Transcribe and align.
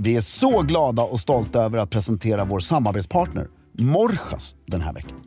Vi 0.00 0.16
är 0.16 0.20
så 0.20 0.62
glada 0.62 1.02
och 1.02 1.20
stolta 1.20 1.62
över 1.62 1.78
att 1.78 1.90
presentera 1.90 2.44
vår 2.44 2.60
samarbetspartner 2.60 3.48
Morjas 3.72 4.54
den 4.66 4.80
här 4.80 4.92
veckan. 4.92 5.22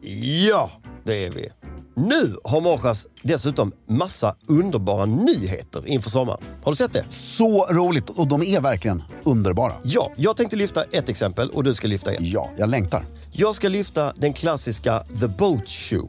Ja, 0.47 0.71
det 1.03 1.25
är 1.25 1.31
vi. 1.31 1.49
Nu 1.95 2.35
har 2.43 2.61
Morjas 2.61 3.07
dessutom 3.21 3.71
massa 3.87 4.35
underbara 4.47 5.05
nyheter 5.05 5.87
inför 5.87 6.09
sommaren. 6.09 6.41
Har 6.63 6.71
du 6.71 6.75
sett 6.75 6.93
det? 6.93 7.05
Så 7.09 7.65
roligt 7.65 8.09
och 8.09 8.27
de 8.27 8.43
är 8.43 8.61
verkligen 8.61 9.03
underbara. 9.23 9.73
Ja, 9.83 10.11
jag 10.15 10.37
tänkte 10.37 10.55
lyfta 10.55 10.83
ett 10.83 11.09
exempel 11.09 11.49
och 11.49 11.63
du 11.63 11.73
ska 11.73 11.87
lyfta 11.87 12.11
ett. 12.11 12.21
Ja, 12.21 12.49
jag 12.57 12.69
längtar. 12.69 13.05
Jag 13.31 13.55
ska 13.55 13.69
lyfta 13.69 14.13
den 14.17 14.33
klassiska 14.33 15.03
The 15.19 15.27
Boat 15.27 15.67
Shoe. 15.67 16.07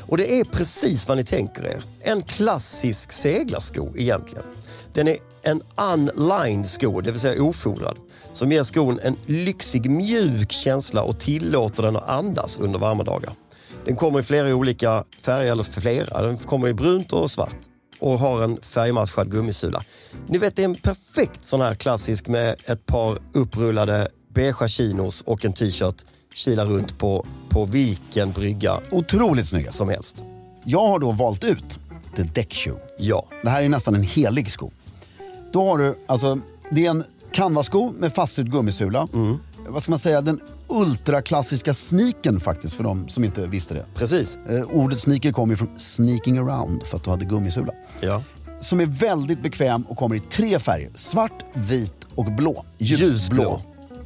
Och 0.00 0.16
det 0.16 0.40
är 0.40 0.44
precis 0.44 1.08
vad 1.08 1.16
ni 1.16 1.24
tänker 1.24 1.66
er. 1.66 1.82
En 2.00 2.22
klassisk 2.22 3.12
seglarsko 3.12 3.88
egentligen. 3.96 4.44
Den 4.92 5.08
är 5.08 5.16
en 5.42 5.62
unlined 5.92 6.66
sko, 6.66 7.00
det 7.00 7.10
vill 7.10 7.20
säga 7.20 7.42
ofodrad, 7.42 7.96
som 8.32 8.52
ger 8.52 8.64
skon 8.64 9.00
en 9.02 9.16
lyxig 9.26 9.90
mjuk 9.90 10.52
känsla 10.52 11.02
och 11.02 11.18
tillåter 11.18 11.82
den 11.82 11.96
att 11.96 12.08
andas 12.08 12.58
under 12.58 12.78
varma 12.78 13.04
dagar. 13.04 13.32
Den 13.84 13.96
kommer 13.96 14.20
i 14.20 14.22
flera 14.22 14.54
olika 14.54 15.04
färger, 15.22 15.52
eller 15.52 15.62
flera. 15.62 16.22
Den 16.22 16.36
kommer 16.36 16.68
i 16.68 16.74
brunt 16.74 17.12
och 17.12 17.30
svart 17.30 17.56
och 17.98 18.18
har 18.18 18.42
en 18.42 18.58
färgmatchad 18.62 19.30
gummisula. 19.30 19.82
Ni 20.26 20.38
vet, 20.38 20.56
det 20.56 20.62
är 20.62 20.64
en 20.68 20.74
perfekt 20.74 21.44
sån 21.44 21.60
här 21.60 21.74
klassisk 21.74 22.28
med 22.28 22.54
ett 22.66 22.86
par 22.86 23.18
upprullade 23.32 24.08
beigea 24.34 24.68
chinos 24.68 25.22
och 25.26 25.44
en 25.44 25.52
t-shirt 25.52 26.04
kila 26.34 26.64
runt 26.64 26.98
på, 26.98 27.26
på 27.48 27.64
vilken 27.64 28.32
brygga 28.32 28.80
Otroligt 28.90 29.48
snygga. 29.48 29.72
som 29.72 29.88
helst. 29.88 30.16
Jag 30.64 30.86
har 30.86 30.98
då 30.98 31.12
valt 31.12 31.44
ut 31.44 31.78
The 32.16 32.22
Deck 32.22 32.54
Shoe. 32.54 32.78
Ja, 32.98 33.26
Det 33.42 33.50
här 33.50 33.62
är 33.62 33.68
nästan 33.68 33.94
en 33.94 34.02
helig 34.02 34.50
sko. 34.50 34.70
Då 35.52 35.68
har 35.68 35.78
du, 35.78 35.98
alltså, 36.06 36.38
det 36.70 36.86
är 36.86 36.90
en 36.90 37.04
canvassko 37.32 37.92
med 37.98 38.14
fastsydd 38.14 38.52
gummisula. 38.52 39.08
Vad 39.68 39.82
ska 39.82 39.92
man 39.92 39.98
säga, 39.98 40.20
den 40.20 40.40
ultraklassiska 40.68 41.74
sneaken 41.74 42.40
faktiskt 42.40 42.74
för 42.74 42.84
de 42.84 43.08
som 43.08 43.24
inte 43.24 43.46
visste 43.46 43.74
det. 43.74 43.84
precis. 43.94 44.38
Eh, 44.48 44.62
ordet 44.72 45.00
sneaker 45.00 45.32
kommer 45.32 45.52
ju 45.52 45.56
från 45.56 45.78
sneaking 45.78 46.38
around 46.38 46.82
för 46.82 46.96
att 46.96 47.04
du 47.04 47.10
hade 47.10 47.24
gummisula. 47.24 47.72
Ja. 48.00 48.22
Som 48.60 48.80
är 48.80 48.86
väldigt 48.86 49.42
bekväm 49.42 49.82
och 49.82 49.96
kommer 49.96 50.16
i 50.16 50.20
tre 50.20 50.58
färger. 50.58 50.90
Svart, 50.94 51.44
vit 51.54 51.94
och 52.14 52.24
blå. 52.32 52.64
Ljusblå. 52.78 53.06
Ljusblå. 53.06 53.60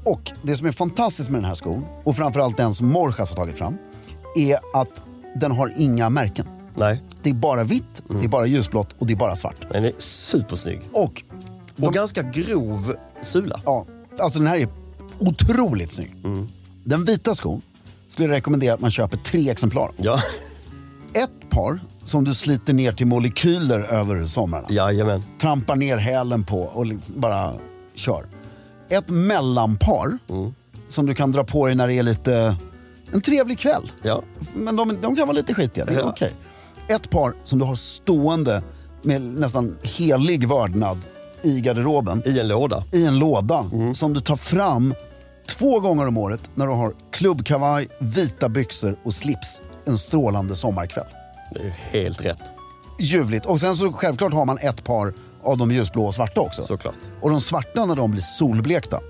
Och 0.04 0.32
det 0.42 0.56
som 0.56 0.66
är 0.66 0.72
fantastiskt 0.72 1.30
med 1.30 1.38
den 1.40 1.44
här 1.48 1.54
skon, 1.54 1.84
och 2.04 2.16
framförallt 2.16 2.56
den 2.56 2.74
som 2.74 2.86
Morjas 2.88 3.28
har 3.30 3.36
tagit 3.36 3.58
fram, 3.58 3.74
är 4.36 4.58
att 4.74 5.02
den 5.40 5.52
har 5.52 5.72
inga 5.76 6.10
märken. 6.10 6.46
Nej, 6.76 7.02
Det 7.22 7.30
är 7.30 7.34
bara 7.34 7.64
vitt, 7.64 8.02
det 8.08 8.24
är 8.24 8.28
bara 8.28 8.46
ljusblått 8.46 8.94
och 8.98 9.06
det 9.06 9.12
är 9.12 9.16
bara 9.16 9.36
svart. 9.36 9.56
den 9.72 9.84
är 9.84 9.92
supersnygg. 9.98 10.80
Och, 10.92 11.22
Och 11.76 11.92
ganska 11.92 12.22
grov 12.22 12.94
sula. 13.22 13.60
ja, 13.64 13.86
alltså 14.18 14.38
den 14.38 14.48
här 14.48 14.56
är 14.58 14.68
otroligt 15.18 15.90
snygg. 15.90 16.14
Den 16.84 17.04
vita 17.04 17.34
skon 17.34 17.62
skulle 18.08 18.28
jag 18.28 18.34
rekommendera 18.36 18.74
att 18.74 18.80
man 18.80 18.90
köper 18.90 19.16
tre 19.16 19.50
exemplar. 19.50 19.90
Ja, 19.96 20.18
Ett 21.12 21.50
par 21.50 21.80
som 22.04 22.24
du 22.24 22.34
sliter 22.34 22.74
ner 22.74 22.92
till 22.92 23.06
molekyler 23.06 23.80
över 23.80 24.24
somrarna. 24.24 24.66
jajamän. 24.70 25.22
trampar 25.40 25.76
ner 25.76 25.96
hälen 25.96 26.44
på 26.44 26.60
och 26.60 26.86
liksom 26.86 27.20
bara 27.20 27.52
kör. 27.94 28.26
Ett 28.88 29.08
mellanpar 29.08 30.18
som 30.88 31.06
du 31.06 31.14
kan 31.14 31.32
dra 31.32 31.44
på 31.44 31.66
dig 31.66 31.74
när 31.74 31.86
det 31.86 31.94
är 31.94 32.02
lite 32.02 32.56
en 33.12 33.20
trevlig 33.20 33.58
kväll. 33.58 33.92
Ja. 34.02 34.22
Men 34.54 34.76
de, 34.76 34.98
de 35.00 35.16
kan 35.16 35.26
vara 35.28 35.36
lite 35.36 35.54
skitiga, 35.54 35.84
det 35.84 35.92
är 35.94 35.98
Ja. 35.98 36.04
okej. 36.08 36.32
Ett 36.88 37.10
par 37.10 37.34
som 37.44 37.58
du 37.58 37.64
har 37.64 37.76
stående 37.76 38.62
med 39.02 39.20
nästan 39.22 39.76
helig 39.82 40.48
vördnad 40.48 40.98
i 41.44 41.60
garderoben, 41.60 42.22
I 42.26 42.40
en 42.40 42.48
låda. 42.48 42.84
i 42.92 43.06
en 43.06 43.18
låda 43.18 43.70
som 43.94 44.14
du 44.14 44.20
tar 44.20 44.36
fram 44.36 44.94
två 45.48 45.80
gånger 45.80 46.06
om 46.08 46.16
året 46.16 46.50
när 46.54 46.66
du 46.66 46.72
har 46.72 46.94
klubbkavaj, 47.12 47.88
vita 47.98 48.48
byxor 48.48 48.96
och 49.04 49.14
slips 49.14 49.60
en 49.84 49.98
strålande 49.98 50.54
sommarkväll. 50.54 51.06
Det 51.54 51.60
är 51.60 51.70
helt 51.70 52.24
rätt. 52.24 52.52
Ljuvligt. 53.00 53.46
Och 53.46 53.60
sen 53.60 53.76
så 53.76 53.92
självklart 53.92 54.32
har 54.32 54.44
man 54.44 54.58
ett 54.58 54.84
par 54.84 55.14
av 55.42 55.58
de 55.58 55.70
ljusblå 55.70 56.06
och 56.06 56.14
svarta 56.14 56.40
också. 56.40 56.62
Såklart. 56.62 56.94
Och 57.20 57.30
de 57.30 57.40
svarta 57.40 57.86
när 57.86 57.96
de 57.96 58.10
blir 58.10 58.22
solblekta, 58.22 59.00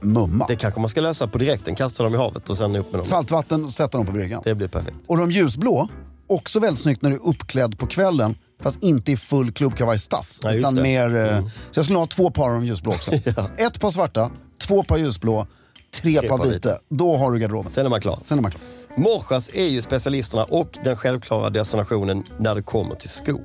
mumma. 0.00 0.44
Det 0.48 0.56
kanske 0.56 0.80
man 0.80 0.88
ska 0.88 1.00
lösa 1.00 1.28
på 1.28 1.38
direkten. 1.38 1.74
Kasta 1.74 2.04
dem 2.04 2.14
i 2.14 2.16
havet 2.16 2.50
och 2.50 2.56
sen 2.56 2.76
upp 2.76 2.92
med 2.92 3.00
dem. 3.00 3.06
Saltvatten 3.06 3.64
och 3.64 3.70
sätta 3.70 3.98
dem 3.98 4.06
på 4.06 4.12
bryggan. 4.12 4.42
Det 4.44 4.54
blir 4.54 4.68
perfekt. 4.68 4.96
Och 5.06 5.16
de 5.16 5.30
ljusblå, 5.30 5.88
också 6.26 6.60
väldigt 6.60 6.82
snyggt 6.82 7.02
när 7.02 7.10
du 7.10 7.16
är 7.16 7.26
uppklädd 7.26 7.78
på 7.78 7.86
kvällen. 7.86 8.34
Fast 8.60 8.82
inte 8.82 9.12
i 9.12 9.16
full 9.16 9.52
klubbkavajstass. 9.52 10.40
Ja, 10.42 10.52
utan 10.52 10.82
mer, 10.82 11.16
eh, 11.16 11.38
Mm. 11.38 11.44
Så 11.44 11.78
jag 11.78 11.84
skulle 11.84 11.98
ha 11.98 12.06
två 12.06 12.30
par 12.30 12.48
av 12.48 12.54
de 12.54 12.66
ljusblå 12.66 12.90
också. 12.92 13.12
Ett 13.56 13.80
par 13.80 13.90
svarta, 13.90 14.30
två 14.60 14.82
par 14.82 14.96
ljusblå, 14.96 15.46
tre, 15.94 16.18
Tre 16.20 16.28
par 16.28 16.44
vita. 16.44 16.78
Då 16.88 17.16
har 17.16 17.32
du 17.32 17.38
garderoben. 17.38 17.72
Sen 17.72 17.86
är 17.86 17.90
man 17.90 18.00
klar. 18.00 18.18
Sen 18.22 18.38
är 18.38 18.42
man 18.42 18.50
klar. 18.50 18.62
Morjas 18.96 19.50
är 19.54 19.66
ju 19.66 19.82
specialisterna 19.82 20.44
och 20.44 20.78
den 20.84 20.96
självklara 20.96 21.50
destinationen 21.50 22.24
när 22.36 22.54
det 22.54 22.62
kommer 22.62 22.94
till 22.94 23.08
skor. 23.08 23.40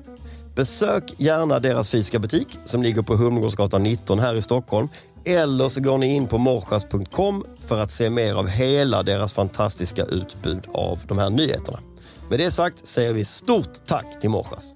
Besök 0.56 1.14
gärna 1.18 1.60
deras 1.60 1.90
fysiska 1.90 2.20
butik 2.20 2.48
som 2.66 2.84
ligger 2.84 3.02
på 3.02 3.16
Humlegårdsgatan 3.16 3.84
19 3.84 4.20
här 4.20 4.36
i 4.36 4.42
Stockholm. 4.42 4.88
Eller 5.26 5.70
så 5.70 5.82
går 5.82 5.98
ni 5.98 6.16
in 6.16 6.28
på 6.28 6.38
morjas.com 6.38 7.46
för 7.68 7.80
att 7.80 7.92
se 7.92 8.10
mer 8.10 8.34
av 8.34 8.48
hela 8.48 9.04
deras 9.04 9.34
fantastiska 9.34 10.04
utbud 10.04 10.64
av 10.74 11.00
de 11.08 11.18
här 11.18 11.30
nyheterna. 11.30 11.80
Med 12.30 12.40
det 12.40 12.52
sagt 12.52 12.88
säger 12.88 13.14
vi 13.14 13.26
stort 13.26 13.86
tack 13.86 14.22
till 14.22 14.30
Morjas. 14.30 14.76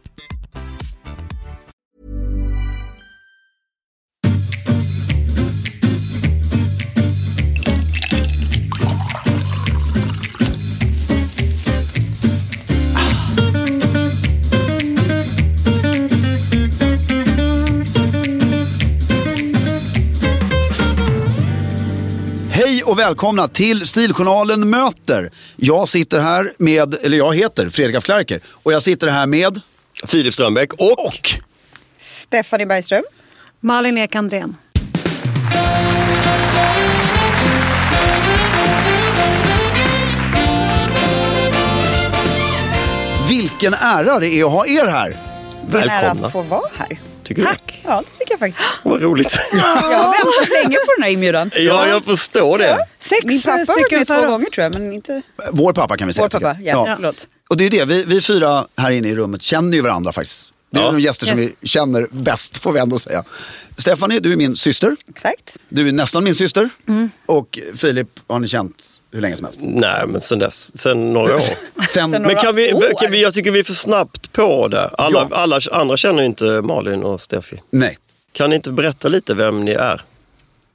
Hej 22.71 22.83
och 22.83 22.99
välkomna 22.99 23.47
till 23.47 23.87
Stiljournalen 23.87 24.69
möter. 24.69 25.31
Jag 25.55 25.87
sitter 25.87 26.19
här 26.19 26.51
med, 26.57 26.95
eller 27.01 27.17
jag 27.17 27.35
heter 27.35 27.69
Fredrik 27.69 27.95
af 27.95 28.03
Klerker 28.03 28.39
och 28.63 28.73
jag 28.73 28.83
sitter 28.83 29.07
här 29.07 29.27
med 29.27 29.61
Filip 30.05 30.33
Strömbäck 30.33 30.73
och... 30.73 31.29
Stephanie 31.97 32.67
Bergström. 32.67 33.03
Malin 33.59 33.97
Ek 33.97 34.15
Andrén. 34.15 34.55
vilken 43.29 43.73
ära 43.73 44.19
det 44.19 44.27
är 44.27 44.45
att 44.45 44.51
ha 44.51 44.67
er 44.67 44.85
här. 44.85 45.17
Det 45.69 45.77
är 45.77 45.87
Välkomna. 45.87 46.27
att 46.27 46.31
få 46.33 46.41
vara 46.41 46.69
här. 46.77 46.99
Tycker 47.35 47.41
du? 47.41 47.47
Tack. 47.47 47.81
Ja, 47.83 48.03
det 48.05 48.19
tycker 48.19 48.33
jag 48.33 48.39
faktiskt. 48.39 48.69
Vad 48.83 49.01
roligt. 49.01 49.37
Jag 49.51 49.59
har 49.59 50.11
väntat 50.11 50.63
länge 50.63 50.75
på 50.75 50.93
den 50.97 51.03
här 51.03 51.09
inbjudan. 51.09 51.51
ja, 51.55 51.87
jag 51.87 52.03
förstår 52.03 52.57
det. 52.57 52.77
Sex 52.99 53.25
Min 53.25 53.41
pappa 53.41 53.51
har 53.51 53.65
varit 53.65 53.79
stycken 53.79 53.97
med 53.99 54.07
två 54.07 54.21
gånger 54.21 54.45
tror 54.49 54.63
jag, 54.63 54.73
men 54.73 54.93
inte... 54.93 55.21
Vår 55.51 55.73
pappa 55.73 55.97
kan 55.97 56.07
vi 56.07 56.13
säga. 56.13 56.29
Vår 56.31 56.39
pappa, 56.39 56.57
ja. 56.61 56.95
Förlåt. 56.95 57.27
Och 57.49 57.57
det 57.57 57.65
är 57.65 57.69
det, 57.69 57.85
vi, 57.85 58.03
vi 58.03 58.21
fyra 58.21 58.67
här 58.77 58.91
inne 58.91 59.07
i 59.07 59.15
rummet 59.15 59.41
känner 59.41 59.77
ju 59.77 59.81
varandra 59.81 60.11
faktiskt. 60.13 60.50
Det 60.71 60.79
är 60.79 60.83
Ja. 60.83 60.91
de 60.91 60.99
gäster 60.99 61.27
som 61.27 61.39
Yes. 61.39 61.51
vi 61.61 61.67
känner 61.67 62.07
bäst 62.11 62.57
får 62.57 62.71
vi 62.71 62.79
ändå 62.79 62.99
säga. 62.99 63.23
Stephanie, 63.77 64.19
du 64.19 64.31
är 64.33 64.35
min 64.37 64.55
syster. 64.55 64.95
Exakt. 65.09 65.57
Du 65.69 65.87
är 65.87 65.91
nästan 65.91 66.23
min 66.23 66.35
syster. 66.35 66.69
Och 67.25 67.59
Filip 67.75 68.07
har 68.27 68.39
ni 68.39 68.47
känt 68.47 68.75
hur 69.11 69.21
länge 69.21 69.35
som 69.35 69.45
helst. 69.45 69.59
Nej, 69.63 70.07
men 70.07 70.21
sen 70.21 70.39
dess. 70.39 70.77
Sen 70.79 71.13
några 71.13 71.35
år. 71.35 71.39
Sen, 71.89 72.11
Sen 72.11 72.21
Men 72.21 72.35
kan 72.35 72.55
vi, 72.55 72.73
år. 72.73 72.83
kan 73.01 73.11
vi, 73.11 73.21
jag 73.23 73.33
tycker 73.33 73.51
vi 73.51 73.59
är 73.59 73.63
för 73.63 73.73
snabbt 73.73 74.31
på 74.31 74.67
det. 74.67 74.87
Alla, 74.87 75.27
Ja. 75.31 75.35
alla 75.37 75.59
andra 75.71 75.97
känner 75.97 76.19
ju 76.19 76.25
inte 76.25 76.45
Malin 76.61 77.03
och 77.03 77.21
Steffi. 77.21 77.61
nej. 77.69 77.97
Kan 78.33 78.49
ni 78.49 78.55
inte 78.55 78.71
berätta 78.71 79.07
lite 79.07 79.33
vem 79.33 79.65
ni 79.65 79.71
är? 79.71 80.01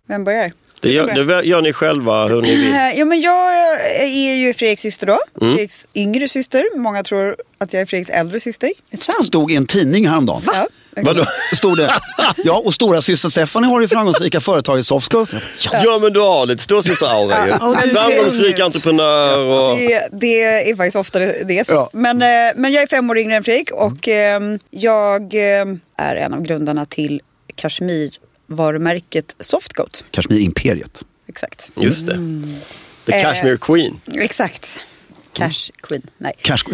Vem 0.08 0.25
börjar? 0.25 0.52
Det 0.81 0.93
gör, 0.93 1.25
det 1.25 1.44
gör 1.44 1.62
ni 1.62 1.73
själva 1.73 2.26
hur 2.26 2.43
ni 2.43 2.56
vill. 2.56 2.75
Eh, 2.75 2.99
Ja, 2.99 3.05
men 3.05 3.20
jag 3.20 3.52
är 4.00 4.34
ju 4.34 4.55
Fredriks 4.55 4.82
syster 4.82 5.06
då. 5.06 5.19
Mm. 5.40 5.55
Fredriks 5.55 5.87
yngre 5.94 6.28
syster. 6.28 6.64
Många 6.76 7.02
tror 7.02 7.37
att 7.58 7.73
jag 7.73 7.82
är 7.82 7.87
Fredriks 7.87 8.11
äldre 8.11 8.40
syster. 8.40 8.73
Det? 8.90 9.25
Stod 9.25 9.52
i 9.52 9.56
en 9.56 9.67
tidning 9.67 10.08
häromdagen. 10.08 10.43
Ja. 10.46 10.67
Vadå? 11.02 11.25
Stod 11.55 11.76
det. 11.76 11.94
Ja, 12.44 12.62
och 12.64 12.75
stora 12.75 13.02
syster 13.02 13.28
Stephanie 13.28 13.70
har 13.70 13.81
det 13.81 13.88
framgångsrika 13.88 14.40
företaget 14.40 14.87
Softcoat. 14.87 15.34
Ja 15.84 15.99
men 16.02 16.12
du 16.12 16.20
har 16.20 16.46
lite 16.46 16.62
storasyster-aura 16.62 17.46
ju. 17.46 17.50
Ja, 17.50 17.76
Framgångsrik 17.94 18.61
entreprenör 18.61 19.38
och... 19.38 19.78
Det, 19.78 20.08
det 20.12 20.43
är 20.70 20.76
faktiskt 20.76 20.96
ofta 20.96 21.19
det, 21.19 21.58
är 21.58 21.64
så. 21.64 21.73
Ja. 21.73 21.90
Men, 21.93 22.23
eh, 22.23 22.52
men 22.56 22.73
jag 22.73 22.82
är 22.82 22.87
fem 22.87 23.11
år 23.11 23.19
yngre 23.19 23.37
än 23.37 23.44
Fredrik 23.44 23.70
och 23.73 24.08
eh, 24.08 24.40
jag 24.70 25.34
eh, 25.34 25.67
är 25.96 26.17
en 26.17 26.34
av 26.34 26.43
grundarna 26.43 26.84
till 26.84 27.20
Kashmir-varumärket 28.48 29.37
Softcoat. 29.40 30.04
Kashmir-imperiet. 30.10 31.02
Exakt. 31.28 31.70
Just 31.76 32.06
det. 32.06 32.12
Mm. 32.12 32.54
The 33.06 33.12
Eh, 33.12 33.22
Cashmere 33.22 33.56
Queen. 33.56 34.00
Exakt. 34.16 34.81
Cash 35.32 35.70
Queen. 35.82 36.02
Nej. 36.19 36.32
Cash... 36.43 36.64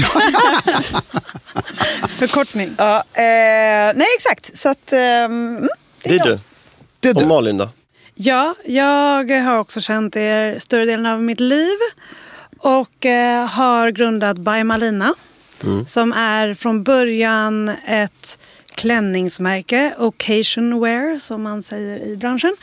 Förkortning. 2.09 2.71
Ja, 2.79 2.97
eh, 3.15 3.93
nej, 3.95 4.07
exakt. 4.17 4.57
Så 4.59 4.69
att... 4.69 4.93
Eh, 4.93 4.99
mm, 5.01 5.69
Det 6.03 6.15
är 6.15 6.25
du. 6.25 6.39
Det 7.01 7.09
är 7.09 7.15
Och 7.15 7.21
du. 7.21 7.27
Malin 7.29 7.57
då? 7.57 7.71
Ja, 8.15 8.55
jag 8.65 9.31
har 9.31 9.59
också 9.59 9.81
känt 9.81 10.17
er 10.17 10.59
större 10.59 10.85
delen 10.85 11.07
av 11.07 11.23
mitt 11.23 11.41
liv. 11.41 11.77
Och 12.59 13.07
eh, 13.07 13.47
har 13.47 13.91
grundat 13.91 14.39
By 14.39 14.65
Malina. 14.65 15.15
Som 15.87 16.13
är 16.13 16.55
från 16.55 16.83
början 16.83 17.69
ett 17.87 18.39
klänningsmärke, 18.82 19.94
occasion 19.99 20.81
wear 20.81 21.19
som 21.19 21.43
man 21.43 21.62
säger 21.62 22.06
i 22.06 22.17
branschen. 22.17 22.56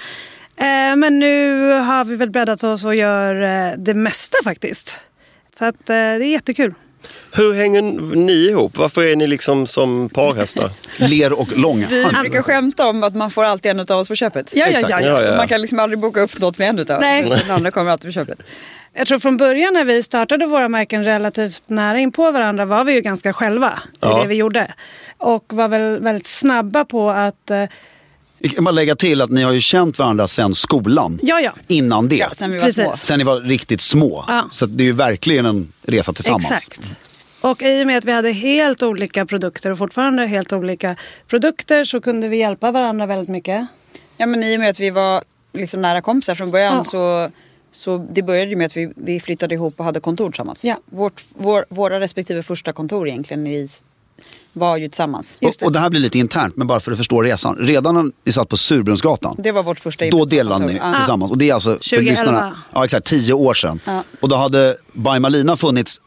Eh, 0.58 0.96
men 0.96 1.20
nu 1.20 1.62
har 1.72 2.06
vi 2.06 2.16
väl 2.16 2.30
breddat 2.30 2.64
oss 2.64 2.86
och 2.86 2.96
gör 2.96 3.42
eh, 3.42 3.78
det 3.78 3.94
mesta 3.94 4.38
faktiskt. 4.44 5.00
Så 5.58 5.66
att, 5.66 5.76
eh, 5.90 5.96
det 5.96 5.96
är 5.96 6.20
jättekul. 6.32 6.74
Hur 7.32 7.54
hänger 7.54 7.82
ni 8.16 8.50
ihop? 8.50 8.78
Varför 8.78 9.12
är 9.12 9.16
ni 9.16 9.28
liksom 9.28 9.68
som 9.68 10.10
parhästar? 10.10 10.72
Ler 10.98 11.40
och 11.40 11.58
långa. 11.58 11.88
Vi 11.88 12.04
brukar 12.22 12.42
skämta 12.42 12.88
om 12.88 13.04
att 13.04 13.16
man 13.16 13.32
får 13.32 13.44
alltid 13.44 13.72
en 13.72 13.80
av 13.80 13.92
oss 13.92 14.08
på 14.08 14.16
köpet. 14.16 14.52
Ja, 14.56 14.68
ja, 14.68 14.88
ja, 14.90 15.22
Ja, 15.24 15.38
man 15.38 15.48
kan 15.48 15.62
liksom 15.62 15.80
aldrig 15.80 16.00
boka 16.00 16.22
upp 16.22 16.40
något 16.40 16.58
med 16.58 16.70
en 16.70 16.80
utav 16.80 17.02
Nej. 17.02 17.30
Den 17.30 17.52
andra 17.52 17.72
kommer 17.72 17.92
alltid 17.92 18.08
på 18.08 18.14
köpet. 18.14 18.40
Jag 18.94 19.08
tror 19.08 19.20
från 19.20 19.38
början 19.38 19.74
när 19.74 19.86
vi 19.86 20.04
startade 20.04 20.46
våra 20.46 20.70
märken 20.70 21.04
relativt 21.04 21.64
nära 21.70 22.00
in 22.00 22.12
på 22.12 22.32
varandra 22.32 22.66
var 22.66 22.84
vi 22.84 22.94
ju 22.94 23.02
ganska 23.02 23.34
själva 23.34 23.80
i 23.94 23.98
Ja. 24.00 24.22
det 24.22 24.28
vi 24.28 24.36
gjorde. 24.36 24.74
Och 25.18 25.54
var 25.54 25.68
väl 25.68 26.00
väldigt 26.00 26.28
snabba 26.28 26.86
på 26.86 27.10
att, 27.10 27.50
eh, 27.52 27.64
kan 28.56 28.64
bara 28.64 28.72
lägga 28.72 28.96
till 28.96 29.22
att 29.22 29.30
ni 29.30 29.42
har 29.44 29.52
ju 29.52 29.62
känt 29.62 30.00
varandra 30.00 30.28
sedan 30.28 30.56
skolan. 30.56 31.20
ja 31.24 31.40
ja, 31.40 31.52
Innan 31.68 32.08
det. 32.08 32.16
Ja, 32.16 32.30
sen 32.32 32.52
vi 32.52 32.58
var 32.58 32.66
Precis. 32.66 32.84
små. 32.84 32.94
Sen 32.98 33.18
ni 33.18 33.24
var 33.24 33.42
riktigt 33.42 33.82
små. 33.82 34.26
Ja. 34.28 34.48
Så 34.52 34.66
det 34.66 34.84
är 34.84 34.86
ju 34.86 34.92
verkligen 34.92 35.46
en 35.46 35.72
resa 35.84 36.14
tillsammans. 36.14 36.52
exakt. 36.52 36.80
Och 37.42 37.62
i 37.62 37.84
och 37.84 37.88
med 37.88 37.98
att 37.98 38.06
vi 38.06 38.12
hade 38.12 38.32
helt 38.32 38.84
olika 38.84 39.26
produkter 39.26 39.72
och 39.72 39.78
fortfarande 39.78 40.26
helt 40.28 40.54
olika 40.54 40.96
produkter 41.28 41.84
så 41.84 42.02
kunde 42.02 42.28
vi 42.28 42.38
hjälpa 42.38 42.72
varandra 42.72 43.06
väldigt 43.06 43.30
mycket. 43.30 43.68
Ja 44.18 44.26
men 44.26 44.44
i 44.44 44.56
och 44.56 44.60
med 44.60 44.70
att 44.70 44.80
vi 44.80 44.90
var 44.90 45.24
liksom 45.54 45.82
nära 45.82 46.02
kompisar 46.02 46.36
från 46.36 46.52
början 46.52 46.74
Ja. 46.76 46.84
så, 46.84 47.32
så 47.72 48.08
det 48.12 48.22
började 48.22 48.50
ju 48.50 48.56
med 48.56 48.66
att 48.66 48.78
vi, 48.78 48.92
vi 48.96 49.20
flyttade 49.20 49.56
ihop 49.56 49.74
och 49.78 49.86
hade 49.86 50.00
kontor 50.00 50.30
tillsammans. 50.30 50.66
Ja. 50.66 50.80
Vårt, 50.86 51.24
vår, 51.38 51.66
våra 51.70 52.00
respektive 52.00 52.44
första 52.44 52.74
kontor 52.74 53.08
egentligen 53.08 53.48
i, 53.48 53.68
var 54.54 54.78
ju 54.78 54.88
tillsammans. 54.90 55.38
Just 55.40 55.62
Och, 55.62 55.66
och 55.66 55.72
det 55.72 55.80
här 55.80 55.90
blir 55.90 56.00
lite 56.00 56.18
internt, 56.20 56.56
men 56.56 56.68
bara 56.68 56.80
för 56.80 56.92
att 56.92 56.98
förstå 56.98 57.22
resan. 57.22 57.56
Redan 57.60 57.96
när 57.96 58.12
ni 58.26 58.32
satt 58.32 58.50
på 58.50 58.58
Surbrunnsgatan, 58.58 59.36
Det 59.40 59.52
var 59.52 59.64
vårt 59.64 59.80
första 59.80 60.10
då 60.10 60.26
delade 60.26 60.56
kontor. 60.66 60.74
ni 60.74 60.80
Ja. 60.92 60.96
tillsammans. 60.96 61.32
Och 61.32 61.38
det 61.38 61.50
är 61.50 61.54
alltså 61.54 61.70
för 61.70 61.78
2011. 61.80 62.10
lyssnarna, 62.12 62.56
ja 62.74 62.86
exakt, 62.86 63.08
tio 63.08 63.34
år 63.34 63.54
sedan. 63.54 63.80
Ja. 63.86 64.04
Och 64.20 64.30
då 64.30 64.36
hade 64.36 64.78
By 64.94 65.20
Malina 65.20 65.58
funnits 65.58 66.02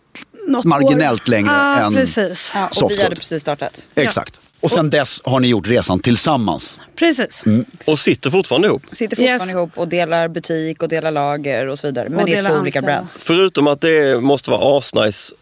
Något 0.48 0.64
marginellt 0.64 1.28
år. 1.28 1.30
längre 1.30 1.52
ja, 1.52 1.78
än 1.78 1.94
precis. 1.94 2.52
Ja, 2.54 2.64
och 2.64 2.70
vi 2.72 2.74
Softgood. 2.76 3.02
hade 3.04 3.16
precis 3.16 3.42
startat. 3.42 3.88
Exakt. 3.94 4.40
Och 4.62 4.70
sen 4.70 4.90
dess 4.90 5.20
har 5.24 5.40
ni 5.40 5.48
gjort 5.48 5.66
resan 5.68 6.00
tillsammans. 6.00 6.78
precis. 6.96 7.44
Och 7.86 7.98
sitter 7.98 8.30
fortfarande 8.30 8.68
ihop. 8.68 8.82
Sitter 8.92 9.16
fortfarande 9.16 9.44
Yes. 9.44 9.50
ihop 9.50 9.70
och 9.74 9.88
delar 9.88 10.28
butik 10.28 10.82
och 10.82 10.88
delar 10.88 11.10
lager 11.10 11.66
och 11.66 11.78
så 11.78 11.86
vidare. 11.86 12.08
Men 12.08 12.18
Och 12.18 12.26
det 12.26 12.32
är 12.32 12.40
två 12.40 12.48
delar 12.48 12.60
olika 12.60 12.78
anställda. 12.78 12.96
brands. 12.98 13.18
Förutom 13.22 13.66
att 13.66 13.80
det 13.80 14.22
måste 14.22 14.50
vara 14.50 14.78
asnice 14.78 15.34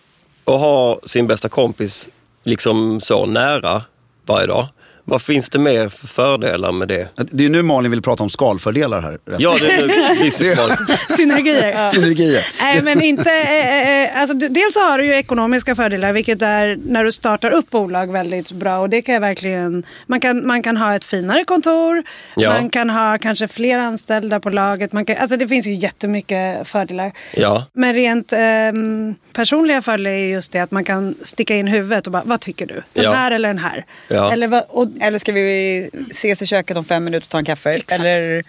att 0.44 0.60
ha 0.60 1.00
sin 1.04 1.26
bästa 1.26 1.48
kompis 1.48 2.08
liksom 2.44 3.00
så 3.00 3.26
nära 3.26 3.82
varje 4.26 4.46
dag. 4.46 4.68
Vad 5.10 5.22
finns 5.22 5.50
det 5.50 5.58
mer 5.58 5.88
för 5.88 6.06
fördelar 6.06 6.72
med 6.72 6.88
det? 6.88 7.08
Det 7.16 7.44
är 7.44 7.48
nu 7.48 7.62
Malin 7.62 7.90
vill 7.90 8.02
prata 8.02 8.22
om 8.22 8.28
skalfördelar 8.30 9.00
här. 9.00 9.18
Ja, 9.38 9.56
det 9.60 9.70
är 9.72 9.86
nu. 9.86 10.30
Synergier. 11.16 11.90
Synergier. 11.90 12.40
Nej, 12.62 12.82
men 12.82 13.02
inte... 13.02 13.30
Eh, 13.32 14.04
eh, 14.14 14.20
alltså, 14.20 14.34
d- 14.36 14.48
dels 14.48 14.76
har 14.76 14.98
du 14.98 15.06
ju 15.06 15.14
ekonomiska 15.14 15.74
fördelar, 15.74 16.12
vilket 16.12 16.42
är 16.42 16.76
när 16.86 17.04
du 17.04 17.12
startar 17.12 17.50
upp 17.50 17.70
bolag 17.70 18.12
väldigt 18.12 18.52
bra. 18.52 18.78
Och 18.78 18.88
det 18.90 19.02
kan 19.02 19.12
jag 19.14 19.20
verkligen... 19.20 19.82
Man 20.06 20.20
kan, 20.20 20.46
man 20.46 20.62
kan 20.62 20.76
ha 20.76 20.94
ett 20.94 21.04
finare 21.04 21.44
kontor, 21.44 22.02
Ja. 22.36 22.52
man 22.52 22.70
kan 22.70 22.90
ha 22.90 23.18
kanske 23.18 23.48
fler 23.48 23.78
anställda 23.78 24.40
på 24.40 24.50
laget. 24.50 24.92
Man 24.92 25.04
kan, 25.04 25.16
alltså, 25.16 25.36
det 25.36 25.48
finns 25.48 25.66
ju 25.66 25.74
jättemycket 25.74 26.68
fördelar. 26.68 27.12
Ja, 27.34 27.66
Men 27.72 27.94
rent 27.94 28.32
ehm, 28.32 29.14
personliga 29.32 29.82
fördelar 29.82 30.10
är 30.10 30.26
just 30.26 30.52
det 30.52 30.60
att 30.60 30.70
man 30.70 30.84
kan 30.84 31.14
sticka 31.24 31.56
in 31.56 31.66
huvudet 31.66 32.06
och 32.06 32.12
bara, 32.12 32.22
vad 32.26 32.40
tycker 32.40 32.66
du? 32.66 32.82
Den 32.92 33.04
Ja. 33.04 33.12
här 33.12 33.30
eller 33.30 33.48
den 33.48 33.58
här? 33.58 33.84
Ja. 34.08 34.32
Eller 34.32 34.64
och, 34.76 34.88
Eller 35.00 35.18
ska 35.18 35.32
vi 35.32 35.90
ses 36.10 36.42
i 36.42 36.46
köket 36.46 36.76
om 36.76 36.84
fem 36.84 37.04
minuter 37.04 37.26
och 37.26 37.30
ta 37.30 37.38
en 37.38 37.44
kaffe? 37.44 37.70
Exakt. 37.74 38.00
Eller, 38.00 38.44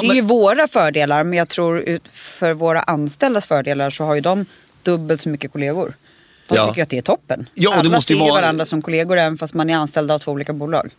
det 0.00 0.06
är 0.08 0.14
ju 0.14 0.20
våra 0.22 0.68
fördelar 0.68 1.24
men 1.24 1.38
jag 1.38 1.48
tror 1.48 1.78
ut 1.80 2.02
för 2.12 2.54
våra 2.54 2.80
anställdas 2.80 3.46
fördelar 3.46 3.90
så 3.90 4.04
har 4.04 4.14
ju 4.14 4.20
de 4.20 4.46
dubbelt 4.82 5.20
så 5.20 5.28
mycket 5.28 5.52
kollegor. 5.52 5.94
De 6.48 6.54
Ja. 6.56 6.68
tycker 6.68 6.82
att 6.82 6.88
det 6.88 6.98
är 6.98 7.02
toppen. 7.02 7.48
Ja, 7.54 7.68
och 7.70 7.74
det 7.74 7.80
Alla 7.80 7.90
måste 7.90 8.12
ju 8.12 8.18
ser 8.18 8.26
vara- 8.28 8.40
varandra 8.40 8.64
som 8.64 8.82
kollegor 8.82 9.18
även 9.18 9.38
fast 9.38 9.54
man 9.54 9.70
är 9.70 9.76
anställda 9.76 10.14
av 10.14 10.18
två 10.18 10.32
olika 10.32 10.52
bolag. 10.52 10.90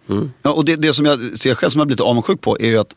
Ja, 0.41 0.51
och 0.51 0.65
det, 0.65 0.75
det 0.75 0.93
som 0.93 1.05
jag 1.05 1.39
ser 1.39 1.55
själv 1.55 1.69
som 1.71 1.79
jag 1.79 1.87
blir 1.87 1.93
lite 1.95 2.03
avundsjuk 2.03 2.41
på 2.41 2.57
är 2.59 2.65
ju 2.67 2.77
att 2.77 2.95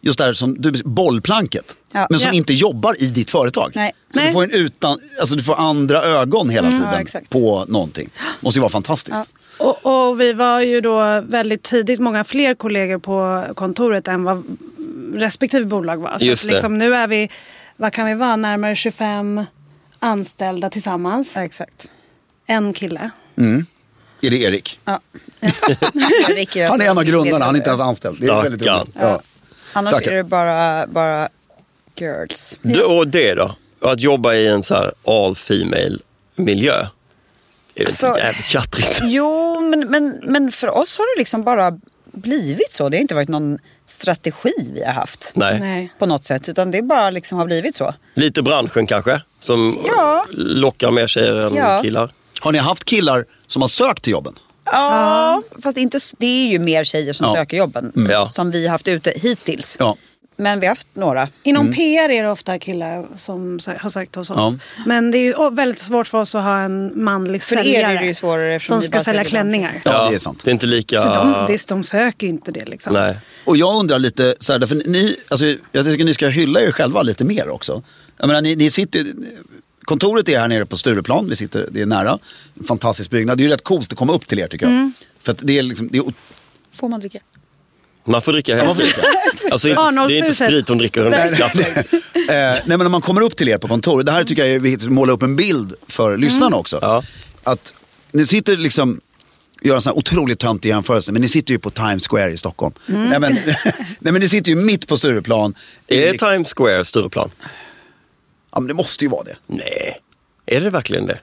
just 0.00 0.18
det 0.18 0.24
här 0.24 0.34
som 0.34 0.54
du, 0.60 0.82
bollplanket, 0.84 1.76
Ja. 1.92 2.06
men 2.10 2.18
som 2.18 2.28
Ja. 2.28 2.34
inte 2.36 2.52
jobbar 2.52 3.02
i 3.02 3.06
ditt 3.06 3.30
företag. 3.30 3.72
Nej. 3.74 3.92
Så 4.14 4.18
Nej. 4.20 4.26
du 4.28 4.32
får, 4.32 4.42
en 4.44 4.50
utan, 4.50 4.98
alltså 5.20 5.36
du 5.36 5.42
får 5.42 5.54
andra 5.60 6.02
ögon 6.02 6.50
hela 6.50 6.70
tiden 6.70 7.06
Ja, 7.14 7.20
på 7.30 7.64
någonting. 7.68 8.10
måste 8.40 8.58
ju 8.58 8.60
vara 8.60 8.70
fantastiskt. 8.72 9.22
Och, 9.62 10.08
och 10.08 10.20
vi 10.20 10.32
var 10.32 10.60
ju 10.60 10.80
då 10.80 11.20
väldigt 11.20 11.62
tidigt 11.62 12.00
många 12.00 12.24
fler 12.24 12.54
kollegor 12.54 12.98
på 12.98 13.44
kontoret 13.54 14.08
än 14.08 14.24
vad 14.24 14.58
respektive 15.14 15.64
bolag 15.64 15.96
var. 15.96 16.18
Så 16.18 16.24
Just 16.24 16.46
det. 16.46 16.52
liksom, 16.52 16.78
nu 16.78 16.94
är 16.94 17.06
vi, 17.06 17.30
vad 17.76 17.92
kan 17.92 18.06
vi 18.06 18.14
vara, 18.14 18.36
närmare 18.36 18.76
25 18.76 19.44
anställda 19.98 20.70
tillsammans. 20.70 21.32
Ja, 21.34 21.44
exakt. 21.44 21.90
En 22.46 22.72
kille. 22.72 23.10
Är 24.20 24.30
det 24.30 24.36
Erik? 24.36 24.78
Ja. 24.84 25.00
Erik 26.30 26.56
Han 26.56 26.80
är 26.80 26.90
en 26.90 26.98
av 26.98 27.04
grundarna, 27.04 27.44
han 27.44 27.54
är 27.54 27.58
inte 27.58 27.70
ens 27.70 27.80
anställd. 27.80 28.16
Det 28.20 28.26
är 28.26 28.42
väldigt 28.42 28.62
roligt. 28.62 28.96
Ja. 29.00 29.20
Annars 29.72 29.94
Tackar. 29.94 30.10
är 30.10 30.16
det 30.16 30.24
bara, 30.24 30.86
bara 30.86 31.28
girls. 31.96 32.58
det, 32.62 32.82
och 32.82 33.08
det 33.08 33.34
då? 33.34 33.56
Att 33.80 34.00
jobba 34.00 34.34
i 34.34 34.48
en 34.48 34.62
så 34.62 34.74
här 34.74 34.92
all 35.06 35.36
female 35.36 35.98
miljö. 36.36 36.86
Är 37.74 37.80
det 37.84 37.86
Alltså- 37.86 38.06
inte 38.06 38.20
jävligt 38.20 38.46
tjattrigt? 38.46 39.00
Jo, 39.04 39.60
men, 39.60 39.80
men, 39.90 40.20
men 40.22 40.52
för 40.52 40.70
oss 40.70 40.98
har 40.98 41.16
det 41.16 41.20
liksom 41.20 41.42
bara 41.44 41.78
blivit 42.12 42.72
så. 42.72 42.88
Det 42.88 42.96
har 42.96 43.00
inte 43.02 43.14
varit 43.14 43.28
någon 43.28 43.58
strategi 43.86 44.52
vi 44.74 44.84
har 44.84 44.92
haft. 44.92 45.32
Nej. 45.34 45.92
På 45.98 46.06
något 46.06 46.24
sätt. 46.24 46.48
Utan 46.48 46.70
det 46.70 46.82
bara 46.82 47.10
liksom 47.10 47.38
har 47.38 47.46
blivit 47.46 47.74
så. 47.74 47.94
Lite 48.14 48.42
branschen 48.42 48.86
kanske, 48.86 49.20
som 49.40 49.78
Ja. 49.86 50.26
lockar 50.32 50.90
mer 50.90 51.06
tjejer 51.06 51.46
än 51.46 51.54
Ja. 51.54 51.82
killar. 51.82 52.12
Har 52.40 52.52
ni 52.52 52.58
haft 52.58 52.84
killar 52.84 53.24
som 53.46 53.62
har 53.62 53.68
sökt 53.68 54.02
till 54.02 54.12
jobben? 54.12 54.34
Ja, 54.64 55.42
fast 55.62 55.76
inte, 55.78 55.98
det 56.18 56.26
är 56.26 56.50
ju 56.50 56.58
mer 56.58 56.84
tjejer 56.84 57.12
som 57.12 57.26
Ja. 57.26 57.34
söker 57.34 57.56
jobben. 57.56 57.92
Ja. 58.10 58.28
Som 58.30 58.50
vi 58.50 58.66
har 58.66 58.70
haft 58.72 58.88
ute 58.88 59.12
hittills. 59.16 59.76
Ja. 59.80 59.96
Men 60.36 60.60
vi 60.60 60.66
har 60.66 60.70
haft 60.70 60.88
några. 60.94 61.28
Inom 61.42 61.66
Mm. 61.66 61.76
PR 61.76 62.08
är 62.08 62.22
det 62.22 62.30
ofta 62.30 62.58
killar 62.58 63.06
som 63.16 63.58
har 63.78 63.90
sökt 63.90 64.14
hos 64.14 64.30
oss. 64.30 64.36
Ja. 64.36 64.54
Men 64.86 65.10
det 65.10 65.18
är 65.18 65.22
ju 65.22 65.50
väldigt 65.50 65.78
svårt 65.78 66.06
för 66.08 66.18
oss 66.18 66.34
att 66.34 66.42
ha 66.42 66.58
en 66.58 67.04
manlig 67.04 67.42
För 67.42 67.56
er 67.56 67.62
säljare 67.62 67.92
är 67.92 68.00
det 68.00 68.06
ju 68.06 68.14
svårare 68.14 68.60
som 68.60 68.82
ska 68.82 69.00
sälja 69.00 69.24
klänningar. 69.24 69.72
Ja, 69.84 70.08
det 70.08 70.14
är 70.14 70.18
sant. 70.18 70.44
Det 70.44 70.50
är 70.50 70.52
inte 70.52 70.66
lika... 70.66 71.00
Så 71.00 71.08
de, 71.48 71.58
de 71.68 71.84
söker 71.84 72.26
ju 72.26 72.32
inte 72.32 72.52
det 72.52 72.64
liksom. 72.64 72.92
Nej. 72.92 73.16
Och 73.44 73.56
jag 73.56 73.80
undrar 73.80 73.98
lite, 73.98 74.34
så 74.40 74.52
här, 74.52 74.58
därför 74.58 74.74
ni, 74.74 75.16
alltså, 75.28 75.46
jag 75.72 75.84
tycker 75.84 76.04
ni 76.04 76.14
ska 76.14 76.28
hylla 76.28 76.60
er 76.60 76.70
själva 76.70 77.02
lite 77.02 77.24
mer 77.24 77.48
också. 77.48 77.82
Jag 78.18 78.26
menar, 78.26 78.40
ni, 78.40 78.56
ni 78.56 78.70
sitter, 78.70 79.06
kontoret 79.84 80.28
är 80.28 80.38
här 80.38 80.48
nere 80.48 80.66
på 80.66 80.76
Stureplan, 80.76 81.28
vi 81.28 81.36
sitter, 81.36 81.68
det 81.70 81.82
är 81.82 81.86
nära. 81.86 82.18
En 82.58 82.64
fantastisk 82.64 83.10
byggnad, 83.10 83.38
det 83.38 83.42
är 83.42 83.44
ju 83.44 83.50
rätt 83.50 83.64
coolt 83.64 83.92
att 83.92 83.98
komma 83.98 84.12
upp 84.12 84.26
till 84.26 84.38
er 84.38 84.48
tycker 84.48 84.66
jag. 84.66 84.72
Mm. 84.72 84.92
För 85.22 85.32
att 85.32 85.38
det 85.42 85.58
är 85.58 85.62
liksom, 85.62 85.88
det 85.92 85.98
är, 85.98 86.04
Får 86.74 86.88
man 86.88 87.00
dricka? 87.00 87.18
Man 88.04 88.22
får 88.22 88.32
dricka 88.32 88.52
tiden. 88.52 88.68
Alltså, 89.50 89.68
det 89.68 89.74
är 89.74 90.10
inte 90.18 90.34
sprit 90.34 90.68
hon 90.68 90.78
dricker, 90.78 91.02
hon 91.02 91.10
dricker 91.12 91.34
kaffe. 91.34 91.80
eh, 92.14 92.26
nej 92.28 92.62
men 92.66 92.78
när 92.78 92.88
man 92.88 93.00
kommer 93.00 93.20
upp 93.20 93.36
till 93.36 93.48
er 93.48 93.58
på 93.58 93.68
kontoret, 93.68 94.06
det 94.06 94.12
här 94.12 94.24
tycker 94.24 94.44
jag 94.44 94.54
är 94.54 94.58
viktigt 94.58 94.86
att 94.86 94.92
måla 94.92 95.12
upp 95.12 95.22
en 95.22 95.36
bild 95.36 95.74
för 95.88 96.16
lyssnarna 96.16 96.56
också. 96.56 96.78
Ja. 96.82 97.02
Att 97.42 97.74
ni 98.12 98.26
sitter 98.26 98.56
liksom, 98.56 99.00
gör 99.62 99.74
en 99.74 99.80
sån 99.82 99.90
här 99.90 99.98
otroligt 99.98 100.38
töntig 100.38 100.68
jämförelse, 100.68 101.12
men 101.12 101.22
ni 101.22 101.28
sitter 101.28 101.52
ju 101.54 101.58
på 101.58 101.70
Times 101.70 102.08
Square 102.08 102.30
i 102.32 102.36
Stockholm. 102.36 102.74
Nej, 102.86 103.20
men, 103.20 103.32
nej 103.98 104.12
men 104.12 104.14
ni 104.14 104.28
sitter 104.28 104.50
ju 104.50 104.56
mitt 104.56 104.88
på 104.88 104.96
Stureplan. 104.96 105.54
I- 105.88 106.04
Är 106.04 106.12
Times 106.12 106.54
Square 106.56 106.84
Stureplan? 106.84 107.30
Ja 108.54 108.60
men 108.60 108.68
det 108.68 108.74
måste 108.74 109.04
ju 109.04 109.08
vara 109.08 109.24
det. 109.24 109.36
Nej, 109.46 109.96
är 110.46 110.60
det 110.60 110.70
verkligen 110.70 111.06
det? 111.06 111.18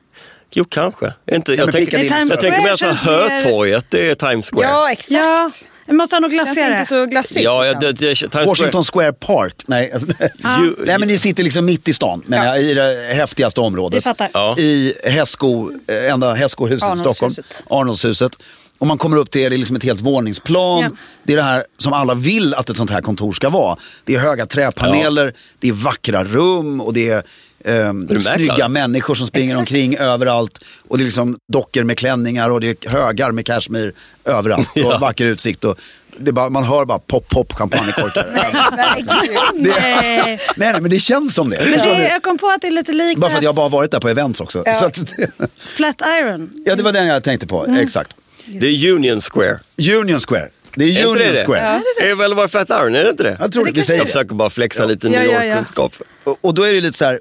Jo, 0.52 0.66
kanske. 0.70 1.14
Inte, 1.32 1.54
jag, 1.54 1.72
tänker, 1.72 1.98
jag 2.04 2.40
tänker 2.42 2.62
mer 2.64 2.76
så 2.76 2.86
här 2.86 2.94
Hötorget, 2.94 3.86
det 3.90 4.10
är 4.10 4.16
Times 4.16 4.50
Square. 4.50 4.68
Ja, 4.68 4.92
exakt. 4.92 5.12
Ja, 5.14 5.50
det 5.90 5.96
måste 5.96 6.16
ha 6.16 6.20
något 6.20 6.32
Känns 6.32 6.44
glassigare. 6.44 6.74
inte 6.74 6.86
så 6.86 7.06
glassigt. 7.06 7.46
Ja, 7.46 7.66
ja 7.66 7.72
liksom. 7.80 7.94
det, 8.00 8.08
det, 8.10 8.16
Times 8.16 8.48
Washington 8.48 8.84
Square. 8.84 9.06
Square 9.06 9.14
Park. 9.14 9.54
Nej, 9.66 9.94
Ju- 10.62 10.76
nej 10.86 11.00
men 11.00 11.08
ni 11.08 11.18
sitter 11.18 11.44
liksom 11.44 11.66
mitt 11.66 11.88
i 11.88 11.94
stan, 11.94 12.24
men 12.26 12.46
Ja. 12.46 12.58
i 12.58 12.74
det 12.74 13.14
häftigaste 13.14 13.62
området. 13.62 14.06
Ja. 14.34 14.58
I 14.60 14.94
Hästsko, 15.04 15.72
eh, 15.88 16.12
enda 16.14 16.34
Hästskohuset 16.34 16.96
i 16.96 17.00
Stockholm. 17.00 17.32
Arnoldshuset. 17.70 18.32
Och 18.78 18.88
man 18.88 18.98
kommer 18.98 19.18
upp 19.18 19.32
till 19.32 19.42
det, 19.42 19.50
det 19.50 19.56
är 19.56 19.58
liksom 19.58 19.76
ett 19.76 19.84
helt 19.84 20.02
våningsplan. 20.02 20.84
Ja. 20.84 20.90
Det 21.24 21.34
är 21.34 21.38
det 21.38 21.44
här 21.44 21.64
som 21.78 21.94
alla 21.94 22.14
vill 22.14 22.54
att 22.54 22.70
ett 22.70 22.78
sånt 22.78 22.92
här 22.92 23.02
kontor 23.02 23.34
ska 23.34 23.50
vara. 23.50 23.78
Det 24.06 24.16
är 24.16 24.20
höga 24.20 24.46
träpaneler, 24.46 25.34
det 25.60 25.68
är 25.68 25.74
vackra 25.74 26.24
rum 26.24 26.82
och 26.82 26.94
det 26.94 27.10
är 27.10 27.24
mäklare? 27.66 28.20
snygga 28.20 28.68
människor 28.68 29.16
som 29.16 29.28
springer 29.28 29.48
Exakt. 29.48 29.60
omkring 29.60 29.98
överallt. 29.98 30.58
Och 30.88 30.98
det 30.98 31.04
är 31.04 31.06
liksom 31.06 31.40
dockor 31.48 31.84
med 31.84 31.98
klänningar 31.98 32.50
och 32.50 32.62
det 32.62 32.86
är 32.86 32.90
högar 32.90 33.32
med 33.32 33.46
cashmere 33.46 33.92
överallt. 34.26 34.70
Ja. 34.76 34.96
Och 34.96 35.02
vacker 35.02 35.26
utsikt. 35.26 35.66
Och 35.66 35.80
det 36.18 36.30
är 36.30 36.34
bara, 36.34 36.50
man 36.50 36.64
hör 36.64 36.86
bara 36.86 37.00
pop, 37.00 37.30
pop, 37.30 37.54
champagnekorkar. 37.54 38.28
Nej, 38.76 38.96
gud. 38.98 39.64
Det, 39.64 39.80
Nej. 39.82 40.40
nej, 40.58 40.72
nej, 40.72 40.82
men 40.82 40.92
det 40.92 41.00
känns 41.00 41.36
som 41.36 41.50
det. 41.50 41.58
Men 41.70 41.72
det, 41.80 41.96
du? 41.98 42.04
jag 42.04 42.24
kom 42.24 42.38
på 42.38 42.48
att 42.50 42.62
det 42.62 42.68
är 42.68 42.72
lite 42.72 42.92
likt 42.92 43.20
Bara 43.20 43.32
för 43.32 43.38
att 43.38 43.44
jag 43.44 43.54
det 43.54 43.56
bara 43.56 43.70
varit 43.70 43.92
där 43.92 44.00
på 44.00 44.10
events 44.10 44.42
också. 44.42 44.64
Så 44.76 44.86
att, 44.86 44.98
Flatiron. 45.58 46.50
ja, 46.66 46.76
det 46.76 46.84
var 46.84 46.92
den 46.92 47.08
jag 47.08 47.24
tänkte 47.24 47.48
på. 47.48 47.66
Mm. 47.66 47.80
Exakt. 47.80 48.12
Det 48.46 48.68
är 48.68 48.92
Union 48.94 49.22
Square. 49.22 49.60
Union 50.00 50.20
Square. 50.20 50.50
Det 50.76 50.84
är 50.86 51.00
Är 51.00 51.06
Union 51.06 51.18
det 51.18 51.32
det? 51.32 51.46
Square. 51.46 51.82
Är 52.02 52.16
väl 52.16 52.34
var 52.34 52.48
Flatiron, 52.48 52.96
är 52.96 53.04
det 53.04 53.10
inte 53.10 53.24
det? 53.24 53.38
Jag 53.40 53.52
tror 53.52 53.66
det. 53.66 53.72
Vi 53.72 53.82
säger 53.84 54.00
Jag 54.00 54.08
det. 54.08 54.12
försöker 54.12 54.36
bara 54.36 54.50
flexa 54.50 54.86
lite 54.86 55.08
Ja, 55.08 55.12
New 55.20 55.24
ja, 55.32 55.34
ja. 55.34 55.46
York-kunskap. 55.46 55.96
Och, 56.24 56.38
och 56.42 56.54
då 56.54 56.64
är 56.64 56.74
det 56.74 56.82
lite 56.82 56.98
så 56.98 57.06
här, 57.06 57.20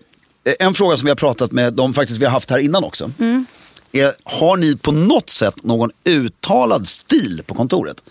en 0.58 0.74
fråga 0.74 0.96
som 0.96 1.04
vi 1.04 1.10
har 1.10 1.16
pratat 1.16 1.52
med 1.52 1.72
de 1.74 1.94
faktiskt 1.94 2.20
vi 2.20 2.24
har 2.24 2.32
haft 2.32 2.50
här 2.50 2.58
innan 2.58 2.84
också. 2.84 3.10
Mm. 3.18 3.46
Är, 3.92 4.12
har 4.24 4.56
ni 4.56 4.76
på 4.76 4.92
något 4.92 5.30
sätt 5.30 5.62
någon 5.62 5.90
uttalad 6.04 6.88
stil 6.88 7.42
på 7.46 7.54
kontoret? 7.54 8.02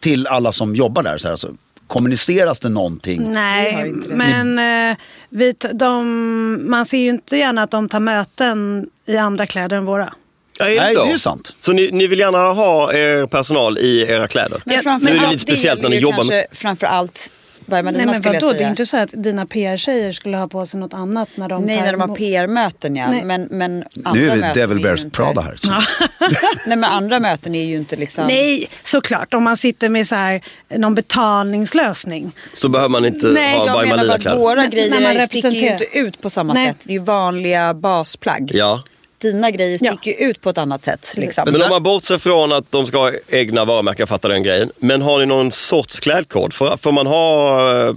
Till 0.00 0.26
alla 0.26 0.52
som 0.52 0.74
jobbar 0.74 1.02
där. 1.02 1.18
Så 1.18 1.28
här, 1.28 1.32
alltså, 1.32 1.50
kommuniceras 1.86 2.60
det 2.60 2.68
någonting? 2.68 3.32
Nej, 3.32 3.92
det. 4.08 4.14
men 4.14 4.58
eh, 4.90 4.96
vi, 5.28 5.54
de, 5.72 6.70
man 6.70 6.86
ser 6.86 6.98
ju 6.98 7.08
inte 7.08 7.36
gärna 7.36 7.62
att 7.62 7.70
de 7.70 7.88
tar 7.88 8.00
möten 8.00 8.86
i 9.06 9.16
andra 9.16 9.46
kläder 9.46 9.76
än 9.76 9.84
våra. 9.84 10.14
Ja, 10.58 10.64
är 10.64 10.70
det 10.70 10.80
Nej, 10.80 10.94
så? 10.94 11.02
det 11.02 11.08
är 11.08 11.12
ju 11.12 11.18
sant. 11.18 11.54
Så 11.58 11.72
ni, 11.72 11.90
ni 11.92 12.06
vill 12.06 12.18
gärna 12.18 12.38
ha 12.38 12.92
er 12.92 13.26
personal 13.26 13.78
i 13.78 14.02
era 14.08 14.28
kläder? 14.28 14.62
Men 14.64 14.82
framför 14.82 15.06
nu 15.06 15.16
är 15.16 15.20
det 15.20 15.26
lite 15.26 15.38
speciellt 15.38 15.82
när 15.82 15.88
ni 15.88 15.98
jobbar 15.98 16.24
med- 16.24 16.46
Framför 16.52 16.86
allt 16.86 17.30
Nej 17.66 17.82
men 17.82 17.94
skulle 18.14 18.34
jag 18.34 18.40
vadå, 18.40 18.48
säga. 18.52 18.58
det 18.58 18.64
är 18.64 18.70
inte 18.70 18.86
så 18.86 18.96
att 18.96 19.10
dina 19.12 19.46
PR-tjejer 19.46 20.12
skulle 20.12 20.36
ha 20.36 20.48
på 20.48 20.66
sig 20.66 20.80
något 20.80 20.94
annat 20.94 21.28
när 21.34 21.48
de 21.48 21.64
Nej, 21.64 21.76
tar 21.78 21.84
när 21.84 21.92
de 21.92 22.10
har. 22.10 22.16
PR-möten 22.16 22.96
ja. 22.96 23.10
Nej. 23.10 23.24
Men, 23.24 23.48
men 23.50 23.84
andra 24.04 24.12
Nu 24.20 24.26
är 24.30 24.34
vi 24.34 24.40
möten 24.40 24.54
Devil 24.62 24.76
ju 24.78 24.82
Bears 24.82 25.04
inte- 25.04 25.16
Prada 25.16 25.40
här. 25.40 25.56
Nej, 26.66 26.76
men 26.76 26.84
andra 26.84 27.20
möten 27.20 27.54
är 27.54 27.64
ju 27.64 27.76
inte 27.76 27.96
liksom... 27.96 28.26
Nej, 28.26 28.66
såklart. 28.82 29.34
Om 29.34 29.42
man 29.44 29.56
sitter 29.56 29.88
med 29.88 30.06
så 30.06 30.14
här, 30.14 30.42
någon 30.76 30.94
betalningslösning. 30.94 32.32
Så 32.54 32.68
behöver 32.68 32.88
man 32.90 33.04
inte 33.04 33.26
Nej, 33.26 33.58
ha 33.58 33.66
Jag 33.66 33.80
By 33.82 33.88
menar 33.88 33.96
bara 34.06 34.14
att 34.14 34.24
Malina-kläder? 34.24 34.38
våra 34.38 34.54
När- 34.62 34.90
när 34.90 35.00
man 35.00 35.14
grejer 35.14 35.26
sticker 35.26 35.50
ju 35.50 35.70
inte 35.72 35.98
ut 35.98 36.20
på 36.22 36.30
samma 36.30 36.54
Nej. 36.54 36.66
sätt. 36.68 36.76
Det 36.84 36.90
är 36.90 36.98
ju 36.98 36.98
vanliga 37.04 37.74
basplagg. 37.74 38.50
Ja. 38.54 38.82
Dina 39.24 39.50
grejer 39.50 39.78
sticker 39.78 40.10
ju 40.10 40.16
ut 40.30 40.40
på 40.40 40.50
ett 40.50 40.58
annat 40.58 40.82
sätt. 40.82 41.14
Liksom. 41.16 41.44
Men 41.52 41.62
om 41.62 41.68
man 41.68 41.82
bortser 41.82 42.18
från 42.18 42.52
att 42.52 42.70
de 42.70 42.86
ska 42.86 42.98
ha 42.98 43.12
egna 43.28 43.64
varumärken, 43.64 43.98
jag 43.98 44.08
fattar 44.08 44.28
den 44.28 44.42
grejen. 44.42 44.70
Men 44.78 45.02
har 45.02 45.18
ni 45.18 45.26
någon 45.26 45.50
sorts 45.50 46.00
klädkod? 46.00 46.52
Får, 46.52 46.76
får 46.76 46.92
man 46.92 47.06
ha 47.06 47.88
eh, 47.88 47.94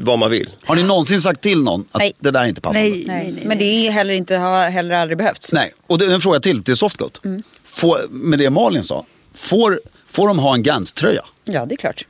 vad 0.00 0.18
man 0.18 0.30
vill? 0.30 0.50
Har 0.64 0.76
ni 0.76 0.82
någonsin 0.82 1.20
sagt 1.22 1.40
till 1.40 1.62
någon 1.62 1.84
att 1.92 1.98
Nej. 1.98 2.12
det 2.18 2.30
där 2.30 2.40
är 2.40 2.48
inte 2.48 2.60
passande? 2.60 2.88
Nej, 2.88 3.04
nej, 3.06 3.24
Nej. 3.24 3.32
nej. 3.32 3.44
Men 3.46 3.58
det 3.58 3.64
är 3.64 3.90
heller 3.90 4.14
inte, 4.14 4.36
har 4.36 4.68
heller 4.68 4.94
aldrig 4.94 5.18
behövts. 5.18 5.52
Nej, 5.52 5.72
och 5.86 5.98
det 5.98 6.04
är 6.04 6.10
en 6.10 6.20
fråga 6.20 6.40
till 6.40 6.64
till 6.64 6.76
Softgoat. 6.76 7.20
Mm. 7.24 7.42
Får, 7.64 7.98
med 8.10 8.38
det 8.38 8.50
Malin 8.50 8.82
sa, 8.82 9.04
får, 9.34 9.80
får 10.08 10.28
de 10.28 10.38
ha 10.38 10.54
en 10.54 10.62
Gant-tröja? 10.62 11.24
Ja, 11.44 11.66
det 11.66 11.74
är 11.74 11.76
klart. 11.76 12.06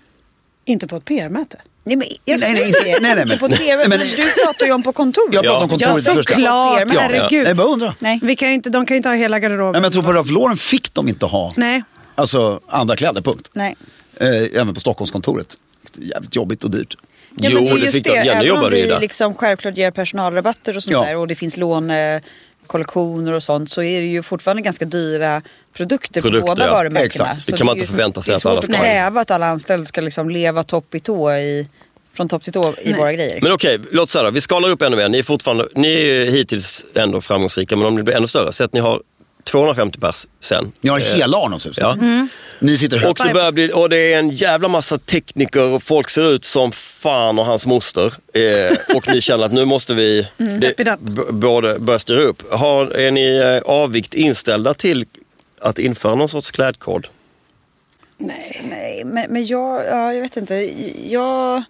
Inte 0.64 0.86
på 0.86 0.96
ett 0.96 1.04
PR-möte. 1.04 1.58
Nej, 1.86 1.96
men 1.96 2.08
jag 2.24 2.40
Nej, 2.40 2.52
nej, 2.54 2.68
inte- 2.68 2.80
nej, 2.84 2.96
nej, 3.00 3.14
men- 3.14 3.32
Inte 3.32 3.36
på 3.36 3.48
TV, 3.48 3.76
men- 3.88 3.98
men, 3.98 3.98
du 3.98 4.44
pratar 4.44 4.66
ju 4.66 4.72
om 4.72 4.82
på 4.82 4.92
kontoret. 4.92 5.34
Jag 5.34 5.44
pratar 5.44 5.62
om 5.62 5.68
kontoret 5.68 6.06
Ja, 6.06 6.14
såklart. 6.14 6.38
Ja. 6.38 7.00
Herregud. 7.00 7.46
Jag 7.48 7.56
bara 7.56 7.66
undrar. 7.68 7.94
Nej. 7.98 8.20
Vi 8.22 8.36
kan 8.36 8.50
inte, 8.50 8.70
de 8.70 8.86
kan 8.86 8.94
ju 8.94 8.96
inte 8.96 9.08
ha 9.08 9.16
hela 9.16 9.38
garderoben. 9.38 9.72
Nej, 9.72 9.80
men 9.80 9.82
jag 9.82 9.92
tror 9.92 10.02
på 10.02 10.12
Ralph 10.12 10.32
Lauren 10.32 10.56
fick 10.56 10.94
de 10.94 11.08
inte 11.08 11.26
ha 11.26 11.52
Nej. 11.56 11.82
alltså, 12.14 12.60
andra 12.68 12.96
kläder, 12.96 13.20
punkt. 13.20 13.50
Nej. 13.52 13.76
Eh, 14.20 14.28
även 14.60 14.74
på 14.74 14.80
Stockholmskontoret. 14.80 15.56
Jävligt 15.98 16.36
jobbigt 16.36 16.64
och 16.64 16.70
dyrt. 16.70 16.96
Ja, 17.36 17.48
Jo, 17.52 17.58
men 17.64 17.64
det, 17.64 17.80
är 17.80 17.86
det 17.86 17.92
fick 17.92 18.04
de. 18.04 18.10
Även 18.16 18.50
om 18.56 18.70
vi 18.70 18.94
liksom 19.00 19.34
självklart 19.34 19.76
ger 19.76 19.90
personalrabatter 19.90 20.76
och 20.76 20.82
sånt 20.82 20.92
Ja. 20.92 21.04
där 21.04 21.16
och 21.16 21.26
det 21.28 21.34
finns 21.34 21.56
lånekollektioner 22.66 23.32
och 23.32 23.42
sånt 23.42 23.70
så 23.70 23.82
är 23.82 24.00
det 24.00 24.06
ju 24.06 24.22
fortfarande 24.22 24.62
ganska 24.62 24.84
dyra 24.84 25.42
produkter, 25.72 26.22
Produkter, 26.22 26.46
på 26.46 26.46
båda 26.46 26.66
ja. 26.66 26.72
varumärkena. 26.72 27.30
Exakt. 27.30 27.46
Det 27.46 27.56
kan 27.56 27.66
man 27.66 27.76
är 27.76 27.80
inte 27.80 27.92
förvänta 27.92 28.22
sig 28.22 28.32
Det 28.32 28.34
är 28.34 28.36
att 28.36 28.46
alla 28.46 28.54
svårt 28.54 28.64
ska 28.64 28.72
att 28.72 28.78
ha. 28.78 28.84
kräva 28.84 29.20
att 29.20 29.30
alla 29.30 29.46
anställda 29.46 29.86
ska 29.86 30.00
liksom 30.00 30.30
leva 30.30 30.62
topp 30.62 30.94
i 30.94 31.00
tå 31.00 31.32
i, 31.32 31.68
från 32.14 32.28
topp 32.28 32.42
till 32.42 32.52
tå 32.52 32.74
i 32.82 32.92
våra 32.92 33.12
grejer. 33.12 33.38
Men 33.42 33.52
okej, 33.52 33.78
låt 33.92 34.10
säga 34.10 34.24
då, 34.24 34.30
vi 34.30 34.40
skalar 34.40 34.68
upp 34.68 34.82
ännu 34.82 34.96
mer. 34.96 35.08
Ni 35.08 35.18
är 35.18 35.22
fortfarande, 35.22 35.68
ni 35.74 35.94
är 35.94 36.14
ju 36.14 36.30
hittills 36.30 36.84
ändå 36.94 37.20
framgångsrika, 37.20 37.76
men 37.76 37.86
om 37.86 37.96
det 37.96 38.02
blir 38.02 38.16
ännu 38.16 38.26
större, 38.26 38.52
så 38.52 38.64
att 38.64 38.72
ni 38.72 38.80
har 38.80 39.00
250 39.46 39.98
pers 40.00 40.26
sen. 40.40 40.72
Ni 40.80 40.90
har 40.90 40.98
hela 40.98 41.36
Arnoldshuset. 41.38 41.82
Ja. 41.82 41.96
Ni 42.60 42.78
sitter 42.78 42.98
högt. 42.98 43.10
Och, 43.20 43.26
så 43.26 43.32
börjar 43.32 43.52
bli, 43.52 43.70
och 43.74 43.88
det 43.88 44.12
är 44.12 44.18
en 44.18 44.30
jävla 44.30 44.68
massa 44.68 44.98
tekniker 44.98 45.62
och 45.62 45.82
folk 45.82 46.08
ser 46.08 46.34
ut 46.34 46.44
som 46.44 46.72
fan 46.72 47.38
och 47.38 47.44
hans 47.46 47.66
moster. 47.66 48.14
Eh, 48.34 48.96
och 48.96 49.08
ni 49.08 49.20
känner 49.20 49.44
att 49.44 49.52
nu 49.52 49.64
måste 49.64 49.94
vi 49.94 50.28
up. 50.38 50.76
b- 51.00 51.22
både 51.30 51.78
börja 51.78 51.98
styra 51.98 52.20
upp. 52.20 52.52
Har, 52.52 52.86
är 52.86 53.10
ni 53.10 53.36
eh, 53.36 53.72
avvikt 53.72 54.14
inställda 54.14 54.74
till 54.74 55.06
att 55.60 55.78
införa 55.78 56.14
någon 56.14 56.28
sorts 56.28 56.50
klädkod? 56.50 57.06
Nej. 58.18 58.66
Nej, 58.70 59.02
men, 59.04 59.30
men 59.32 59.46
jag, 59.46 59.84
ja, 59.86 60.14
jag 60.14 60.22
vet 60.22 60.36
inte. 60.36 60.54
Jag, 61.10 61.62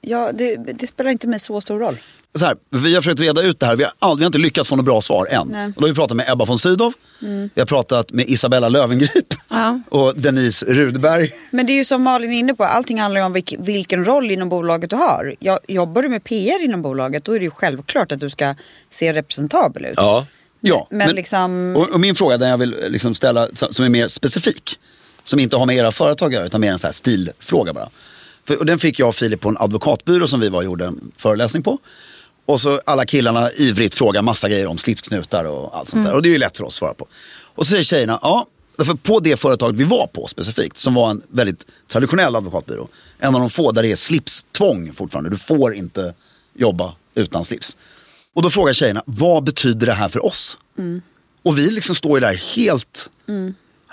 jag, 0.00 0.34
det, 0.34 0.56
det 0.56 0.86
spelar 0.86 1.10
inte 1.10 1.28
mig 1.28 1.40
så 1.40 1.60
stor 1.60 1.78
roll. 1.78 1.98
Så 2.34 2.46
här, 2.46 2.56
vi 2.70 2.94
har 2.94 3.02
försökt 3.02 3.20
reda 3.20 3.42
ut 3.42 3.60
det 3.60 3.66
här. 3.66 3.76
Vi 3.76 3.84
har, 3.84 3.92
aldrig, 3.98 4.18
vi 4.18 4.24
har 4.24 4.28
inte 4.28 4.38
lyckats 4.38 4.68
få 4.68 4.76
något 4.76 4.84
bra 4.84 5.00
svar 5.00 5.26
än. 5.30 5.48
Nej. 5.48 5.66
Och 5.66 5.72
då 5.74 5.80
har 5.80 5.88
vi 5.88 5.94
pratat 5.94 6.16
med 6.16 6.30
Ebba 6.32 6.44
von 6.44 6.58
Sydow. 6.58 6.92
Vi 7.54 7.60
har 7.60 7.66
pratat 7.66 8.12
med 8.12 8.28
Isabella 8.28 8.68
Löwengrip. 8.68 9.34
Ja. 9.48 9.80
Och 9.88 10.20
Denise 10.20 10.66
Rudberg. 10.66 11.30
Men 11.50 11.66
det 11.66 11.72
är 11.72 11.74
ju 11.74 11.84
som 11.84 12.02
Malin 12.02 12.32
är 12.32 12.38
inne 12.38 12.54
på, 12.54 12.64
allting 12.64 13.00
handlar 13.00 13.20
ju 13.20 13.24
om 13.26 13.32
vilk, 13.32 13.54
vilken 13.58 14.04
roll 14.04 14.30
inom 14.30 14.48
bolaget 14.48 14.90
du 14.90 14.96
har. 14.96 15.34
Jag, 15.38 15.58
jobbar 15.68 16.02
du 16.02 16.08
med 16.08 16.24
PR 16.24 16.64
inom 16.64 16.82
bolaget 16.82 17.24
då 17.24 17.32
är 17.32 17.38
det 17.38 17.44
ju 17.44 17.50
självklart 17.50 18.12
att 18.12 18.20
du 18.20 18.30
ska 18.30 18.54
se 18.90 19.12
representabel 19.12 19.84
ut. 19.84 19.94
Ja. 19.96 20.26
Ja, 20.60 20.86
Men 20.90 21.14
liksom- 21.14 21.76
och, 21.76 21.90
och 21.90 22.00
min 22.00 22.14
fråga 22.14 22.36
den 22.38 22.48
jag 22.48 22.58
vill 22.58 22.76
liksom 22.88 23.14
ställa 23.14 23.48
som 23.54 23.72
som 23.72 23.84
är 23.84 23.88
mer 23.88 24.08
specifik. 24.08 24.78
Som 25.24 25.40
inte 25.40 25.56
har 25.56 25.66
med 25.66 25.76
era 25.76 25.92
företag 25.92 26.26
att 26.26 26.32
göra 26.34 26.46
utan 26.46 26.60
mer 26.60 26.72
en 26.72 26.78
så 26.78 26.86
här 26.86 26.94
stilfråga 26.94 27.72
bara. 27.72 27.88
För, 28.44 28.58
och 28.58 28.66
den 28.66 28.78
fick 28.78 28.98
jag 28.98 29.08
och 29.08 29.14
Filip 29.14 29.40
på 29.40 29.48
en 29.48 29.56
advokatbyrå 29.58 30.26
som 30.26 30.40
vi 30.40 30.48
var 30.48 30.58
och 30.58 30.64
gjorde 30.64 30.86
en 30.86 31.12
föreläsning 31.16 31.62
på. 31.62 31.78
Och 32.52 32.60
så 32.60 32.80
alla 32.86 33.06
killarna 33.06 33.50
ivrigt 33.52 33.94
frågar 33.94 34.22
massa 34.22 34.48
grejer 34.48 34.66
om 34.66 34.78
slipsknutar 34.78 35.44
och 35.44 35.76
allt 35.78 35.88
sånt 35.88 36.06
där. 36.06 36.14
Och 36.14 36.22
det 36.22 36.28
är 36.28 36.30
ju 36.30 36.38
lätt 36.38 36.56
för 36.56 36.64
oss 36.64 36.68
att 36.74 36.78
svara 36.78 36.94
på. 36.94 37.06
Och 37.54 37.66
så 37.66 37.70
säger 37.70 37.82
tjejerna, 37.84 38.18
ja, 38.22 38.46
för 38.78 38.94
på 38.94 39.20
det 39.20 39.36
företaget 39.36 39.76
vi 39.80 39.84
var 39.84 40.06
på 40.06 40.26
specifikt, 40.26 40.76
som 40.78 40.94
var 40.94 41.10
en 41.10 41.22
väldigt 41.28 41.66
traditionell 41.88 42.36
advokatbyrå. 42.36 42.88
En 43.18 43.34
av 43.34 43.40
de 43.40 43.50
få 43.50 43.72
där 43.72 43.82
det 43.82 43.92
är 43.92 43.96
slipstvång 43.96 44.92
fortfarande. 44.92 45.30
Du 45.30 45.36
får 45.38 45.74
inte 45.74 46.14
jobba 46.58 46.94
utan 47.14 47.44
slips. 47.44 47.76
Och 48.34 48.42
då 48.42 48.50
frågar 48.50 48.72
tjejerna, 48.72 49.02
vad 49.06 49.44
betyder 49.44 49.86
det 49.86 49.92
här 49.94 50.08
för 50.08 50.24
oss? 50.24 50.58
Och 51.42 51.58
vi 51.58 51.70
liksom 51.70 51.94
står 51.94 52.16
ju 52.16 52.20
där 52.20 52.34
helt 52.56 53.10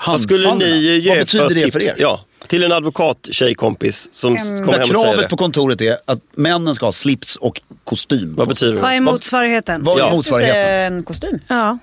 Vad 0.08 0.22
skulle 0.22 0.48
handfallna. 0.48 0.75
ni 0.75 1.00
ge 1.00 1.10
Vad 1.10 1.18
betyder 1.20 1.48
för 1.48 1.56
det 1.56 1.60
tips? 1.60 1.72
för 1.74 1.84
er? 1.84 1.96
Ja, 1.98 2.25
till 2.50 2.63
en 2.63 2.72
advokat-tjejkompis 2.72 4.10
som 4.12 4.36
kommer 4.38 4.65
Där 4.65 4.72
hem 4.72 4.82
och 4.82 4.88
kravet 4.88 5.20
det. 5.22 5.27
på 5.29 5.38
kontoret 5.38 5.82
är 5.82 5.98
att 6.06 6.20
männen 6.36 6.75
ska 6.75 6.86
ha 6.86 6.91
slips 6.91 7.36
och 7.36 7.62
kostym. 7.84 8.36
Vad 8.36 8.48
betyder 8.48 8.74
Vad 8.82 8.89
är 8.91 8.94
det? 8.96 9.00
motsvarigheten? 9.01 9.84
Vad 9.84 9.98
är 10.00 10.03
Ja. 10.03 10.15
Motsvarigheten? 10.15 10.94
en 10.94 11.03
kostym. 11.03 11.39
Ja. 11.48 11.77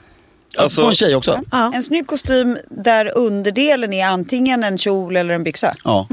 Alltså- 0.59 0.83
på 0.83 0.89
en 0.89 0.95
tjej 0.95 1.15
också? 1.15 1.41
Ja. 1.51 1.73
En 1.75 1.83
snygg 1.83 2.07
kostym 2.07 2.59
där 2.71 3.19
underdelen 3.19 3.93
är 3.93 4.07
antingen 4.07 4.65
en 4.65 4.79
kjol 4.79 5.17
eller 5.17 5.35
en 5.35 5.43
byxa. 5.45 5.75
Ja. 5.85 6.09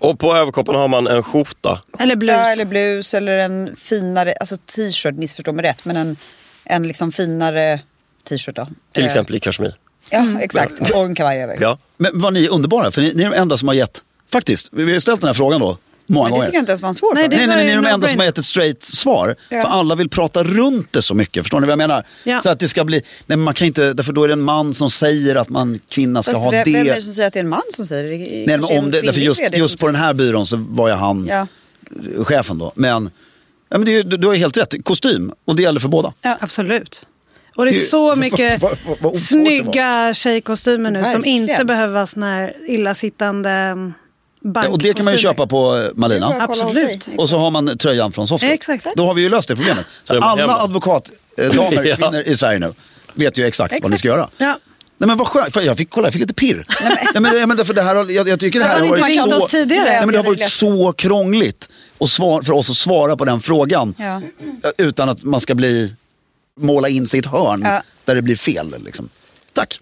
Och 0.00 0.18
på 0.18 0.34
överkroppen 0.36 0.74
har 0.74 0.88
man 0.88 1.06
en 1.06 1.22
skjorta. 1.22 1.82
Eller 1.98 2.16
blus. 2.16 2.30
Ja, 2.30 2.52
eller 2.52 2.64
blus 2.64 3.14
eller 3.14 3.38
en 3.38 3.76
finare, 3.76 4.32
alltså 4.40 4.56
t-shirt, 4.56 5.14
missförstå 5.14 5.52
mig 5.52 5.62
rätt, 5.64 5.84
men 5.84 5.96
en, 5.96 6.16
en 6.64 6.88
liksom 6.88 7.12
finare 7.12 7.80
t-shirt 8.28 8.56
då. 8.56 8.68
Till 8.92 9.02
Eh, 9.02 9.06
exempel 9.06 9.34
i 9.36 9.40
kashmir. 9.40 9.74
Ja, 10.10 10.26
exakt. 10.40 10.90
Och 10.90 11.04
en 11.04 11.14
kavaj 11.14 11.42
över. 11.42 11.58
Ja. 11.60 11.78
Men 11.96 12.10
vad 12.14 12.32
ni 12.32 12.44
är 12.44 12.52
underbara, 12.52 12.90
för 12.90 13.00
ni, 13.02 13.12
ni 13.14 13.22
är 13.22 13.30
de 13.30 13.36
enda 13.36 13.56
som 13.56 13.68
har 13.68 13.74
gett, 13.74 14.02
faktiskt, 14.32 14.68
vi 14.72 14.92
har 14.92 15.00
ställt 15.00 15.20
den 15.20 15.28
här 15.28 15.34
frågan 15.34 15.60
då, 15.60 15.78
många 16.06 16.22
Men 16.22 16.24
det 16.24 16.30
gånger. 16.30 16.44
tycker 16.44 16.56
jag 16.56 16.62
inte 16.62 16.72
ens 16.72 16.82
var 16.82 16.88
en 16.88 16.94
svår 16.94 17.14
Nej, 17.14 17.22
fråga. 17.24 17.36
Nej, 17.36 17.46
nej, 17.46 17.56
var 17.56 17.56
men 17.56 17.66
ni 17.66 17.72
är 17.72 17.82
de 17.82 17.94
enda 17.94 18.08
som 18.08 18.18
har 18.18 18.26
gett 18.26 18.38
ett 18.38 18.44
straight 18.44 18.84
svar. 18.84 19.36
Ja. 19.48 19.62
För 19.62 19.68
alla 19.68 19.94
vill 19.94 20.08
prata 20.08 20.44
runt 20.44 20.92
det 20.92 21.02
så 21.02 21.14
mycket, 21.14 21.42
förstår 21.42 21.60
ni 21.60 21.66
vad 21.66 21.72
jag 21.72 21.78
menar? 21.78 22.04
Ja. 22.24 22.40
Så 22.40 22.50
att 22.50 22.58
det 22.60 22.68
ska 22.68 22.84
bli, 22.84 22.96
nej 22.96 23.02
men 23.36 23.40
man 23.40 23.54
kan 23.54 23.66
inte, 23.66 23.92
därför 23.92 24.12
då 24.12 24.24
är 24.24 24.28
det 24.28 24.32
en 24.32 24.42
man 24.42 24.74
som 24.74 24.90
säger 24.90 25.36
att 25.36 25.48
man, 25.48 25.80
kvinna 25.88 26.22
ska 26.22 26.32
Fast 26.32 26.44
ha 26.44 26.50
vem, 26.50 26.64
det. 26.64 26.72
vem 26.72 26.86
är 26.86 26.94
det 26.94 27.02
som 27.02 27.12
säger 27.14 27.26
att 27.26 27.32
det 27.32 27.38
är 27.38 27.44
en 27.44 27.48
man 27.48 27.60
som 27.70 27.86
säger 27.86 28.04
det? 28.04 28.10
det? 28.10 28.44
Nej, 28.46 28.58
men 28.58 28.64
om 28.78 28.90
det, 28.90 29.00
därför 29.00 29.20
just, 29.20 29.42
just 29.52 29.78
på 29.80 29.86
den 29.86 29.96
här 29.96 30.14
byrån 30.14 30.46
så 30.46 30.56
var 30.68 30.88
jag 30.88 30.96
han, 30.96 31.26
Ja. 31.30 31.46
chefen 32.24 32.58
då. 32.58 32.72
Men, 32.74 33.10
ja, 33.68 33.78
men 33.78 33.84
det, 33.84 34.02
du, 34.02 34.16
du 34.16 34.26
har 34.26 34.34
helt 34.34 34.56
rätt, 34.56 34.84
kostym. 34.84 35.32
Och 35.44 35.56
det 35.56 35.62
gäller 35.62 35.80
för 35.80 35.88
båda. 35.88 36.12
Absolut. 36.40 37.06
Och 37.56 37.64
det 37.64 37.70
är 37.70 37.74
så 37.74 38.16
mycket 38.24 38.62
vad- 38.62 38.78
vad- 38.86 38.96
vad 39.00 39.18
snygga 39.18 40.14
tjejkostymer 40.14 40.90
nu 40.90 41.04
som 41.04 41.24
inte 41.24 41.64
behöver 41.64 41.94
vara 41.94 42.06
såna 42.06 42.26
här 42.34 42.52
illasittande 42.68 43.76
Ja, 44.54 44.68
och 44.68 44.78
det 44.78 44.94
kan 44.94 45.04
man 45.04 45.14
ju 45.14 45.18
köpa 45.18 45.46
på 45.46 45.76
eh, 45.76 45.88
Malina. 45.94 46.36
Absolut. 46.40 47.08
Och 47.16 47.28
så 47.28 47.38
har 47.38 47.50
man 47.50 47.78
tröjan 47.78 48.12
från 48.12 48.28
Softlock. 48.28 48.52
Exakt. 48.52 48.86
Då 48.96 49.06
har 49.06 49.14
vi 49.14 49.22
ju 49.22 49.28
löst 49.28 49.48
det 49.48 49.56
problemet. 49.56 49.84
Alla 50.08 50.56
advokatdamer, 50.62 51.14
Ja. 51.36 51.70
kvinnor 51.96 52.22
i 52.26 52.36
Sverige 52.36 52.58
nu 52.58 52.74
vet 53.14 53.38
ju 53.38 53.46
exakt, 53.46 53.74
vad 53.82 53.90
ni 53.90 53.98
ska 53.98 54.08
göra. 54.08 54.28
Ja. 54.38 54.58
Nej 54.98 55.06
men 55.08 55.16
vad 55.16 55.26
skönt, 55.26 55.52
För 55.54 55.60
jag 55.60 55.76
fick, 55.76 55.90
kolla 55.90 56.06
jag 56.06 56.12
fick 56.12 56.20
lite 56.20 56.34
pirr. 56.34 56.66
Nej, 56.82 57.20
men, 57.22 57.38
ja, 57.38 57.46
men 57.46 57.56
därför 57.56 57.74
det 57.74 57.82
här, 57.82 58.10
jag, 58.10 58.28
jag 58.28 58.40
tycker 58.40 58.58
det 58.58 58.64
här 58.64 58.80
har 58.80 58.88
varit 59.28 59.40
så... 59.42 59.48
tidigare? 59.48 59.84
Nej, 59.84 60.00
men 60.00 60.08
det 60.12 60.16
har 60.18 60.24
varit 60.24 60.50
så 60.50 60.92
krångligt 60.92 61.68
och 61.98 62.08
svar, 62.08 62.42
för 62.42 62.52
oss 62.52 62.70
att 62.70 62.76
svara 62.76 63.16
på 63.16 63.24
den 63.24 63.40
frågan. 63.40 63.94
Ja. 63.98 64.20
Utan 64.78 65.08
att 65.08 65.22
man 65.22 65.40
ska 65.40 65.54
bli, 65.54 65.94
måla 66.60 66.88
in 66.88 67.04
ett 67.14 67.26
hörn 67.26 67.60
Ja. 67.64 67.82
där 68.04 68.14
det 68.14 68.22
blir 68.22 68.36
fel. 68.36 68.74
Liksom. 68.84 69.08
Tack. 69.52 69.80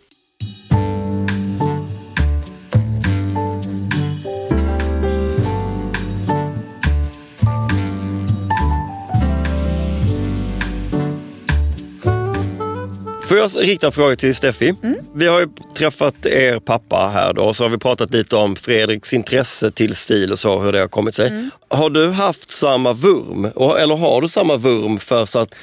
Får 13.23 13.39
jag 13.39 13.51
rikta 13.61 13.87
en 13.87 13.93
fråga 13.93 14.17
till 14.17 14.35
Steffi? 14.35 14.75
Mm. 14.83 14.97
Vi 15.15 15.27
har 15.27 15.41
ju 15.41 15.47
träffat 15.77 16.27
er 16.27 16.59
pappa 16.59 17.11
här 17.15 17.33
då, 17.33 17.43
och 17.43 17.57
så 17.57 17.65
har 17.65 17.69
vi 17.71 17.79
pratat 17.79 18.11
lite 18.15 18.37
om 18.37 18.57
Fredriks 18.57 19.13
intresse 19.13 19.71
till 19.71 19.97
stil 19.97 20.33
och 20.33 20.39
så, 20.39 20.61
hur 20.61 20.73
det 20.73 20.81
har 20.81 20.89
kommit 20.89 21.15
sig. 21.15 21.29
Mm. 21.29 21.51
Har 21.71 21.91
du 21.91 22.11
haft 22.11 22.53
samma 22.53 22.93
vurm, 22.93 23.45
eller 23.79 23.97
har 23.97 24.21
du 24.21 24.29
samma 24.29 24.57
vurm 24.57 24.99
för 24.99 25.25
så 25.25 25.39
att 25.39 25.55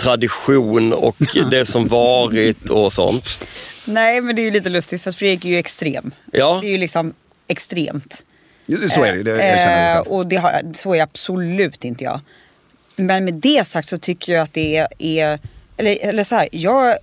tradition 0.00 0.92
och 0.92 1.16
det 1.50 1.66
som 1.66 1.88
varit 1.88 2.70
och 2.70 2.92
sånt? 2.92 3.46
Nej, 3.84 4.20
men 4.20 4.36
det 4.36 4.42
är 4.42 4.44
ju 4.44 4.50
lite 4.50 4.68
lustigt 4.68 5.02
för 5.02 5.10
att 5.10 5.16
Fredrik 5.16 5.44
är 5.44 5.48
ju 5.48 5.58
extrem. 5.58 6.10
Ja. 6.32 6.58
Det 6.62 6.66
är 6.66 6.70
ju 6.70 6.78
liksom 6.78 7.14
extremt. 7.48 8.24
Så 8.90 9.04
är 9.04 9.12
det, 9.12 9.22
det 9.22 9.46
jag 9.48 9.60
känner 9.60 9.88
jag 9.88 9.96
Eh, 9.96 10.02
själv. 10.02 10.06
och 10.12 10.26
det 10.26 10.36
har, 10.36 10.62
så 10.74 10.94
är 10.94 11.02
absolut 11.02 11.84
inte 11.84 12.04
jag. 12.04 12.20
Men 12.96 13.24
med 13.24 13.34
det 13.34 13.66
sagt 13.66 13.88
så 13.88 13.98
tycker 13.98 14.32
jag 14.32 14.42
att 14.42 14.52
det 14.52 14.76
är, 14.76 14.88
är 14.98 15.38
eller, 15.76 15.98
eller 16.00 16.24
så 16.24 16.34
här, 16.34 16.48
jag, 16.52 16.96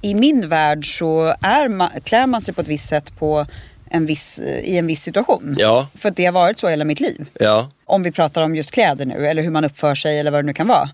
i 0.00 0.14
min 0.14 0.48
värld 0.48 0.98
så 0.98 1.34
är 1.40 1.68
man, 1.68 1.90
klär 2.04 2.26
man 2.26 2.42
sig 2.42 2.54
på 2.54 2.60
ett 2.60 2.68
visst 2.68 2.88
sätt 2.88 3.12
på 3.18 3.46
en 3.90 4.06
viss, 4.06 4.38
i 4.38 4.76
en 4.78 4.86
viss 4.86 5.02
situation. 5.02 5.56
Ja. 5.58 5.86
För 5.98 6.08
att 6.08 6.16
det 6.16 6.24
har 6.24 6.32
varit 6.32 6.58
så 6.58 6.68
hela 6.68 6.84
mitt 6.84 7.00
liv. 7.00 7.26
Ja, 7.40 7.70
Om 7.84 8.02
vi 8.02 8.12
pratar 8.12 8.42
om 8.42 8.56
just 8.56 8.70
kläder 8.70 9.04
nu 9.04 9.26
eller 9.26 9.42
hur 9.42 9.50
man 9.50 9.64
uppför 9.64 9.94
sig 9.94 10.18
eller 10.18 10.30
vad 10.30 10.44
det 10.44 10.46
nu 10.46 10.52
kan 10.54 10.68
vara. 10.68 10.90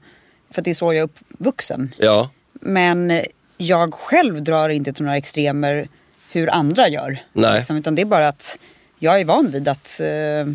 För 0.50 0.60
att 0.60 0.64
det 0.64 0.70
är 0.70 0.74
så 0.74 0.92
jag 0.92 0.96
är 0.96 1.02
uppvuxen. 1.02 1.94
ja, 1.98 2.30
Men 2.52 3.20
jag 3.56 3.94
själv 3.94 4.42
drar 4.42 4.68
inte 4.68 4.92
till 4.92 5.04
några 5.04 5.16
extremer 5.16 5.88
hur 6.32 6.50
andra 6.50 6.88
gör. 6.88 7.18
Nej. 7.32 7.56
Liksom, 7.56 7.76
utan 7.76 7.94
det 7.94 8.02
är 8.02 8.06
bara 8.06 8.28
att 8.28 8.58
jag 8.98 9.20
är 9.20 9.24
van 9.24 9.50
vid 9.50 9.68
att 9.68 10.00
eh, 10.00 10.52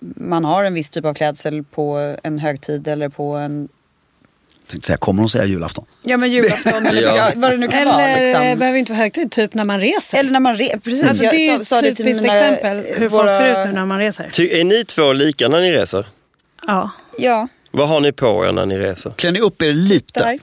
man 0.00 0.44
har 0.44 0.64
en 0.64 0.74
viss 0.74 0.90
typ 0.90 1.04
av 1.04 1.14
klädsel 1.14 1.64
på 1.64 2.16
en 2.22 2.38
högtid 2.38 2.88
eller 2.88 3.08
på 3.08 3.32
en 3.34 3.68
tänkte 4.66 4.86
säga, 4.86 4.96
kommer 4.96 5.22
hon 5.22 5.28
säga 5.30 5.44
julafton? 5.44 5.84
ja, 6.02 6.16
men 6.16 6.32
julafton 6.32 6.86
eller 6.86 7.02
Ja. 7.02 7.30
vad 7.34 7.50
det 7.50 7.56
nu 7.56 7.68
kan 7.68 7.84
vara. 7.88 8.02
Eller 8.08 8.26
Liksom. 8.26 8.46
det 8.46 8.56
behöver 8.56 8.78
inte 8.78 8.92
vara 8.92 8.98
högtid, 9.02 9.30
typ 9.30 9.54
när 9.54 9.64
man 9.64 9.80
reser. 9.80 10.18
Eller 10.18 10.30
när 10.30 10.40
man 10.40 10.56
re- 10.56 10.80
precis. 10.80 11.04
alltså, 11.04 11.22
det 11.24 11.36
är 11.48 11.58
ju 11.58 11.64
sa- 11.64 11.76
ett 11.78 11.84
till 11.84 11.96
typiskt 11.96 12.22
mina- 12.22 12.34
exempel 12.34 12.84
hur 12.98 13.08
våra- 13.08 13.22
folk 13.24 13.36
ser 13.36 13.60
ut 13.62 13.66
nu 13.66 13.72
när 13.72 13.86
man 13.86 13.98
reser. 13.98 14.30
Ty, 14.32 14.48
är 14.60 14.64
ni 14.64 14.84
två 14.84 15.12
lika 15.12 15.48
när 15.48 15.60
ni 15.60 15.72
reser? 15.72 16.06
Ja. 16.66 16.90
Ja, 17.18 17.48
Vad 17.76 17.88
har 17.88 18.00
ni 18.00 18.12
på 18.12 18.46
er 18.46 18.52
när 18.52 18.66
ni 18.66 18.78
reser? 18.78 19.10
Klär 19.16 19.32
ni 19.32 19.40
upp 19.40 19.62
er 19.62 19.72
lite? 19.72 20.20
där. 20.20 20.38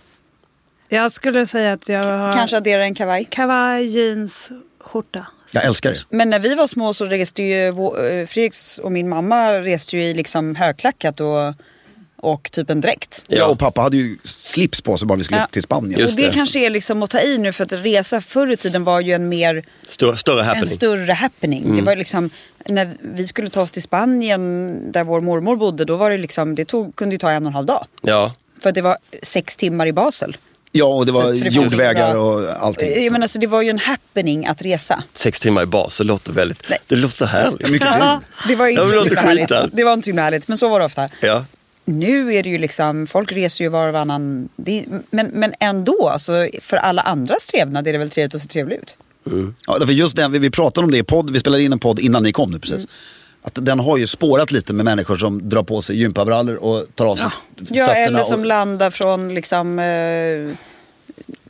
Jag 0.89 1.11
skulle 1.11 1.45
säga 1.45 1.73
att 1.73 1.89
jag 1.89 2.03
har 2.03 2.33
Kanske 2.33 2.57
addera 2.57 2.83
en 2.83 2.95
kavaj. 2.95 3.27
kavaj, 3.29 3.85
jeans, 3.85 4.51
skjorta. 4.79 5.27
Jag 5.53 5.65
älskar 5.65 5.91
det. 5.91 5.99
Men 6.09 6.29
när 6.29 6.39
vi 6.39 6.55
var 6.55 6.67
små 6.67 6.93
så 6.93 7.05
reste 7.05 7.43
ju 7.43 7.67
eh, 7.67 8.25
Fredriks 8.27 8.77
och 8.77 8.91
min 8.91 9.09
mamma 9.09 9.53
reste 9.53 9.97
ju 9.97 10.03
i 10.03 10.13
liksom 10.13 10.55
högklackat 10.55 11.19
och, 11.19 11.53
och 12.21 12.51
typ 12.51 12.69
en 12.69 12.81
dräkt. 12.81 13.23
Ja. 13.27 13.45
och 13.45 13.59
pappa 13.59 13.81
hade 13.81 13.97
ju 13.97 14.17
slips 14.23 14.81
på 14.81 14.97
sig 14.97 15.07
bara 15.07 15.17
vi 15.17 15.23
skulle 15.23 15.39
Ja. 15.39 15.47
till 15.51 15.61
Spanien. 15.63 15.99
Just 15.99 16.13
och 16.15 16.21
det, 16.21 16.27
det. 16.27 16.33
kanske 16.33 16.59
är 16.59 16.69
liksom 16.69 17.03
att 17.03 17.09
ta 17.09 17.19
i 17.19 17.37
nu 17.37 17.53
för 17.53 17.63
att 17.63 17.73
resa 17.73 18.21
förr 18.21 18.51
i 18.51 18.57
tiden 18.57 18.83
var 18.83 18.99
ju 18.99 19.13
en 19.13 19.29
mer 19.29 19.63
Större, 19.87 20.17
större 20.17 20.39
en 20.39 20.45
happening? 20.45 20.69
större 20.69 21.13
happening. 21.13 21.63
Mm. 21.63 21.75
Det 21.75 21.81
var 21.81 21.95
liksom, 21.95 22.29
när 22.65 22.89
vi 23.01 23.27
skulle 23.27 23.49
ta 23.49 23.61
oss 23.61 23.71
till 23.71 23.81
Spanien 23.81 24.91
där 24.91 25.03
vår 25.03 25.21
mormor 25.21 25.55
bodde 25.55 25.85
då 25.85 25.95
var 25.95 26.11
det 26.11 26.17
liksom, 26.17 26.55
det 26.55 26.65
tog, 26.65 26.95
kunde 26.95 27.15
ju 27.15 27.19
ta 27.19 27.31
en 27.31 27.43
och 27.43 27.49
en 27.49 27.53
halv 27.53 27.65
dag. 27.65 27.85
Ja, 28.01 28.33
För 28.61 28.69
att 28.69 28.75
det 28.75 28.81
var 28.81 28.97
sex 29.23 29.57
timmar 29.57 29.87
i 29.87 29.93
Basel. 29.93 30.37
Ja, 30.73 30.85
och 30.85 31.05
det 31.05 31.11
var 31.11 31.21
fanns 31.21 31.55
jordvägar 31.55 32.15
och 32.17 32.49
allting. 32.65 33.03
Jag 33.03 33.11
menar, 33.11 33.27
så 33.27 33.39
det 33.39 33.47
var 33.47 33.61
ju 33.61 33.69
en 33.69 33.79
happening 33.79 34.45
att 34.45 34.61
resa. 34.61 35.03
sex 35.13 35.39
timmar 35.39 35.63
i 35.63 35.65
bas, 35.65 35.97
det 35.97 36.03
låter 36.03 36.31
väldigt, 36.33 36.63
Nej. 36.69 36.79
det 36.87 36.95
låter 36.95 37.15
så 37.17 37.25
härligt. 37.25 37.69
Mycket 37.69 37.87
Ja. 37.99 38.21
Det 38.47 38.55
var 38.55 38.67
inte 38.67 38.81
Ja, 38.81 38.87
men 38.87 39.03
det 39.03 39.09
så 39.09 39.19
härligt. 39.19 39.51
Det 39.77 39.83
var 39.83 39.93
inte 39.93 40.11
så 40.11 40.17
härligt, 40.17 40.47
men 40.47 40.57
så 40.57 40.67
var 40.69 40.79
det 40.79 40.85
ofta. 40.85 41.09
Ja. 41.21 41.45
Nu 41.91 42.33
är 42.35 42.43
det 42.43 42.49
ju 42.49 42.57
liksom, 42.57 43.07
folk 43.07 43.31
reser 43.31 43.63
ju 43.63 43.69
var 43.69 43.87
och 43.87 43.93
varannan. 43.93 44.49
Det, 44.55 44.85
men, 45.09 45.27
men 45.27 45.53
ändå, 45.59 46.09
alltså, 46.09 46.47
för 46.61 46.77
alla 46.77 47.01
andras 47.01 47.47
trevnad 47.47 47.87
är 47.87 47.91
det 47.93 47.99
väl 47.99 48.09
trevligt 48.09 48.35
att 48.35 48.41
se 48.41 48.47
trevlig 48.47 48.75
ut. 48.75 48.97
Ja, 49.67 49.77
därför 49.79 49.93
just 49.93 50.15
den, 50.15 50.31
vi, 50.31 50.39
vi 50.39 50.49
pratade 50.49 50.85
om 50.85 50.91
det 50.91 50.97
i 50.97 51.03
podd, 51.03 51.29
vi 51.33 51.39
spelade 51.39 51.63
in 51.63 51.71
en 51.73 51.79
podd 51.79 51.99
innan 51.99 52.23
ni 52.23 52.31
kom 52.31 52.51
nu 52.51 52.59
precis. 52.59 52.87
Att 53.43 53.65
den 53.65 53.79
har 53.79 53.97
ju 53.97 54.07
spårat 54.07 54.51
lite 54.51 54.73
med 54.73 54.85
människor 54.85 55.17
som 55.17 55.49
drar 55.49 55.63
på 55.63 55.81
sig 55.81 55.99
gympabrallor 55.99 56.55
och 56.55 56.85
tar 56.95 57.05
av 57.05 57.15
sig 57.15 57.25
Ja, 57.57 57.85
fötterna. 57.85 58.05
eller 58.05 58.23
som 58.23 58.39
och, 58.39 58.45
landar 58.45 58.91
från 58.91 59.33
liksom, 59.33 59.79
eh, 59.79 59.85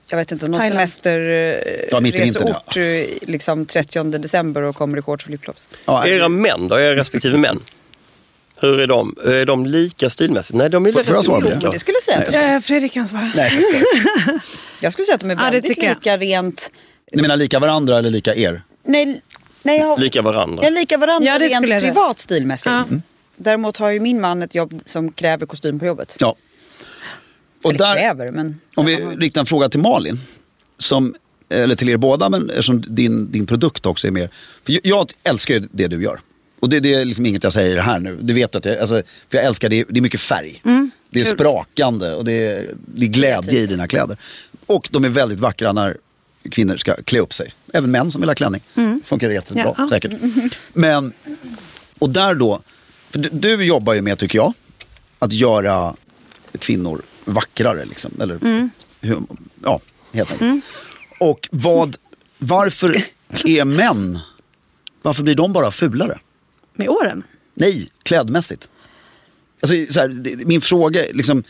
jag 0.08 0.18
vet 0.18 0.32
inte, 0.32 0.48
någon 0.48 0.60
Thailand. 0.60 0.90
Ja, 1.04 1.98
i 2.00 2.02
vintern, 2.02 2.28
semesterresort 2.28 2.78
eh, 2.78 3.30
liksom 3.30 3.66
30 3.66 4.04
december 4.04 4.62
och 4.62 4.76
kommer 4.76 4.98
i 4.98 5.02
shorts 5.02 5.24
och 5.24 5.28
flipflops. 5.28 5.68
ja, 5.86 6.08
Era 6.08 6.30
män 6.30 6.68
då, 6.68 6.80
era 6.80 6.96
respektive 6.96 7.38
män? 7.38 7.60
Hur 8.62 8.80
är 8.80 8.88
de? 8.88 9.16
Är 9.26 9.46
de 9.46 9.66
lika 9.66 10.10
stilmässigt? 10.10 10.58
Nej, 10.58 10.70
de 10.70 10.86
är 10.86 10.92
Får- 10.92 11.00
får 11.04 11.14
jag 11.14 11.20
rätt 11.20 11.26
svara 11.26 11.42
på 11.42 11.48
det? 11.48 11.54
olika. 11.56 11.72
Det 11.72 11.80
skulle 11.80 11.96
jag 11.96 12.04
säga. 12.04 12.18
att 12.28 12.34
de 12.34 12.40
är. 12.40 12.56
Eh, 12.56 12.60
Fredrik 12.62 12.92
kan 12.94 13.08
svara. 13.08 13.32
Nej, 13.36 13.52
jag 13.54 13.64
skojar. 13.64 14.40
Jag 14.82 14.94
skulle 14.94 15.06
säga 15.06 15.16
att 15.16 15.22
de 15.22 15.32
är 15.32 15.36
Ja, 15.36 15.40
det 15.46 15.52
väldigt 15.52 15.66
tycker 15.68 15.88
jag. 15.88 15.96
lika 15.96 16.18
rent... 16.18 16.72
Ni 17.14 17.22
menar 17.22 17.36
lika 17.38 17.60
varandra 17.60 17.98
eller 18.00 18.10
lika 18.10 18.36
er? 18.36 18.64
Nej, 18.86 19.22
nej 19.64 19.78
jag 19.80 19.86
har, 19.86 19.98
Lika 19.98 20.22
varandra. 20.22 20.64
Ja, 20.64 20.70
lika 20.70 20.98
varandra 20.98 21.28
Ja, 21.28 21.40
det 21.40 21.46
rent 21.46 21.56
skulle 21.56 21.74
jag 21.74 21.82
säga. 21.82 21.94
privat 21.94 22.20
stilmässigt. 22.20 22.66
Ja. 22.66 22.84
Mm. 22.90 23.02
Däremot 23.38 23.78
har 23.78 23.90
ju 23.90 24.00
min 24.00 24.22
man 24.22 24.42
ett 24.42 24.56
jobb 24.56 24.82
som 24.86 25.12
kräver 25.12 25.46
kostym 25.46 25.80
på 25.80 25.86
jobbet. 25.86 26.16
Ja. 26.20 26.36
Och 27.64 27.70
Eller 27.72 27.80
där, 27.80 27.96
kräver, 27.96 28.32
men... 28.32 28.60
om 28.76 28.86
vi 28.86 28.96
riktar 28.98 29.42
en 29.42 29.46
fråga 29.46 29.70
till 29.70 29.80
Malin. 29.80 30.20
Som, 30.78 31.16
eller 31.50 31.76
till 31.76 31.90
er 31.90 31.98
båda, 31.98 32.30
men 32.30 32.50
eftersom 32.50 32.82
din, 32.88 33.32
din 33.32 33.46
produkt 33.48 33.86
också 33.86 34.08
är 34.08 34.12
mer. 34.12 34.30
För 34.66 34.74
jag, 34.74 34.82
jag 34.84 35.10
älskar 35.24 35.54
ju 35.54 35.60
det 35.72 35.88
du 35.88 36.04
gör. 36.04 36.20
Och 36.62 36.70
det, 36.70 36.80
det 36.80 36.94
är 36.94 37.06
liksom 37.06 37.26
inget 37.26 37.44
jag 37.44 37.54
säger 37.54 37.78
här 37.78 38.00
nu. 38.00 38.18
Du 38.22 38.34
vet 38.34 38.56
att 38.56 38.66
jag, 38.66 38.78
alltså, 38.78 38.96
för 39.30 39.38
jag 39.38 39.46
älskar 39.46 39.70
det, 39.70 39.86
det 39.90 40.00
är 40.00 40.02
mycket 40.02 40.22
färg. 40.22 40.62
Det 41.10 41.22
är 41.22 41.26
sprakande 41.26 42.14
och 42.14 42.26
det 42.26 42.32
är, 42.48 42.70
det 42.86 43.06
är 43.06 43.10
glädje 43.10 43.60
i 43.60 43.66
dina 43.68 43.88
kläder. 43.88 44.18
Och 44.66 44.90
de 44.92 45.04
är 45.06 45.10
väldigt 45.10 45.40
vackra 45.40 45.74
när 45.74 45.98
kvinnor 46.52 46.78
ska 46.78 46.96
klä 46.96 47.20
upp 47.20 47.34
sig. 47.34 47.54
Även 47.74 47.92
män 47.92 48.12
som 48.12 48.22
vill 48.22 48.30
ha 48.30 48.36
klänning. 48.36 48.62
Funkar 49.06 49.28
det 49.28 49.34
jättebra 49.34 49.76
Ja. 49.78 49.90
säkert. 49.90 50.12
Men, 50.74 51.14
och 52.00 52.10
där 52.10 52.36
då, 52.36 52.62
för 53.10 53.20
du, 53.20 53.30
du 53.30 53.64
jobbar 53.66 53.94
ju 53.94 54.02
med 54.02 54.18
tycker 54.20 54.38
jag, 54.38 54.54
att 55.20 55.34
göra 55.34 55.96
kvinnor 56.60 57.02
vackrare. 57.26 57.86
Liksom, 57.86 58.12
eller, 58.22 58.40
hur, 59.02 59.18
ja, 59.64 59.80
helt 60.14 60.32
enkelt. 60.32 60.66
Och 61.20 61.50
vad, 61.52 61.96
varför 62.38 62.96
är 63.46 63.66
män, 63.66 64.20
varför 65.02 65.24
blir 65.24 65.36
de 65.36 65.54
bara 65.54 65.72
fulare? 65.72 66.20
Med 66.74 66.90
åren. 66.90 67.24
Nej, 67.54 67.90
klädmässigt. 68.04 68.70
Alltså, 69.62 69.94
så 69.94 70.00
här, 70.00 70.46
min 70.46 70.62
fråga, 70.62 71.06
är 71.06 71.14
liksom, 71.14 71.44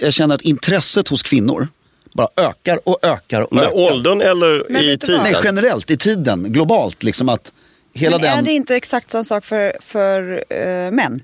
jag 0.00 0.12
känner 0.12 0.34
att 0.34 0.42
intresset 0.42 1.08
hos 1.08 1.22
kvinnor 1.22 1.68
bara 2.14 2.28
ökar 2.36 2.88
och 2.88 2.98
ökar 3.02 3.40
och 3.40 3.52
Med 3.52 3.64
ökar. 3.64 3.76
åldern 3.76 4.20
eller 4.20 4.64
Men 4.70 4.82
i 4.82 4.98
tiden? 4.98 5.20
Nej, 5.22 5.34
generellt 5.44 5.90
i 5.90 5.96
tiden, 5.96 6.52
globalt. 6.52 7.02
Liksom 7.02 7.28
att 7.28 7.52
hela 7.92 8.18
Men 8.18 8.26
är 8.26 8.36
den... 8.36 8.44
det 8.44 8.52
inte 8.52 8.76
exakt 8.76 9.10
samma 9.10 9.24
sak 9.24 9.44
för, 9.44 9.76
för 9.80 10.44
eh, 10.48 10.90
män? 10.90 11.22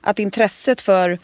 Att 0.00 0.18
intresset 0.18 0.80
för 0.80 1.18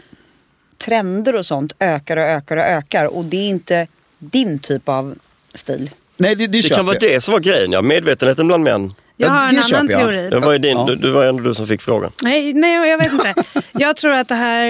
trender 0.79 1.37
och 1.37 1.47
sånt 1.47 1.73
ökar 1.79 2.17
och 2.17 2.23
ökar 2.23 2.57
och 2.57 2.63
ökar 2.63 3.07
och 3.07 3.25
det 3.25 3.37
är 3.37 3.49
inte 3.49 3.87
din 4.19 4.59
typ 4.59 4.89
av 4.89 5.15
stil. 5.55 5.91
Nej, 6.17 6.35
det, 6.37 6.47
det, 6.47 6.61
Det 6.63 6.69
kan 6.69 6.87
vara 6.87 6.99
det 6.99 7.21
som 7.21 7.33
var 7.33 7.41
grejen, 7.41 7.73
ja. 7.73 7.83
Medvetenheten 7.83 8.47
bland 8.47 8.65
män. 8.65 8.93
Jag 9.21 9.29
Ja, 9.29 9.33
har 9.33 9.49
en 9.49 9.55
det 9.55 9.77
annan 9.77 9.89
teori. 9.89 10.31
Det 10.31 10.39
var, 10.39 10.53
ju 10.53 10.59
din, 10.59 10.87
du, 10.87 10.97
du 10.97 11.11
var 11.11 11.25
ändå 11.27 11.43
du 11.43 11.55
som 11.55 11.67
fick 11.67 11.83
frågan. 11.83 12.13
Nej, 12.23 12.53
nej, 12.55 12.89
jag 12.91 12.99
vet 12.99 13.13
inte. 13.13 13.35
Jag 13.73 13.97
tror 13.97 14.13
att 14.13 14.29
det 14.29 14.35
här 14.35 14.67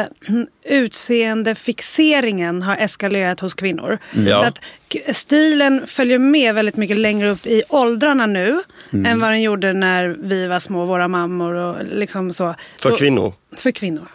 eh, 0.00 0.06
utseendefixeringen 0.64 2.62
har 2.62 2.76
eskalerat 2.76 3.40
hos 3.40 3.54
kvinnor. 3.54 3.98
Ja. 4.12 4.40
Så 4.42 4.44
att 4.48 4.62
Och 5.08 5.16
stilen 5.16 5.86
följer 5.86 6.18
med 6.18 6.54
väldigt 6.54 6.76
mycket 6.76 6.96
längre 6.96 7.28
upp 7.30 7.46
i 7.46 7.62
åldrarna 7.68 8.26
nu 8.26 8.60
Mm. 8.92 9.06
än 9.06 9.20
vad 9.20 9.30
den 9.30 9.42
gjorde 9.42 9.72
när 9.72 10.08
vi 10.08 10.46
var 10.46 10.60
små, 10.60 10.84
våra 10.84 11.08
mammor 11.08 11.54
och 11.54 11.76
liksom 11.92 12.32
så. 12.32 12.54
För 12.82 12.96
kvinnor. 12.96 13.32
För 13.56 13.70
kvinnor. 13.70 14.06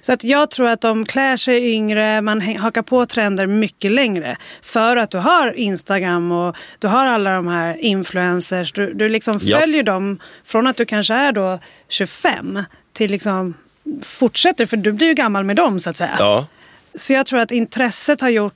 Så 0.00 0.12
att 0.12 0.24
jag 0.24 0.50
tror 0.50 0.68
att 0.68 0.80
de 0.80 1.04
klär 1.06 1.36
sig 1.36 1.70
yngre, 1.72 2.20
man 2.20 2.40
hakar 2.40 2.82
på 2.82 3.06
trender 3.06 3.46
mycket 3.46 3.92
längre. 3.92 4.36
För 4.62 4.96
att 4.96 5.10
du 5.10 5.18
har 5.18 5.52
Instagram 5.58 6.32
och 6.32 6.56
du 6.78 6.88
har 6.88 7.06
alla 7.06 7.30
de 7.34 7.46
här 7.48 7.76
influencers. 7.84 8.72
Du, 8.72 8.92
du 8.94 9.08
liksom 9.08 9.38
Ja. 9.42 9.58
följer 9.60 9.82
dem 9.82 10.18
från 10.44 10.66
att 10.66 10.76
du 10.76 10.84
kanske 10.84 11.14
är 11.14 11.32
då 11.32 11.58
25 11.88 12.62
till 12.92 13.10
liksom 13.10 13.54
fortsätter, 14.02 14.66
för 14.66 14.76
du 14.76 14.92
blir 14.92 15.06
ju 15.08 15.14
gammal 15.14 15.44
med 15.44 15.56
dem 15.56 15.80
så 15.80 15.90
att 15.90 15.96
säga. 15.96 16.16
Ja. 16.18 16.46
Så 16.94 17.12
jag 17.12 17.26
tror 17.26 17.40
att 17.40 17.50
intresset 17.50 18.20
har 18.20 18.28
gjort, 18.28 18.54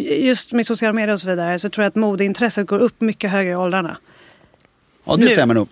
just 0.00 0.52
med 0.52 0.66
sociala 0.66 0.92
medier 0.92 1.12
och 1.12 1.20
så 1.20 1.28
vidare, 1.28 1.58
så 1.58 1.68
tror 1.68 1.82
jag 1.84 1.88
att 1.90 1.94
modeintresset 1.94 2.66
går 2.66 2.78
upp 2.78 3.00
mycket 3.00 3.30
högre 3.30 3.52
i 3.52 3.56
åldrarna. 3.56 3.96
Ja, 5.04 5.16
det 5.16 5.22
Nu. 5.24 5.28
stämmer 5.28 5.54
nog. 5.54 5.68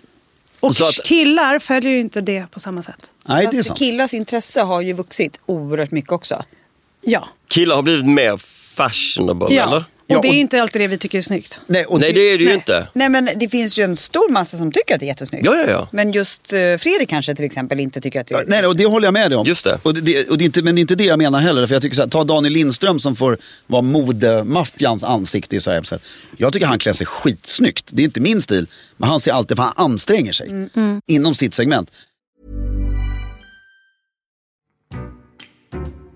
Och 0.59 0.75
Så 0.75 0.87
att- 0.87 1.03
killar 1.05 1.59
följer 1.59 1.91
ju 1.91 1.99
inte 1.99 2.21
det 2.21 2.45
på 2.51 2.59
samma 2.59 2.83
sätt. 2.83 2.95
Nej, 3.25 3.47
det 3.51 3.57
är 3.57 3.63
sant. 3.63 3.79
killars 3.79 4.13
intresse 4.13 4.61
har 4.61 4.81
ju 4.81 4.93
vuxit 4.93 5.39
oerhört 5.45 5.91
mycket 5.91 6.11
också. 6.11 6.43
Ja. 7.01 7.27
Killar 7.47 7.75
har 7.75 7.83
blivit 7.83 8.05
mer 8.05 8.37
fashionable, 8.75 9.47
ja. 9.55 9.67
eller? 9.67 9.83
Och 10.07 10.15
Ja, 10.15 10.21
det 10.21 10.27
är 10.27 10.29
och- 10.29 10.35
inte 10.35 10.61
alltid 10.61 10.81
det 10.81 10.87
vi 10.87 10.97
tycker 10.97 11.17
är 11.17 11.21
snyggt. 11.21 11.61
Nej, 11.67 11.85
och 11.85 11.99
Nej, 11.99 12.13
det 12.13 12.19
är 12.21 12.37
det 12.37 12.43
ju 12.43 12.49
nej. 12.49 12.55
inte. 12.55 12.87
Nej 12.93 13.09
men 13.09 13.29
det 13.35 13.49
finns 13.49 13.77
ju 13.79 13.83
en 13.83 13.95
stor 13.95 14.31
massa 14.31 14.57
som 14.57 14.71
tycker 14.71 14.93
att 14.93 14.99
det 14.99 15.05
är 15.05 15.07
jättesnyggt. 15.07 15.45
Ja, 15.45 15.55
ja, 15.55 15.65
ja. 15.67 15.87
Men 15.91 16.11
just 16.11 16.53
eh, 16.53 16.59
Fredrik 16.77 17.09
kanske 17.09 17.35
till 17.35 17.45
exempel 17.45 17.79
inte 17.79 18.01
tycker 18.01 18.19
att 18.21 18.27
det 18.27 18.33
är 18.33 18.37
Nej, 18.37 18.45
nej, 18.61 18.67
och 18.67 18.77
det 18.77 18.85
håller 18.85 19.07
jag 19.07 19.13
med 19.13 19.31
dig 19.31 19.37
om. 19.37 19.45
Just 19.47 19.63
det. 19.63 19.79
Och 19.83 19.93
det, 19.93 20.29
och 20.29 20.37
det 20.37 20.43
är 20.43 20.45
inte, 20.45 20.61
men 20.61 20.75
det 20.75 20.79
är 20.79 20.81
inte 20.81 20.95
det 20.95 21.03
jag 21.03 21.17
menar 21.19 21.39
heller. 21.39 21.67
För 21.67 21.75
jag 21.75 21.81
tycker 21.81 21.95
så 21.95 22.01
här, 22.01 22.09
ta 22.09 22.23
Daniel 22.23 22.53
Lindström 22.53 22.99
som 22.99 23.15
får 23.15 23.37
vara 23.67 23.81
modemaffians 23.81 25.03
ansikte 25.03 25.55
i 25.55 25.59
Sverige. 25.59 25.83
Så 25.83 25.95
här. 25.95 26.01
Jag 26.37 26.53
tycker 26.53 26.65
han 26.65 26.79
klär 26.79 26.93
sig 26.93 27.07
skitsnyggt. 27.07 27.85
Det 27.93 28.01
är 28.01 28.05
inte 28.05 28.21
min 28.21 28.41
stil. 28.41 28.67
Men 28.97 29.09
han 29.09 29.19
ser 29.19 29.31
alltid, 29.31 29.57
för 29.57 29.63
han 29.63 29.73
anstränger 29.75 30.31
sig. 30.33 30.49
Inom 31.07 31.35
sitt 31.35 31.53
segment. 31.53 31.91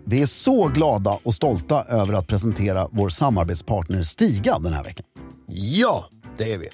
Vi 0.10 0.22
är 0.22 0.26
så 0.26 0.68
glada 0.68 1.20
och 1.24 1.36
stolta 1.36 1.84
över 1.84 2.14
att 2.14 2.28
presentera 2.28 2.88
vår 2.92 3.10
samarbetspartner 3.10 4.04
Stiga 4.04 4.60
den 4.60 4.74
här 4.74 4.84
veckan. 4.84 5.06
Ja, 5.48 6.06
det 6.38 6.54
är 6.54 6.58
vi. 6.58 6.70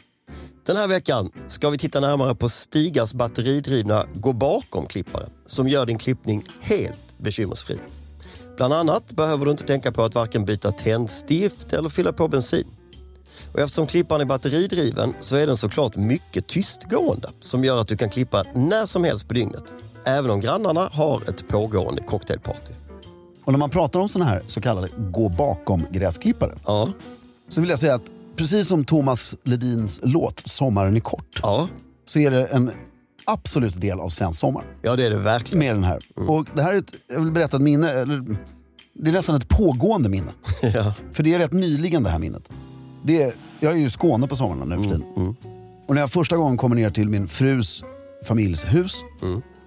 Den 0.66 0.78
här 0.78 0.88
veckan 0.88 1.32
ska 1.48 1.70
vi 1.70 1.78
titta 1.78 2.00
närmare 2.00 2.36
på 2.36 2.50
Stigas 2.50 3.14
batteridrivna 3.14 4.06
Gå 4.14 4.34
bakom-klippare 4.34 5.26
som 5.46 5.68
gör 5.68 5.86
din 5.86 5.98
klippning 5.98 6.46
helt 6.62 7.18
bekymmersfri. 7.18 7.78
Bland 8.58 8.74
annat 8.74 9.12
behöver 9.12 9.46
du 9.46 9.52
inte 9.52 9.64
tänka 9.64 9.92
på 9.92 10.04
att 10.04 10.16
varken 10.16 10.46
byta 10.46 10.72
tändstift 10.72 11.74
eller 11.74 11.90
fylla 11.90 12.14
på 12.14 12.28
bensin. 12.28 12.68
Och 13.54 13.60
eftersom 13.60 13.88
klipparen 13.88 14.22
är 14.22 14.26
batteridriven 14.26 15.14
så 15.22 15.36
är 15.36 15.48
den 15.48 15.58
såklart 15.58 15.96
mycket 15.96 16.48
tystgående 16.48 17.30
som 17.40 17.64
gör 17.64 17.82
att 17.82 17.88
du 17.88 17.98
kan 17.98 18.10
klippa 18.10 18.44
när 18.54 18.86
som 18.86 19.04
helst 19.04 19.28
på 19.28 19.34
dygnet. 19.34 19.74
Även 20.06 20.32
om 20.32 20.42
grannarna 20.42 20.90
har 20.92 21.30
ett 21.30 21.48
pågående 21.48 22.02
cocktailparty. 22.02 22.85
Och 23.46 23.52
när 23.52 23.60
man 23.60 23.70
pratar 23.70 24.00
om 24.00 24.10
sådana 24.10 24.32
här 24.32 24.42
så 24.48 24.62
kallade 24.62 24.88
gå 25.12 25.30
bakom-gräsklippare 25.30 26.56
Ja, 26.66 26.90
så 27.50 27.62
vill 27.62 27.70
jag 27.70 27.80
säga 27.80 27.96
att 27.96 28.12
precis 28.36 28.68
som 28.68 28.86
Thomas 28.86 29.36
Ledins 29.44 30.00
låt 30.04 30.40
Sommaren 30.48 30.96
är 30.96 31.00
kort 31.00 31.40
ja, 31.44 31.68
så 32.06 32.20
är 32.20 32.32
det 32.32 32.46
en 32.46 32.72
absolut 33.26 33.82
del 33.82 34.00
av 34.00 34.10
svensk 34.10 34.40
sommar. 34.40 34.64
ja 34.82 34.96
det 34.96 35.06
är 35.06 35.10
det 35.10 35.18
verkligen. 35.18 35.60
Med 35.60 35.76
den 35.76 35.84
här. 35.84 36.00
Och 36.30 36.46
det 36.56 36.62
här 36.62 36.74
är 36.74 36.78
ett, 36.78 36.94
jag 37.08 37.22
vill 37.22 37.32
berätta 37.32 37.58
ett 37.58 37.64
minne, 37.64 37.90
eller 37.90 38.38
det 38.94 39.10
är 39.10 39.14
nästan 39.14 39.36
ett 39.36 39.50
pågående 39.50 40.10
minne. 40.10 40.32
Ja. 40.74 40.94
För 41.14 41.24
det 41.24 41.34
är 41.34 41.40
rätt 41.40 41.54
nyligen 41.54 42.04
det 42.04 42.10
här 42.10 42.20
minnet. 42.20 42.50
Det 43.04 43.24
är, 43.24 43.34
jag 43.60 43.72
är 43.74 43.78
ju 43.78 43.86
i 43.86 43.90
Skåne 43.90 44.28
på 44.28 44.36
sommaren 44.36 44.70
nu 44.70 44.76
för 44.76 44.84
tiden. 44.84 45.36
Och 45.88 45.96
när 45.96 46.02
jag 46.02 46.12
första 46.12 46.38
gången 46.38 46.58
kommer 46.58 46.76
ner 46.76 46.90
till 46.90 47.10
min 47.10 47.28
frus 47.28 47.84
familjs 48.28 48.66
hus 48.66 49.02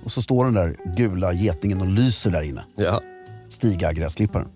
och 0.04 0.12
så 0.12 0.22
står 0.22 0.44
den 0.44 0.54
där 0.54 0.76
gula 0.96 1.32
getingen 1.32 1.80
och 1.80 1.86
lyser 1.86 2.30
där 2.30 2.42
inne. 2.42 2.64
Ja. 2.76 3.00
Stiga 3.48 3.92
gräsklipparen. 3.92 4.48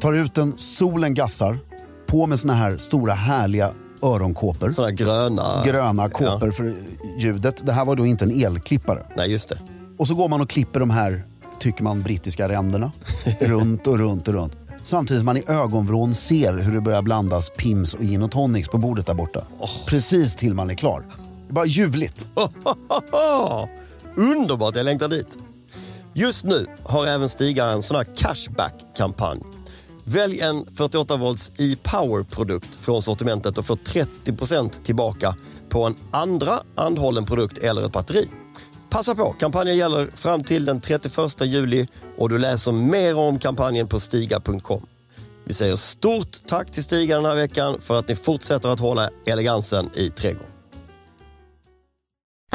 Tar 0.00 0.12
ut 0.12 0.34
den, 0.34 0.54
solen 0.56 1.14
gassar. 1.14 1.58
På 2.06 2.26
med 2.26 2.40
såna 2.40 2.54
här 2.54 2.76
stora 2.76 3.12
härliga 3.14 3.70
öronkåpor. 4.02 4.70
Sådana 4.72 4.92
gröna... 4.92 5.62
Gröna 5.66 6.10
kåpor 6.10 6.48
Ja. 6.48 6.52
för 6.52 6.74
ljudet. 7.18 7.66
Det 7.66 7.72
här 7.72 7.84
var 7.84 7.96
då 7.96 8.06
inte 8.06 8.24
en 8.24 8.42
elklippare. 8.44 9.06
Nej, 9.16 9.30
just 9.32 9.48
det. 9.48 9.58
Och 9.98 10.08
så 10.08 10.14
går 10.14 10.28
man 10.28 10.40
och 10.40 10.50
klipper 10.50 10.80
de 10.80 10.90
här, 10.90 11.22
tycker 11.58 11.82
man, 11.84 12.02
brittiska 12.02 12.48
ränderna. 12.48 12.92
runt 13.40 13.86
och 13.86 13.98
runt 13.98 14.28
och 14.28 14.34
runt. 14.34 14.52
Samtidigt 14.82 15.20
som 15.20 15.26
man 15.26 15.36
i 15.36 15.42
ögonvrån 15.46 16.14
ser 16.14 16.58
hur 16.58 16.74
det 16.74 16.80
börjar 16.80 17.02
blandas 17.02 17.50
Pims 17.56 17.94
och 17.94 18.02
gin 18.02 18.22
och 18.22 18.30
tonics 18.30 18.68
på 18.68 18.78
bordet 18.78 19.06
där 19.06 19.14
borta. 19.14 19.44
Precis 19.86 20.36
till 20.36 20.54
man 20.54 20.70
är 20.70 20.74
klar. 20.74 21.04
Det 21.46 21.50
är 21.50 21.54
bara 21.54 21.66
ljuvligt. 21.66 22.28
Underbart, 24.16 24.76
jag 24.76 24.84
längtar 24.84 25.08
dit. 25.08 25.28
Just 26.18 26.44
nu 26.44 26.66
har 26.84 27.06
även 27.06 27.28
Stiga 27.28 27.64
en 27.64 27.82
sån 27.82 27.96
här 27.96 28.16
cashback-kampanj. 28.16 29.40
Välj 30.04 30.40
en 30.40 30.66
48 30.74 31.16
volts 31.16 31.52
e-power-produkt 31.58 32.74
från 32.74 33.02
sortimentet 33.02 33.58
och 33.58 33.66
få 33.66 33.74
30% 33.74 34.82
tillbaka 34.82 35.36
på 35.68 35.84
en 35.84 35.96
andra 36.10 36.60
anhållen 36.74 37.24
produkt 37.24 37.58
eller 37.58 37.86
ett 37.86 37.92
batteri. 37.92 38.28
Passa 38.90 39.14
på, 39.14 39.32
kampanjen 39.32 39.76
gäller 39.76 40.10
fram 40.14 40.44
till 40.44 40.64
den 40.64 40.80
31 40.80 41.40
juli 41.40 41.88
och 42.18 42.28
du 42.28 42.38
läser 42.38 42.72
mer 42.72 43.18
om 43.18 43.38
kampanjen 43.38 43.88
på 43.88 44.00
stiga.com. 44.00 44.86
Vi 45.44 45.54
säger 45.54 45.76
stort 45.76 46.46
tack 46.46 46.70
till 46.70 46.84
Stiga 46.84 47.16
den 47.16 47.24
här 47.24 47.36
veckan 47.36 47.76
för 47.80 47.98
att 47.98 48.08
ni 48.08 48.16
fortsätter 48.16 48.68
att 48.68 48.80
hålla 48.80 49.10
elegansen 49.26 49.90
i 49.94 50.10
trädgården. 50.10 50.55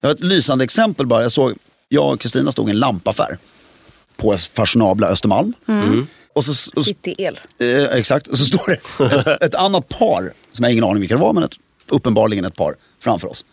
Jag 0.00 0.08
har 0.08 0.14
ett 0.14 0.20
lysande 0.20 0.64
exempel 0.64 1.06
bara. 1.06 1.22
Jag 1.22 1.32
såg, 1.32 1.54
jag 1.88 2.12
och 2.12 2.20
Kristina 2.20 2.52
stod 2.52 2.68
i 2.68 2.70
en 2.70 2.78
lampaffär 2.78 3.38
på 4.16 4.36
fashionabla 4.36 5.08
Östermalm. 5.08 5.52
Och 6.32 6.44
så, 6.44 6.70
och, 6.76 6.86
City 6.86 7.14
El. 7.18 7.40
Eh, 7.58 7.84
exakt, 7.84 8.26
och 8.26 8.38
så 8.38 8.44
står 8.44 8.66
det 8.66 9.04
ett, 9.34 9.42
ett 9.42 9.54
annat 9.54 9.88
par, 9.88 10.32
som 10.52 10.62
jag 10.62 10.64
har 10.64 10.72
ingen 10.72 10.84
aning 10.84 11.00
vilka 11.00 11.14
det 11.14 11.20
var, 11.20 11.32
men 11.32 11.42
ett, 11.42 11.54
uppenbarligen 11.88 12.44
ett 12.44 12.56
par 12.56 12.76
framför 13.00 13.28
oss. 13.28 13.44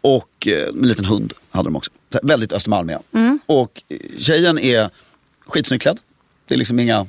Och 0.00 0.46
eh, 0.46 0.68
en 0.68 0.88
liten 0.88 1.04
hund 1.04 1.32
hade 1.50 1.66
de 1.66 1.76
också. 1.76 1.90
Väldigt 2.22 2.52
Östermalmiga. 2.52 3.00
Och 3.46 3.82
eh, 3.88 3.98
tjejen 4.18 4.58
är 4.58 4.90
skitsnyggt 5.46 5.82
klädd. 5.82 5.98
Det 6.46 6.54
är 6.54 6.58
liksom 6.58 6.80
inga, 6.80 7.06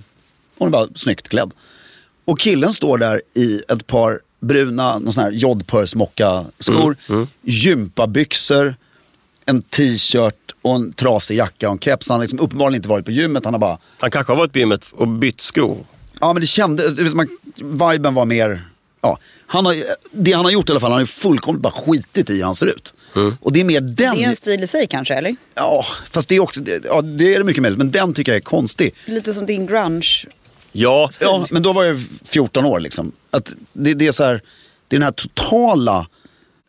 hon 0.58 0.68
är 0.68 0.72
bara 0.72 0.88
snyggt 0.96 1.30
klädd. 1.30 1.54
Och 2.26 2.40
killen 2.40 2.74
står 2.74 2.98
där 2.98 3.22
i 3.36 3.62
ett 3.70 3.88
par 3.88 4.20
bruna, 4.40 5.00
någon 5.00 5.14
sån 5.14 5.24
här 5.24 5.32
jodpurs 5.32 5.94
skor, 6.60 6.98
gympabyxor, 7.42 8.76
en 9.46 9.62
t-shirt 9.62 10.36
och 10.62 10.76
en 10.76 10.94
trasig 10.94 11.38
jacka 11.38 11.68
och 11.68 11.74
en 11.74 11.80
keps. 11.80 12.10
Han 12.10 12.16
har 12.20 12.24
liksom 12.24 12.40
uppenbarligen 12.40 12.76
inte 12.80 12.90
varit 12.90 13.06
på 13.06 13.12
gymmet, 13.12 13.46
han 13.46 13.54
har 13.54 13.60
bara 13.60 13.78
Han 13.98 14.12
kanske 14.12 14.34
har 14.34 14.38
varit 14.38 14.52
på 14.54 14.60
gymmet 14.60 14.86
och 14.92 15.08
bytt 15.08 15.42
skor. 15.42 15.86
Ja 16.20 16.34
men 16.34 16.42
det 16.42 16.48
kändes, 16.48 17.14
man, 17.14 17.28
viben 17.90 18.14
var 18.14 18.26
mer, 18.26 18.62
ja. 19.02 19.18
Han 19.48 19.66
har, 19.66 19.76
det 20.12 20.32
han 20.32 20.46
har 20.46 20.52
gjort 20.52 20.70
i 20.70 20.72
alla 20.72 20.80
fall, 20.80 20.90
han 20.92 20.96
har 20.96 21.00
ju 21.00 21.06
fullkomligt 21.06 21.62
bara 21.64 21.74
skitit 21.74 22.30
i 22.30 22.36
hur 22.38 22.44
han 22.44 22.56
ser 22.56 22.66
ut. 22.66 22.94
Och 23.42 23.54
det 23.54 23.60
är 23.60 23.64
mer 23.64 23.82
den, 23.82 23.96
Det 23.96 24.24
är 24.24 24.28
en 24.30 24.36
stil 24.36 24.64
i 24.64 24.68
sig 24.68 24.88
kanske, 24.88 25.14
eller? 25.16 25.36
ja 25.56 25.86
fast 26.12 26.30
det 26.30 26.36
är 26.36 26.40
också, 26.40 26.62
det- 26.62 26.86
ja 26.86 27.02
det 27.02 27.34
är 27.36 27.38
det 27.40 27.44
mycket 27.46 27.62
möjligt, 27.62 27.78
men 27.78 27.92
den 27.92 28.14
tycker 28.14 28.32
jag 28.32 28.38
är 28.38 28.42
konstig. 28.42 28.96
Lite 29.06 29.34
som 29.34 29.46
din 29.46 29.66
grunge. 29.66 30.04
Ja, 30.72 31.10
Ja 31.22 31.48
men 31.50 31.62
då 31.62 31.74
var 31.74 31.84
jag 31.84 32.00
14 32.26 32.66
år 32.66 32.80
liksom. 32.80 33.12
Att 33.32 33.54
det, 33.74 33.94
det 33.94 34.08
är 34.08 34.12
så 34.12 34.24
här, 34.24 34.34
det 34.88 34.96
är 34.96 35.00
den 35.00 35.04
här 35.04 35.12
totala, 35.12 36.08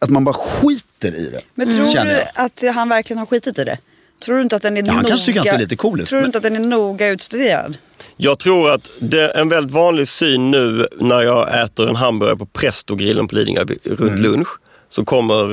att 0.00 0.10
man 0.10 0.24
bara 0.24 0.34
skiter 0.34 1.14
i 1.14 1.30
det. 1.30 1.40
Men 1.54 1.70
tror 1.70 2.04
du 2.04 2.20
att 2.34 2.74
han 2.74 2.88
verkligen 2.88 3.18
har 3.18 3.26
skitit 3.26 3.58
i 3.58 3.64
det? 3.64 3.78
Tror 4.24 4.36
du 4.36 4.42
inte 4.42 4.56
att 4.56 4.62
den 4.62 4.76
är 4.76 4.82
Ja, 4.86 4.92
han 4.92 4.96
noga... 4.96 5.08
kanske 5.08 5.26
tycker 5.26 5.40
han 5.40 5.46
ser 5.48 5.58
lite 5.58 5.76
cool 5.76 6.00
ut, 6.00 6.06
Tror 6.06 6.16
du 6.18 6.20
men- 6.22 6.28
inte 6.28 6.38
att 6.38 6.42
den 6.44 6.56
är 6.56 6.60
noga 6.60 7.08
utstuderad? 7.08 7.78
Jag 8.16 8.38
tror 8.38 8.70
att 8.70 8.90
det 9.00 9.20
är 9.22 9.40
en 9.40 9.48
väldigt 9.48 9.72
vanlig 9.74 10.08
syn 10.08 10.50
nu 10.50 10.88
när 11.00 11.22
jag 11.22 11.62
äter 11.64 11.88
en 11.88 11.96
hamburgare 11.96 12.36
på 12.36 12.46
Presto-grillen 12.46 13.28
på 13.28 13.34
Lidingö 13.34 13.64
runt 13.84 14.00
Mm. 14.00 14.22
lunch. 14.22 14.48
Så 14.88 15.04
kommer 15.04 15.44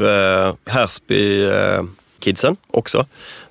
eh, 0.47 0.53
Hersby, 0.65 1.43
eh, 1.45 1.83
kidsen 2.19 2.57
också. 2.71 3.05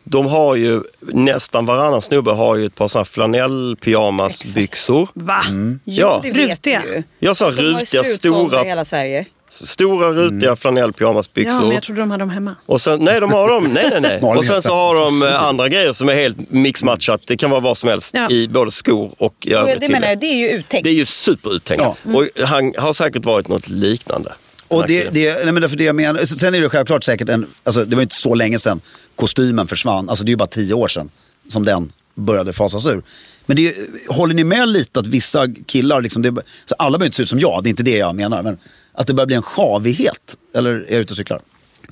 De 0.05 0.27
har 0.27 0.55
ju, 0.55 0.83
nästan 1.01 1.67
varannan 1.67 2.03
snubbe 2.03 2.31
har 2.31 2.57
ju 2.57 2.67
ett 2.67 2.75
par 2.75 2.89
sådana 2.89 3.05
flanell 3.05 3.77
pyjamasbyxor. 3.81 5.09
Va? 5.15 5.43
Ja. 5.85 6.21
det 6.23 6.31
vet 6.31 6.51
Rutiga. 6.51 6.83
du 6.87 6.95
ju. 6.95 7.03
Jag 7.19 7.37
sa 7.37 7.51
rutiga, 7.51 8.05
stora, 8.05 8.65
i 8.65 8.69
hela 8.69 8.85
Sverige. 8.85 9.27
stora 9.51 10.11
rutiga 10.13 10.57
flanell 10.57 10.93
Ja, 10.99 11.23
men 11.61 11.71
jag 11.71 11.83
trodde 11.83 12.01
de 12.01 12.11
hade 12.11 12.23
dem 12.23 12.31
hemma. 12.31 12.55
Och 12.67 12.81
sen, 12.81 13.05
nej, 13.05 13.21
de 13.21 13.33
har 13.33 13.49
dem. 13.49 13.65
Nej, 13.65 13.89
nej, 13.91 14.01
nej. 14.01 14.21
Och 14.37 14.45
sen 14.45 14.63
så 14.63 14.75
har 14.75 14.95
de 14.95 15.27
eh, 15.27 15.43
andra 15.43 15.69
grejer 15.69 15.93
som 15.93 16.09
är 16.09 16.15
helt 16.15 16.51
mixmatchat. 16.51 17.21
Det 17.27 17.37
kan 17.37 17.51
vara 17.51 17.61
vad 17.61 17.77
som 17.79 17.89
helst 17.89 18.11
Ja. 18.15 18.31
i 18.31 18.49
både 18.49 18.71
skor 18.71 19.15
och 19.19 19.35
i 19.41 19.53
övrigt 19.53 19.81
det 19.81 19.89
menar 19.89 20.01
det. 20.01 20.07
jag, 20.09 20.19
det 20.19 20.27
är 20.27 20.37
ju 20.37 20.49
uttänkt. 20.51 20.85
Det 20.85 20.91
är 20.91 20.95
ju 20.95 21.05
superuttänkt. 21.05 21.85
Ja. 21.85 21.97
Och 22.15 22.47
han 22.47 22.73
har 22.79 22.93
säkert 22.93 23.25
varit 23.25 23.49
något 23.49 23.69
liknande. 23.69 24.33
Och 24.69 24.87
det, 24.87 25.15
det, 25.15 25.45
nej 25.45 25.53
men 25.53 25.63
därför 25.63 25.77
det 25.77 25.85
jag 25.85 25.97
menar, 25.97 26.19
sen 26.19 26.55
är 26.55 26.61
det 26.61 26.69
självklart 26.69 27.05
säkert 27.05 27.29
en, 27.29 27.47
alltså 27.65 27.85
det 27.85 27.97
var 27.97 28.03
inte 28.03 28.15
så 28.15 28.35
länge 28.35 28.59
sedan 28.59 28.81
kostymen 29.17 29.67
försvann, 29.67 30.09
alltså 30.09 30.25
det 30.25 30.29
är 30.29 30.33
ju 30.33 30.37
bara 30.37 30.47
tio 30.47 30.75
år 30.75 30.89
sedan 30.89 31.11
som 31.49 31.65
den 31.65 31.93
började 32.15 32.53
fasas 32.53 32.87
ur. 32.87 33.03
Men 33.47 33.57
det, 33.57 33.77
håller 34.09 34.35
ni 34.35 34.45
med 34.45 34.69
lite 34.69 35.01
att 35.01 35.07
vissa 35.07 35.49
killar, 35.67 36.01
liksom, 36.01 36.23
det, 36.23 36.35
så 36.67 36.75
alla 36.79 36.99
behöver 36.99 37.07
inte 37.07 37.17
se 37.17 37.23
ut 37.23 37.29
som 37.29 37.41
jag, 37.41 37.65
det 37.65 37.69
är 37.69 37.71
inte 37.71 37.83
det 37.83 37.97
jag 37.97 38.15
menar, 38.15 38.43
men 38.43 38.59
att 38.93 39.07
det 39.07 39.15
börjar 39.15 39.27
bli 39.27 39.37
en 39.37 39.43
sjavighet? 39.43 40.37
Eller 40.55 40.71
är 40.71 40.93
jag 40.93 41.01
ute 41.01 41.13
och 41.13 41.17
cyklar? 41.17 41.41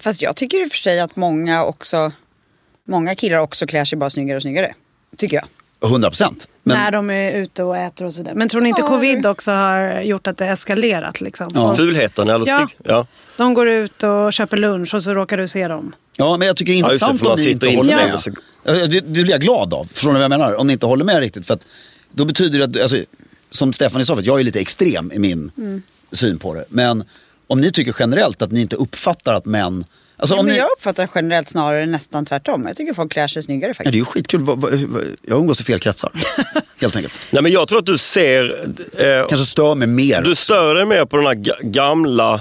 Fast 0.01 0.23
jag 0.23 0.37
tycker 0.37 0.63
i 0.63 0.67
och 0.67 0.71
för 0.71 0.79
sig 0.79 1.01
att 1.01 1.17
många 1.17 1.65
också, 1.65 2.13
många 2.89 3.15
killar 3.15 3.39
också 3.39 3.67
klär 3.67 3.85
sig 3.85 3.99
bara 3.99 4.11
snyggare 4.11 4.37
och 4.37 4.43
snyggare. 4.43 4.75
Tycker 5.17 5.37
jag. 5.37 5.45
100 5.87 6.09
procent. 6.09 6.49
När 6.63 6.91
de 6.91 7.11
är 7.11 7.33
ute 7.33 7.63
och 7.63 7.77
äter 7.77 8.07
och 8.07 8.13
sådär. 8.15 8.33
Men 8.35 8.49
tror 8.49 8.61
ni 8.61 8.69
inte 8.69 8.81
Ja, 8.83 8.89
covid 8.89 9.27
också 9.27 9.53
har 9.53 10.01
gjort 10.01 10.27
att 10.27 10.39
det 10.39 10.47
eskalerat? 10.47 11.21
Liksom? 11.21 11.51
Ja. 11.55 11.77
Fulheten 11.77 12.31
alldeles 12.31 12.49
Ja. 12.49 12.69
Ja. 12.85 13.07
De 13.37 13.55
går 13.55 13.69
ut 13.69 14.03
och 14.03 14.33
köper 14.33 14.57
lunch 14.57 14.95
och 14.95 15.03
så 15.03 15.15
råkar 15.15 15.37
du 15.37 15.49
se 15.49 15.69
dem. 15.69 15.93
Ja, 16.17 16.37
men 16.37 16.49
jag 16.49 16.57
tycker 16.57 16.73
det 16.73 16.79
är 16.79 16.81
Ja, 16.81 16.87
det, 16.89 16.93
intressant 16.95 17.19
för 17.19 17.25
man 17.27 17.33
om 17.35 17.41
ni 17.41 17.51
inte 17.51 17.67
håller 17.67 17.97
med. 17.97 18.19
Ja, 18.65 18.73
Det, 18.87 19.01
det 19.01 19.01
blir 19.01 19.31
jag 19.31 19.41
glad 19.41 19.75
av. 19.75 19.89
Förstår 19.93 20.09
ni 20.13 20.15
vad 20.19 20.25
jag 20.25 20.29
menar? 20.31 20.55
Om 20.61 20.67
ni 20.67 20.73
inte 20.73 20.87
håller 20.87 21.05
med 21.05 21.21
riktigt. 21.21 21.47
För 21.47 21.55
att 21.55 21.67
då 22.13 22.25
betyder 22.25 22.59
det 22.59 22.65
att, 22.65 22.83
alltså, 22.83 22.97
som 23.51 23.73
Stefanie 23.73 24.05
sa, 24.07 24.15
för 24.15 24.21
att 24.21 24.27
jag 24.27 24.41
är 24.41 24.45
lite 24.45 24.61
extrem 24.61 25.13
i 25.13 25.19
min 25.19 25.51
Mm. 25.59 25.83
syn 26.13 26.39
på 26.39 26.55
det. 26.55 26.65
Men 26.69 27.05
om 27.47 27.61
ni 27.61 27.73
tycker 27.73 27.95
generellt 27.99 28.43
att 28.43 28.53
ni 28.53 28.61
inte 28.61 28.77
uppfattar 28.77 29.35
att 29.35 29.45
män... 29.45 29.85
Alltså, 30.17 30.35
Ja, 30.35 30.41
om 30.41 30.47
men 30.47 30.53
ni, 30.55 30.59
jag 30.59 30.69
uppfattar 30.79 31.09
generellt 31.15 31.49
snarare 31.49 31.87
nästan 31.87 32.27
tvärtom. 32.27 32.67
Jag 32.67 32.77
tycker 32.77 32.95
folk 32.95 33.13
klär 33.13 33.27
sig 33.29 33.43
snyggare 33.43 33.71
ja, 33.71 33.75
faktiskt. 33.75 33.93
det 33.93 33.97
är 33.97 33.99
ju 33.99 34.05
skitkul. 34.05 34.47
Jag 35.23 35.39
umgås 35.39 35.61
i 35.61 35.65
fel 35.65 35.79
kretsar. 35.81 36.13
Helt 36.81 36.97
enkelt. 36.97 37.27
Nej, 37.31 37.43
men 37.43 37.53
jag 37.53 37.69
tror 37.69 37.79
att 37.79 37.87
du 37.87 37.99
ser... 37.99 38.45
Eh, 38.99 39.27
Kanske 39.29 39.47
stör 39.47 39.75
mig 39.75 39.89
mer. 39.89 40.23
du 40.23 40.35
stör 40.35 40.75
dig 40.75 40.85
mer 40.85 41.05
på 41.05 41.17
den 41.17 41.27
här 41.27 41.35
ga- 41.35 41.63
gamla, 41.63 42.41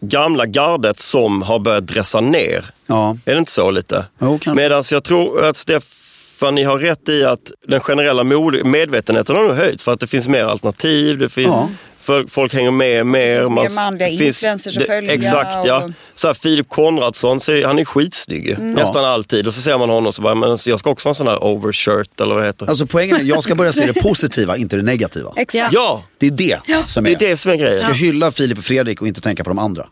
gamla 0.00 0.46
gardet 0.46 1.00
som 1.00 1.42
har 1.42 1.58
börjat 1.58 1.86
dressa 1.86 2.20
ner. 2.20 2.64
Ja. 2.86 3.16
Är 3.24 3.32
det 3.32 3.38
inte 3.38 3.52
så 3.52 3.70
lite? 3.70 4.04
Jo, 4.20 4.38
kanske. 4.42 4.62
Medan 4.62 4.84
jag 4.92 5.04
tror 5.04 5.44
att 5.44 5.56
Stefanie 5.56 6.66
har 6.66 6.78
rätt 6.78 7.08
i 7.08 7.24
att 7.24 7.52
den 7.68 7.80
generella 7.80 8.24
medvetenheten 8.64 9.36
har 9.36 9.42
nog 9.42 9.56
höjts 9.56 9.84
för 9.84 9.92
att 9.92 10.00
det 10.00 10.06
finns 10.06 10.28
mer 10.28 10.44
alternativ. 10.44 11.18
Det 11.18 11.28
finns, 11.28 11.46
Ja. 11.48 11.68
För 12.06 12.26
folk 12.28 12.54
hänger 12.54 12.70
med 12.70 13.06
mer. 13.06 13.38
finns 13.38 13.48
mer 13.50 13.54
man- 13.54 13.74
manliga 13.74 14.08
det 14.08 14.18
finns- 14.18 14.36
influencers 14.42 14.76
att 14.76 14.80
det- 14.80 14.86
följa 14.86 15.12
Exakt, 15.14 15.66
ja. 15.66 15.84
och- 15.84 15.90
Så 16.14 16.26
här, 16.26 16.34
Filip 16.34 16.68
Konradsson, 16.68 17.40
han 17.64 17.78
är 17.78 17.84
skitsnygg 17.84 18.46
ju, 18.46 18.56
nästan 18.58 19.04
alltid. 19.04 19.46
Och 19.46 19.54
så 19.54 19.60
ser 19.60 19.78
man 19.78 19.88
honom 19.88 20.06
och 20.06 20.14
så 20.14 20.22
bara, 20.22 20.34
men 20.34 20.58
jag 20.66 20.78
ska 20.78 20.90
också 20.90 21.08
ha 21.08 21.10
en 21.10 21.14
sån 21.14 21.26
här 21.26 21.44
overshirt 21.44 22.20
eller 22.20 22.34
vad 22.34 22.42
det 22.42 22.46
heter. 22.46 22.66
Alltså 22.66 22.86
poängen 22.86 23.16
är, 23.16 23.22
jag 23.22 23.42
ska 23.42 23.54
börja 23.54 23.72
se 23.72 23.86
det 23.86 24.02
positiva, 24.02 24.56
inte 24.56 24.76
det 24.76 24.82
negativa. 24.82 25.32
Exakt. 25.36 25.72
ja, 25.72 26.04
Det 26.18 26.26
är 26.26 26.30
det 26.30 26.60
som 26.86 27.04
det 27.04 27.10
är. 27.10 27.14
är 27.14 27.18
det 27.30 27.36
som 27.36 27.50
är 27.50 27.56
grejen. 27.56 27.72
Jag 27.72 27.82
ska 27.82 27.92
hylla 27.92 28.30
Filip 28.30 28.58
och 28.58 28.64
Fredrik 28.64 29.00
och 29.00 29.08
inte 29.08 29.20
tänka 29.20 29.44
på 29.44 29.50
de 29.50 29.58
andra. 29.58 29.86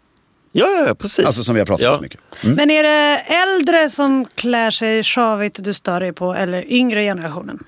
Ja, 0.57 0.67
ja, 0.79 0.85
ja, 0.89 0.95
precis. 0.95 1.27
Alltså 1.27 1.43
som 1.45 1.55
vi 1.55 1.61
har 1.61 1.67
pratat 1.67 1.83
ja. 1.85 1.91
om 1.91 1.97
så 1.97 2.03
mycket. 2.03 2.21
Mm. 2.43 2.57
Men 2.57 2.71
är 2.71 2.83
det 2.83 3.19
äldre 3.19 3.91
som 3.91 4.27
klär 4.35 4.71
sig 4.71 5.03
sjavigt 5.03 5.65
du 5.65 5.75
stör 5.75 6.01
dig 6.01 6.13
på 6.13 6.35
eller 6.35 6.73
yngre 6.73 7.03
generationen? 7.03 7.59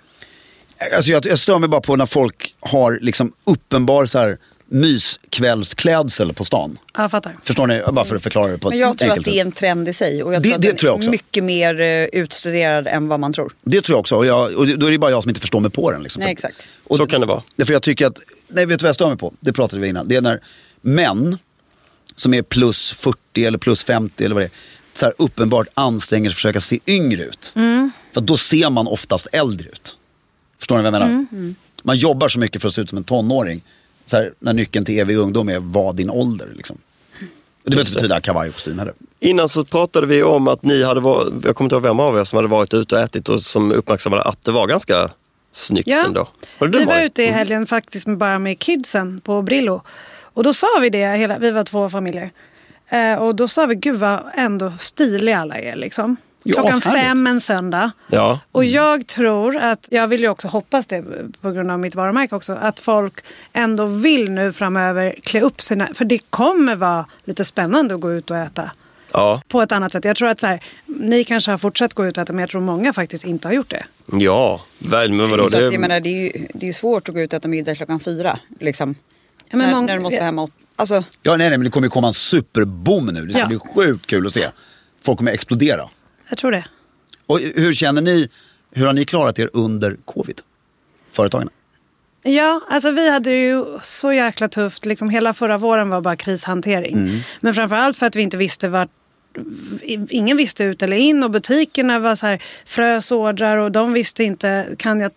Alltså 0.97 1.11
jag, 1.11 1.27
jag 1.27 1.39
stör 1.39 1.59
mig 1.59 1.69
bara 1.69 1.81
på 1.81 1.97
när 1.97 2.07
folk 2.07 2.55
har 2.61 2.99
liksom 3.03 3.33
uppenbar 3.45 4.07
så 4.07 4.19
här 4.19 4.39
myskvällsklädsel 4.69 6.33
på 6.35 6.45
stan. 6.45 6.79
Ja, 6.95 7.03
jag 7.03 7.11
fattar. 7.11 7.37
Förstår 7.43 7.67
ni? 7.67 7.83
Bara 7.93 8.05
för 8.05 8.17
att 8.17 8.23
förklara 8.23 8.53
det 8.53 8.59
på 8.59 8.69
Men 8.69 8.79
ett 8.79 8.81
jag 8.81 8.99
tror 8.99 9.09
att 9.11 9.13
enkelt 9.19 9.25
det 9.27 9.31
är 9.31 9.45
sätt. 9.45 9.47
en 9.47 9.53
trend 9.53 9.89
i 9.89 9.93
sig. 9.93 10.23
Och 10.23 10.35
jag 10.35 10.43
Det- 10.43 10.49
tror 10.49 10.57
att 10.57 10.63
det 10.63 10.69
den 10.69 10.77
tror 10.77 10.89
jag 10.89 10.95
är 10.95 10.99
också. 10.99 11.11
mycket 11.11 11.45
mer 11.45 11.81
eh, 11.81 12.05
utstuderad 12.05 12.87
än 12.87 13.09
vad 13.09 13.21
man 13.21 13.33
tror. 13.33 13.53
Det 13.65 13.81
tror 13.81 13.95
jag 13.95 14.01
också. 14.01 14.17
Och, 14.17 14.27
jag, 14.27 14.55
och 14.57 14.67
då 14.79 14.87
är 14.87 14.91
det 14.91 14.99
bara 14.99 15.11
jag 15.11 15.23
som 15.23 15.31
inte 15.31 15.41
förstår 15.41 15.61
mig 15.61 15.71
på 15.71 15.91
den. 15.91 16.03
Liksom. 16.03 16.21
Nej, 16.21 16.27
För- 16.27 16.33
exakt. 16.49 16.71
Och 16.85 16.97
Så 16.97 17.07
kan 17.07 17.21
det 17.21 17.27
vara. 17.27 17.43
Därför 17.57 17.73
jag 17.73 17.83
tycker 17.83 18.07
att, 18.07 18.21
nej 18.49 18.67
vet 18.67 18.79
du 18.79 18.83
vad 18.83 18.89
jag 18.89 18.95
stör 18.95 19.09
mig 19.09 19.17
på? 19.19 19.33
Det 19.41 19.53
pratade 19.53 19.83
vi 19.83 19.89
innan. 19.89 20.09
Det 20.09 20.17
är 20.17 20.21
när 20.21 20.41
män 20.81 21.39
som 22.17 22.35
är 22.35 22.43
plus 22.43 22.93
40 22.93 23.45
eller 23.45 23.59
plus 23.59 23.85
50 23.85 24.25
eller 24.25 24.35
vad 24.35 24.43
det 24.43 24.47
är. 24.47 24.51
Så 24.95 25.07
här 25.07 25.15
uppenbart 25.19 25.67
anstränger 25.75 26.31
sig 26.31 26.35
för 26.35 26.49
att 26.49 26.55
försöka 26.55 26.61
se 26.61 26.81
yngre 26.87 27.23
ut. 27.23 27.53
För 28.15 28.21
då 28.21 28.37
ser 28.37 28.71
man 28.71 28.87
oftast 28.87 29.29
äldre 29.33 29.69
ut. 29.69 29.97
Förstår 30.67 30.77
ni 30.77 30.91
vad 30.91 30.95
jag 30.95 31.09
menar? 31.09 31.55
Man 31.83 31.97
jobbar 31.97 32.29
så 32.29 32.39
mycket 32.39 32.61
för 32.63 32.69
att 32.69 32.75
se 32.75 32.81
ut 32.81 32.89
som 32.89 32.99
en 32.99 33.05
tonåring. 33.05 33.63
Så 34.07 34.17
här, 34.17 34.33
när 34.39 34.53
nyckeln 34.53 34.85
till 34.85 34.99
evig 34.99 35.17
ungdom 35.17 35.49
är 35.49 35.59
vad 35.59 35.97
din 35.97 36.11
ålder. 36.11 36.49
Liksom. 36.57 36.79
Det 37.63 37.71
behöver 37.71 37.83
inte 37.89 37.95
betyda 37.95 38.21
kavaj 38.21 38.49
och 38.49 38.55
kostym 38.55 38.79
heller. 38.79 38.95
Innan 39.21 39.49
så 39.49 39.65
pratade 39.65 40.07
vi 40.07 40.23
om 40.23 40.49
att 40.49 40.63
ni 40.63 40.85
hade 40.85 41.01
varit, 41.01 41.33
jag 41.45 41.57
kommer 41.57 41.67
inte 41.67 41.75
ihåg 41.75 41.83
vem 41.83 42.01
av 42.01 42.19
er 42.19 42.25
som 42.25 42.37
hade 42.37 42.49
varit 42.49 42.75
ute 42.75 42.95
och 42.95 43.01
ätit 43.01 43.29
och 43.29 43.41
som 43.43 43.73
uppmärksammade 43.73 44.23
att 44.23 44.43
det 44.45 44.51
var 44.53 44.67
ganska 44.67 45.11
snyggt 45.53 45.89
Ja. 45.89 46.05
ändå. 46.07 46.29
Du 46.59 46.67
Vi 46.69 46.79
var 46.79 46.95
varit? 46.95 47.05
ute 47.05 47.23
i 47.23 47.27
helgen 47.27 47.67
faktiskt 47.67 48.07
med, 48.07 48.17
bara 48.19 48.39
med 48.39 48.59
kidsen 48.59 49.21
på 49.21 49.43
Brillo. 49.43 49.83
Och 50.21 50.45
då 50.45 50.53
sa 50.55 50.67
vi 50.81 50.91
det, 50.91 51.17
hela, 51.17 51.39
vi 51.39 51.51
var 51.51 51.63
två 51.63 51.91
familjer. 51.91 52.31
Eh, 52.89 53.15
och 53.15 53.35
då 53.35 53.49
sa 53.49 53.67
vi, 53.67 53.75
gud 53.75 53.97
vad 53.97 54.21
ändå 54.35 54.73
stiliga 54.79 55.39
alla 55.39 55.59
är 55.59 55.77
liksom. 55.77 56.17
Klockan 56.53 56.81
fem 56.81 57.27
en 57.27 57.41
söndag. 57.41 57.91
Ja. 58.11 58.41
Och 58.53 58.65
jag 58.65 59.07
tror 59.07 59.57
att, 59.57 59.87
jag 59.91 60.09
vill 60.09 60.21
ju 60.21 60.29
också 60.29 60.49
hoppas 60.49 60.87
det 60.87 61.05
på 61.41 61.51
grund 61.51 61.71
av 61.71 61.79
mitt 61.79 61.95
varumärke 61.95 62.35
också, 62.35 62.53
att 62.53 62.81
folk 62.81 63.15
ändå 63.53 63.87
vill 63.87 64.31
nu 64.31 64.53
framöver 64.53 65.15
klä 65.23 65.41
upp 65.41 65.61
sina, 65.61 65.89
för 65.95 66.05
det 66.05 66.19
kommer 66.31 66.75
vara 66.77 67.07
lite 67.25 67.45
spännande 67.45 67.95
att 67.95 68.01
gå 68.01 68.13
ut 68.13 68.31
och 68.31 68.37
äta 68.37 68.71
Ja. 69.13 69.43
på 69.49 69.63
ett 69.63 69.73
annat 69.73 69.93
sätt. 69.93 70.05
Jag 70.05 70.17
tror 70.17 70.29
att 70.29 70.41
så 70.41 70.47
här, 70.47 70.65
ni 70.87 71.25
kanske 71.25 71.51
har 71.51 71.59
fortsatt 71.59 71.95
gå 71.95 72.07
ut 72.07 72.19
och 72.19 72.23
äta 72.23 72.33
men 72.33 72.41
jag 72.41 72.51
tror 72.51 72.61
många 72.61 72.93
faktiskt 72.93 73.25
inte 73.25 73.49
har 73.49 73.53
gjort 73.53 73.71
det. 73.71 73.85
Ja, 74.13 74.61
väl, 74.79 75.13
men 75.13 75.31
vadå? 75.31 75.43
Så 75.45 75.57
att, 75.57 75.63
jag 75.63 75.73
Det, 75.73 75.79
menar, 75.79 76.01
det, 76.01 76.09
är 76.09 76.23
ju, 76.23 76.47
det 76.55 76.63
är 76.65 76.67
ju 76.67 76.73
svårt 76.73 77.09
att 77.09 77.15
gå 77.15 77.21
ut 77.21 77.33
och 77.33 77.37
äta 77.37 77.49
middag 77.49 77.75
klockan 77.75 78.01
fyra. 78.01 78.39
Liksom. 78.61 78.95
Ja, 79.49 79.57
men 79.57 79.59
när, 79.67 79.75
många- 79.75 79.87
när 79.87 79.97
du 79.97 80.03
måste 80.03 80.17
vara 80.19 80.25
hemma. 80.27 80.43
åt- 80.43 80.51
Alltså, 80.79 80.95
Ja, 81.23 81.37
nej, 81.37 81.49
nej, 81.49 81.59
men 81.59 81.65
det 81.65 81.71
kommer 81.71 81.87
ju 81.87 81.91
komma 81.91 82.09
en 82.09 82.15
superboom 82.15 83.07
nu. 83.07 83.27
Det 83.27 83.33
ska 83.33 83.43
Ja. 83.43 83.47
bli 83.49 83.59
sjukt 83.59 84.07
kul 84.07 84.27
att 84.27 84.35
se. 84.35 84.47
Folk 85.05 85.19
kommer 85.19 85.33
explodera. 85.33 85.89
Jag 86.29 86.39
tror 86.39 86.51
det. 86.51 86.65
Och 87.27 87.41
hur 87.41 87.73
känner 87.73 88.03
ni, 88.03 88.29
hur 88.71 88.87
har 88.87 88.93
ni 88.93 89.05
klarat 89.05 89.39
er 89.39 89.51
under 89.53 89.97
covid? 90.05 90.41
Företagen? 91.13 91.49
Ja, 92.23 92.61
alltså 92.69 92.91
vi 92.91 93.11
hade 93.11 93.31
ju 93.31 93.65
så 93.83 94.13
jäkla 94.13 94.49
tufft. 94.49 94.87
Liksom 94.87 95.11
hela 95.11 95.33
förra 95.33 95.59
våren 95.59 95.89
var 95.89 96.01
bara 96.01 96.17
krishantering. 96.17 97.23
Men 97.41 97.55
framförallt 97.55 97.97
för 97.97 98.07
att 98.07 98.17
vi 98.17 98.23
inte 98.23 98.37
visste 98.37 98.69
vart 98.69 98.91
Ingen 100.09 100.37
visste 100.37 100.65
ut 100.65 100.83
eller 100.83 100.97
in 100.97 101.23
och 101.23 101.31
butikerna 101.31 101.99
var 101.99 102.15
så 102.15 102.27
här 102.27 102.43
frös 102.67 103.13
ordrar 103.13 103.57
och 103.57 103.73
de 103.73 103.93
visste 103.93 104.25
inte 104.25 104.67
kan 104.79 105.01
jag 105.01 105.13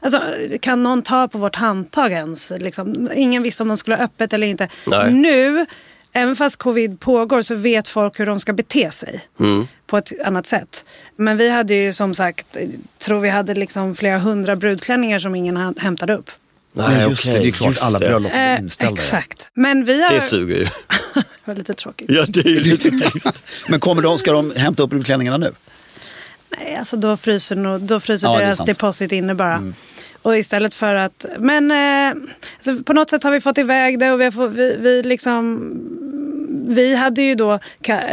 Alltså, 0.00 0.22
kan 0.60 0.82
någon 0.82 1.02
ta 1.02 1.28
på 1.28 1.38
vårt 1.38 1.56
handtag 1.56 2.12
ens? 2.12 2.52
Liksom, 2.58 3.10
ingen 3.14 3.42
visste 3.42 3.62
om 3.62 3.68
de 3.68 3.76
skulle 3.76 3.96
ha 3.96 4.04
öppet 4.04 4.32
eller 4.32 4.46
inte. 4.46 4.68
Nej. 4.86 5.12
Nu, 5.12 5.66
även 6.12 6.36
fast 6.36 6.56
covid 6.56 7.00
pågår, 7.00 7.42
så 7.42 7.54
vet 7.54 7.88
folk 7.88 8.20
hur 8.20 8.26
de 8.26 8.40
ska 8.40 8.52
bete 8.52 8.90
sig 8.90 9.20
på 9.86 9.98
ett 9.98 10.12
annat 10.24 10.46
sätt. 10.46 10.84
Men 11.16 11.36
vi 11.36 11.50
hade 11.50 11.74
ju 11.74 11.92
som 11.92 12.14
sagt, 12.14 12.56
tror 12.98 13.20
vi 13.20 13.28
hade 13.28 13.54
liksom 13.54 13.94
flera 13.94 14.18
hundra 14.18 14.56
brudklänningar 14.56 15.18
som 15.18 15.34
ingen 15.34 15.74
hämtade 15.78 16.14
upp. 16.14 16.30
Nej, 16.72 17.08
just 17.10 17.24
det. 17.24 17.30
okej, 17.30 17.42
Det 17.42 17.48
är 17.48 17.52
klart 17.52 17.68
just 17.70 17.82
alla 17.82 17.98
det. 17.98 18.08
bröllop 18.08 18.32
är 18.34 18.54
Eh, 18.54 18.60
inställda. 18.60 18.94
exakt. 19.02 19.48
Men 19.54 19.84
vi 19.84 20.02
har... 20.02 20.10
det 20.14 20.20
suger 20.20 20.56
ju. 20.56 20.64
det 21.14 21.22
var 21.44 21.54
lite 21.54 21.74
tråkigt. 21.74 22.06
Ja, 22.10 22.24
det 22.28 22.40
är 22.40 22.48
ju 22.48 22.60
lite 22.60 22.90
trist. 23.10 23.42
Men 23.68 23.80
kommer 23.80 24.02
de, 24.02 24.18
ska 24.18 24.32
de 24.32 24.52
hämta 24.56 24.82
upp 24.82 24.90
brudklänningarna 24.90 25.36
nu? 25.36 25.52
Nej, 26.58 26.76
alltså 26.76 26.96
då 26.96 27.16
fryser, 27.16 27.78
då 27.78 28.00
fryser 28.00 28.28
Ja, 28.28 28.38
det 28.38 28.44
deras. 28.44 28.58
Mm. 28.60 28.66
deposit 28.66 29.12
inne 29.12 29.34
bara. 29.34 29.72
Och 30.22 30.38
istället 30.38 30.74
för 30.74 30.94
att... 30.94 31.26
Men 31.38 31.70
eh, 31.70 32.22
alltså 32.56 32.84
på 32.84 32.92
något 32.92 33.10
sätt 33.10 33.22
har 33.22 33.30
vi 33.30 33.40
fått 33.40 33.58
iväg 33.58 33.98
det 33.98 34.12
och 34.12 34.20
vi, 34.20 34.24
har 34.24 34.30
fått, 34.30 34.52
vi, 34.52 34.76
vi 34.78 35.02
liksom... 35.02 35.70
Vi 36.68 36.94
hade 36.94 37.22
ju 37.22 37.34
då 37.34 37.58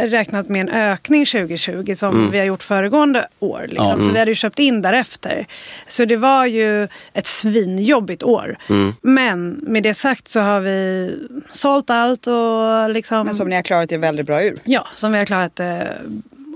räknat 0.00 0.48
med 0.48 0.60
en 0.60 0.68
ökning 0.68 1.26
2020 1.26 1.94
som 1.94 2.30
vi 2.30 2.38
har 2.38 2.44
gjort 2.44 2.62
föregående 2.62 3.28
år. 3.38 3.66
Liksom. 3.68 4.02
Så 4.02 4.10
vi 4.10 4.18
hade 4.18 4.30
ju 4.30 4.34
köpt 4.34 4.58
in 4.58 4.82
därefter. 4.82 5.46
Så 5.88 6.04
det 6.04 6.16
var 6.16 6.46
ju 6.46 6.88
ett 7.12 7.26
svinjobbigt 7.26 8.22
år. 8.22 8.58
Men 9.02 9.58
med 9.62 9.82
det 9.82 9.94
sagt 9.94 10.28
så 10.28 10.40
har 10.40 10.60
vi 10.60 11.10
sålt 11.50 11.90
allt 11.90 12.26
och 12.26 12.90
liksom... 12.90 13.26
men 13.26 13.34
som 13.34 13.48
ni 13.48 13.54
har 13.54 13.62
klarat 13.62 13.92
er 13.92 13.98
väldigt 13.98 14.26
bra 14.26 14.42
ur. 14.44 14.54
Ja, 14.64 14.86
som 14.94 15.12
vi 15.12 15.18
har 15.18 15.24
klarat 15.26 15.60
eh, 15.60 15.78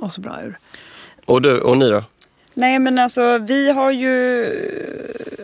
oss 0.01 0.19
bra 0.19 0.39
ur. 0.45 0.59
Och, 1.25 1.43
du, 1.43 1.61
och 1.61 1.79
ni 1.79 1.89
då? 1.89 2.05
Nej 2.55 2.79
men 2.79 2.99
alltså 2.99 3.39
vi 3.39 3.73
har 3.73 3.91
ju 3.91 4.47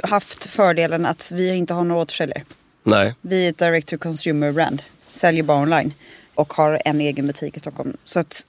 haft 0.02 0.46
fördelen 0.46 1.06
att 1.06 1.30
vi 1.30 1.54
inte 1.54 1.74
har 1.74 1.84
några 1.84 2.02
återförsäljare. 2.02 2.42
Nej. 2.82 3.14
Vi 3.20 3.46
är 3.46 3.50
ett 3.50 3.58
direct 3.58 3.88
to 3.88 3.98
consumer 3.98 4.52
brand. 4.52 4.82
Säljer 5.12 5.42
bara 5.42 5.62
online. 5.62 5.94
Och 6.34 6.52
har 6.52 6.82
en 6.84 7.00
egen 7.00 7.26
butik 7.26 7.56
i 7.56 7.60
Stockholm. 7.60 7.96
Så 8.04 8.20
att 8.20 8.46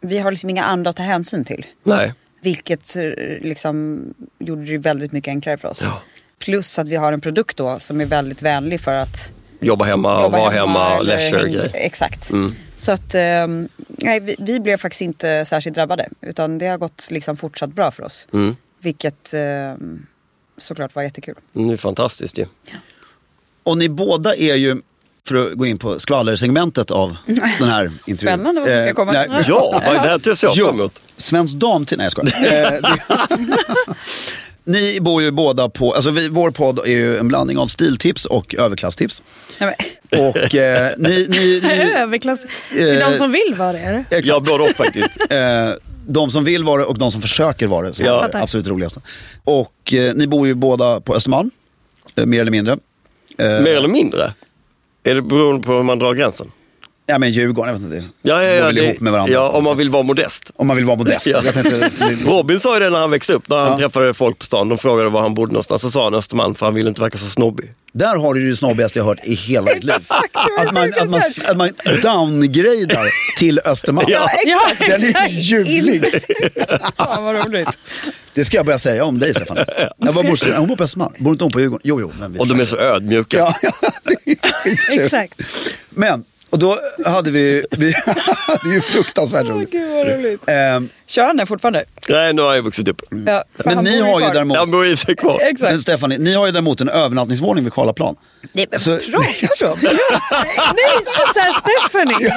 vi 0.00 0.18
har 0.18 0.30
liksom 0.30 0.50
inga 0.50 0.64
andra 0.64 0.90
att 0.90 0.96
ta 0.96 1.02
hänsyn 1.02 1.44
till. 1.44 1.66
Nej. 1.82 2.14
Vilket 2.40 2.96
eh, 2.96 3.02
liksom 3.40 4.00
gjorde 4.38 4.64
det 4.64 4.78
väldigt 4.78 5.12
mycket 5.12 5.30
enklare 5.30 5.58
för 5.58 5.68
oss. 5.68 5.82
Ja. 5.82 6.02
Plus 6.38 6.78
att 6.78 6.88
vi 6.88 6.96
har 6.96 7.12
en 7.12 7.20
produkt 7.20 7.56
då 7.56 7.78
som 7.78 8.00
är 8.00 8.06
väldigt 8.06 8.42
vänlig 8.42 8.80
för 8.80 8.94
att 8.94 9.32
Jobba 9.60 9.84
hemma, 9.84 10.22
jobba 10.22 10.38
vara 10.38 10.50
hemma, 10.50 10.96
eller 10.96 11.04
leisure. 11.16 11.70
Exakt. 11.74 12.30
Mm. 12.30 12.54
Så 12.76 12.92
att 12.92 13.14
ehm, 13.14 13.68
nej, 13.88 14.20
vi, 14.20 14.36
vi 14.38 14.60
blev 14.60 14.76
faktiskt 14.76 15.02
inte 15.02 15.44
särskilt 15.44 15.74
drabbade. 15.76 16.08
Utan 16.20 16.58
det 16.58 16.66
har 16.66 16.78
gått 16.78 17.08
liksom 17.10 17.36
fortsatt 17.36 17.70
bra 17.72 17.90
för 17.90 18.02
oss. 18.02 18.28
Mm. 18.32 18.56
Vilket 18.80 19.34
ehm, 19.34 20.06
såklart 20.58 20.94
var 20.94 21.02
jättekul. 21.02 21.34
Mm, 21.54 21.68
Det 21.68 21.74
är 21.74 21.76
fantastiskt 21.76 22.38
ju. 22.38 22.46
Och 23.62 23.78
ni 23.78 23.88
båda 23.88 24.34
är 24.34 24.54
ju, 24.54 24.76
för 25.28 25.34
att 25.34 25.52
gå 25.52 25.66
in 25.66 25.78
på 25.78 25.98
skvallersegmentet 25.98 26.90
av 26.90 27.16
den 27.58 27.68
här 27.68 27.84
intervjun. 27.84 28.16
Spännande 28.16 28.60
vad 28.60 28.70
som 28.70 28.84
ska 28.84 28.94
komma. 28.94 29.12
nej, 29.12 29.44
Ja, 29.48 29.70
vad 29.86 29.96
är 29.96 30.02
det 30.02 30.08
här 30.08 30.18
till 30.18 30.34
jag 30.42 30.54
fram 30.54 30.74
emot? 30.74 31.02
Svensk 31.16 31.56
dam 31.56 31.86
till... 31.86 31.98
Nej 31.98 32.04
jag 32.04 32.12
skojar. 32.12 32.80
Ni 34.70 34.98
bor 35.00 35.22
ju 35.22 35.30
båda 35.30 35.68
på, 35.68 35.94
alltså 35.94 36.10
vi, 36.10 36.28
vår 36.28 36.50
podd 36.50 36.78
är 36.78 36.84
ju 36.90 37.16
en 37.18 37.28
blandning 37.28 37.58
av 37.58 37.66
stiltips 37.66 38.26
och 38.26 38.54
överklasstips. 38.54 39.22
Och 40.12 40.54
eh, 40.54 40.90
ni, 40.98 41.26
ni, 41.28 41.60
ni 41.62 41.92
Överklass. 41.96 42.46
Till 42.70 42.98
Eh, 43.02 43.10
de 43.10 43.16
som 43.16 43.32
vill 43.32 43.54
vara 43.58 43.72
det. 43.72 43.78
är 43.78 43.92
det? 43.92 43.98
exakt. 44.16 44.26
Ja, 44.26 44.40
både 44.40 44.64
och 44.64 44.70
faktiskt. 44.70 45.10
Eh, 45.30 45.70
de 46.06 46.30
som 46.30 46.44
vill 46.44 46.64
vara 46.64 46.80
det 46.80 46.86
och 46.86 46.98
de 46.98 47.12
som 47.12 47.22
försöker 47.22 47.66
vara 47.66 47.88
det. 47.88 47.94
Så 47.94 48.02
Ja. 48.02 48.24
är 48.24 48.32
det 48.32 48.42
absolut 48.42 48.66
roligaste. 48.68 49.00
Och 49.44 49.92
eh, 49.94 50.14
ni 50.14 50.26
bor 50.26 50.46
ju 50.46 50.54
båda 50.54 51.00
på 51.00 51.14
Östermalm, 51.14 51.50
eh, 52.16 52.26
mer 52.26 52.40
eller 52.40 52.50
mindre. 52.50 52.72
Eh, 53.38 53.46
Mer 53.48 53.76
eller 53.76 53.88
mindre? 53.88 54.34
Är 55.04 55.14
det 55.14 55.22
beroende 55.22 55.66
på 55.66 55.72
hur 55.72 55.82
man 55.82 55.98
drar 55.98 56.14
gränsen? 56.14 56.52
Ja 57.10 57.18
men 57.18 57.30
Djurgården, 57.30 57.74
jag 57.74 57.80
vet 57.80 57.92
inte. 57.92 58.08
Ja, 58.22 58.42
ja, 58.42 58.48
Går 58.48 58.56
ja, 58.58 58.66
väl 58.66 58.74
det- 58.74 58.84
ihop 58.84 59.00
med 59.00 59.12
varandra. 59.12 59.32
ja 59.34 59.48
om 59.48 59.64
man 59.64 59.76
vill 59.76 59.90
vara 59.90 60.02
modest. 60.02 60.50
Om 60.56 60.66
man 60.66 60.76
vill 60.76 60.84
vara 60.86 60.96
modest. 60.96 61.26
Ja. 61.26 61.42
Tänkte, 61.42 61.90
Robin 62.26 62.60
sa 62.60 62.74
ju 62.74 62.80
det 62.80 62.90
när 62.90 62.98
han 62.98 63.10
växte 63.10 63.32
upp, 63.32 63.48
när 63.48 63.56
han 63.56 63.68
Ja. 63.70 63.78
träffade 63.78 64.14
folk 64.14 64.38
på 64.38 64.44
stan. 64.44 64.68
De 64.68 64.78
frågade 64.78 65.10
var 65.10 65.20
han 65.22 65.34
bodde 65.34 65.52
någonstans. 65.52 65.82
Så 65.82 65.90
sa 65.90 66.04
han 66.04 66.14
Östermalm 66.14 66.54
för 66.54 66.66
han 66.66 66.74
ville 66.74 66.88
inte 66.88 67.00
verka 67.00 67.18
så 67.18 67.28
snobbig. 67.28 67.74
där 67.92 68.16
har 68.16 68.34
du 68.34 68.42
ju 68.44 68.50
det 68.50 68.56
snobbigaste 68.56 68.98
jag 68.98 69.06
hört 69.06 69.18
i 69.24 69.34
hela 69.34 69.74
mitt 69.74 69.84
liv. 69.84 69.94
Exakt, 69.96 70.36
Att 70.58 70.72
man, 70.74 70.88
att, 71.00 71.10
man, 71.10 71.20
att 71.48 71.56
man 71.56 71.70
downgradar 72.02 73.06
till 73.38 73.60
Östermalm. 73.64 74.06
Ja. 74.10 74.30
Ja, 74.46 74.60
Den 74.78 75.02
är 75.04 75.08
exakt. 75.08 75.30
ljuvlig. 75.32 76.04
Fan 76.96 77.24
vad 77.24 77.46
roligt. 77.46 77.68
Det 78.34 78.44
ska 78.44 78.56
jag 78.56 78.66
börja 78.66 78.78
säga 78.78 79.04
om 79.04 79.18
dig 79.18 79.34
Stefan. 79.34 79.58
Jag 79.98 80.12
var 80.12 80.22
morsan, 80.22 80.52
hon 80.56 80.68
bor 80.68 80.76
på 80.76 80.84
Östermalm. 80.84 81.12
Bor 81.18 81.32
inte 81.32 81.44
hon 81.44 81.52
på 81.52 81.60
Djurgården? 81.60 81.80
Jo, 81.84 82.00
jo. 82.00 82.12
Men 82.20 82.32
vi 82.32 82.38
Och 82.38 82.46
de 82.46 82.60
är 82.60 82.64
så 82.64 82.76
ödmjuka. 82.78 83.38
Ja, 83.38 83.54
det 84.04 84.32
är. 84.32 85.04
Exakt. 85.04 85.34
Men, 85.90 86.24
och 86.50 86.58
då 86.58 86.78
hade 87.06 87.30
vi, 87.30 87.64
vi 87.70 87.86
det 88.62 88.68
är 88.68 88.72
ju 88.74 88.80
fruktansvärt 88.80 89.46
roligt. 89.46 89.70
Gud 89.70 89.88
vad 89.90 90.06
roligt. 90.18 90.40
Ehm, 90.46 90.88
Kör 91.06 91.24
han 91.24 91.36
det 91.36 91.46
fortfarande? 91.46 91.84
Nej, 92.08 92.32
nu 92.34 92.42
har 92.42 92.54
jag 92.54 92.62
vuxit 92.62 92.88
upp. 92.88 93.02
Ja, 93.26 93.44
för 93.56 93.64
men 93.64 93.74
han 93.74 93.84
ni 93.84 94.00
har 94.00 94.20
ju 94.20 94.24
kvar. 94.24 94.34
däremot, 94.34 94.56
Jag 94.56 94.70
bor 94.70 94.86
i 94.86 94.96
sig 94.96 95.16
kvar. 95.16 95.40
Exakt. 95.42 95.72
men 95.72 95.80
Stefan, 95.80 96.10
ni 96.10 96.34
har 96.34 96.46
ju 96.46 96.52
däremot 96.52 96.80
en 96.80 96.88
övernattningsvåning 96.88 97.64
vid 97.64 97.72
Karlaplan. 97.72 98.16
Nej, 98.52 98.66
men 98.70 98.80
Så- 98.80 98.96
pratar 98.98 99.06
du 99.60 99.66
om? 99.66 99.78
Nej, 99.82 101.14
så 101.34 101.40
här 101.40 101.54
Stephanie. 101.60 102.34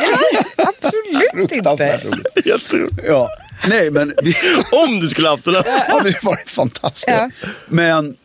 Absolut 0.58 1.50
Fruktansvärt 1.50 2.04
inte. 2.04 2.18
roligt. 2.18 2.46
Jätteroligt. 2.46 2.96
Ja, 3.08 3.30
nej 3.68 3.92
men 3.92 4.14
vi 4.24 4.36
Om 4.88 5.00
du 5.00 5.08
skulle 5.08 5.30
haft 5.30 5.46
det 5.46 5.52
där. 5.52 5.92
hade 5.92 6.10
ju 6.10 6.16
varit 6.24 6.50
fantastiskt. 6.50 7.06
Ja. 7.08 7.30
Men, 7.68 8.16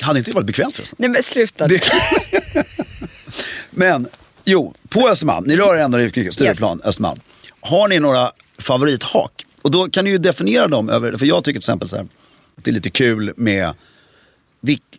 hade 0.00 0.18
inte 0.18 0.30
det 0.30 0.34
varit 0.34 0.46
bekvämt 0.46 0.76
förresten? 0.76 0.96
Nej 1.00 1.08
men 1.10 1.22
sluta. 1.22 1.66
Det... 1.66 1.90
men, 3.70 4.08
jo, 4.44 4.74
på 4.88 5.08
Östermalm, 5.08 5.44
ni 5.46 5.56
rör 5.56 5.76
er 5.76 5.80
ändå 5.82 6.00
i 6.00 6.32
Stureplan, 6.32 6.80
Östermalm. 6.84 7.20
Har 7.60 7.88
ni 7.88 8.00
några 8.00 8.30
favorithak? 8.58 9.46
Och 9.62 9.70
då 9.70 9.88
kan 9.90 10.04
ni 10.04 10.10
ju 10.10 10.18
definiera 10.18 10.68
dem 10.68 10.88
över, 10.90 11.16
för 11.18 11.26
jag 11.26 11.44
tycker 11.44 11.60
till 11.60 11.64
exempel 11.64 11.88
så 11.88 11.96
här, 11.96 12.02
att 12.58 12.64
det 12.64 12.70
är 12.70 12.72
lite 12.72 12.90
kul 12.90 13.32
med 13.36 13.72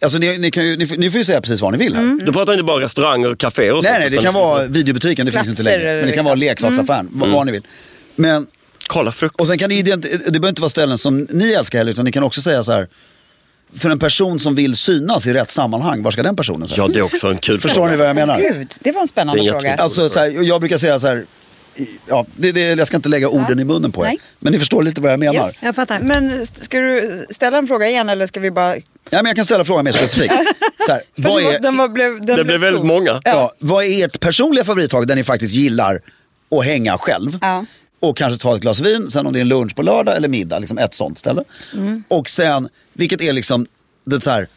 alltså 0.01 0.17
ni, 0.17 0.37
ni, 0.37 0.51
kan 0.51 0.65
ju, 0.65 0.77
ni, 0.77 0.87
får- 0.87 0.95
ni 0.97 1.11
får 1.11 1.17
ju 1.17 1.23
säga 1.23 1.41
precis 1.41 1.61
vad 1.61 1.71
ni 1.71 1.77
vill 1.77 1.95
här. 1.95 2.25
Du 2.25 2.31
pratar 2.33 2.53
inte 2.53 2.63
bara 2.63 2.83
restauranger 2.83 3.31
och 3.31 3.37
kaféer 3.37 3.73
och 3.73 3.83
Nej, 3.83 3.91
sånt, 3.91 3.99
nej, 3.99 4.09
det 4.09 4.17
kan 4.17 4.33
vara 4.33 4.65
videobutiken, 4.65 5.25
det 5.25 5.31
finns 5.31 5.47
inte 5.47 5.61
Platser, 5.63 5.77
längre. 5.79 5.89
Men 5.95 5.95
det 5.95 6.01
kan 6.01 6.07
liksom. 6.07 6.25
vara 6.25 6.35
leksaksaffären, 6.35 7.09
vad, 7.11 7.29
vad 7.29 7.45
ni 7.45 7.51
vill. 7.51 7.63
Men, 8.15 8.47
Kolla 8.87 9.11
frukt. 9.11 9.35
och 9.39 9.47
sen 9.47 9.57
kan 9.57 9.69
ni, 9.69 9.81
det 9.81 9.97
behöver 9.97 10.49
inte 10.49 10.61
vara 10.61 10.69
ställen 10.69 10.97
som 10.97 11.27
ni 11.29 11.51
älskar 11.53 11.77
heller, 11.77 11.91
utan 11.91 12.05
ni 12.05 12.11
kan 12.11 12.23
också 12.23 12.41
säga 12.41 12.63
så 12.63 12.71
här, 12.71 12.87
för 13.73 13.89
en 13.89 13.99
person 13.99 14.39
som 14.39 14.55
vill 14.55 14.75
synas 14.75 15.27
i 15.27 15.33
rätt 15.33 15.51
sammanhang, 15.51 16.03
var 16.03 16.11
ska 16.11 16.23
den 16.23 16.35
personen 16.35 16.67
säga? 16.67 16.83
Ja, 16.83 16.87
det 16.87 16.99
är 16.99 17.03
också 17.03 17.27
en 17.27 17.37
kul 17.37 17.61
Förstår 17.61 17.87
ni 17.87 17.95
vad 17.95 18.07
jag 18.09 18.15
menar? 18.15 18.37
Gud, 18.37 18.73
det 18.79 18.91
var 18.91 19.01
en 19.01 19.07
spännande 19.07 19.41
Det 19.41 19.47
är 19.47 19.53
en 19.55 19.61
fråga. 19.61 19.75
Alltså, 19.75 20.09
så 20.09 20.19
här, 20.19 20.43
jag 20.43 20.61
brukar 20.61 20.77
säga 20.77 20.99
så 20.99 21.07
här, 21.07 21.25
ja, 22.07 22.25
det, 22.35 22.51
det, 22.51 22.61
jag 22.61 22.87
ska 22.87 22.95
inte 22.95 23.09
lägga 23.09 23.29
orden 23.29 23.59
i 23.59 23.63
munnen 23.63 23.91
på 23.91 24.01
er. 24.01 24.07
Nej. 24.07 24.19
Men 24.39 24.53
ni 24.53 24.59
förstår 24.59 24.83
lite 24.83 25.01
vad 25.01 25.11
jag 25.11 25.19
menar. 25.19 25.33
Yes. 25.33 25.63
Jag 25.63 25.75
fattar. 25.75 25.99
Men 25.99 26.45
ska 26.45 26.79
du 26.79 27.25
ställa 27.29 27.57
en 27.57 27.67
fråga 27.67 27.89
igen 27.89 28.09
eller 28.09 28.27
ska 28.27 28.39
vi 28.39 28.51
bara... 28.51 28.75
Ja, 28.75 28.81
men 29.09 29.25
jag 29.25 29.35
kan 29.35 29.45
ställa 29.45 29.65
frågan 29.65 29.85
mer 29.85 29.91
specifikt. 29.91 30.33
Så 30.85 30.91
här, 30.91 31.01
vad, 31.15 31.43
är, 31.43 31.59
den 31.59 31.77
var, 31.77 31.87
blev, 31.87 32.25
den 32.25 32.37
Det 32.37 32.43
blev 32.43 32.61
väldigt 32.61 32.79
stor. 32.79 32.87
många. 32.87 33.21
ja, 33.23 33.53
vad 33.59 33.85
är 33.85 34.05
ert 34.05 34.19
personliga 34.19 34.63
favorithag 34.65 35.07
där 35.07 35.15
ni 35.15 35.23
faktiskt 35.23 35.53
gillar 35.55 35.99
att 36.59 36.65
hänga 36.65 36.97
själv? 36.97 37.37
Ja. 37.41 37.65
Och 38.05 38.17
kanske 38.17 38.41
ta 38.41 38.55
ett 38.55 38.61
glas 38.61 38.79
vin, 38.79 39.11
sen 39.11 39.27
om 39.27 39.33
det 39.33 39.39
är 39.39 39.41
en 39.41 39.47
lunch 39.47 39.75
på 39.75 39.81
lördag 39.81 40.15
eller 40.15 40.27
middag, 40.27 40.59
liksom 40.59 40.77
ett 40.77 40.93
sånt 40.93 41.19
ställe. 41.19 41.43
Mm. 41.73 42.03
Och 42.07 42.29
sen, 42.29 42.69
vilket 42.93 43.21
är 43.21 43.33
liksom, 43.33 43.67
det 44.03 44.21
så 44.21 44.31
här, 44.31 44.47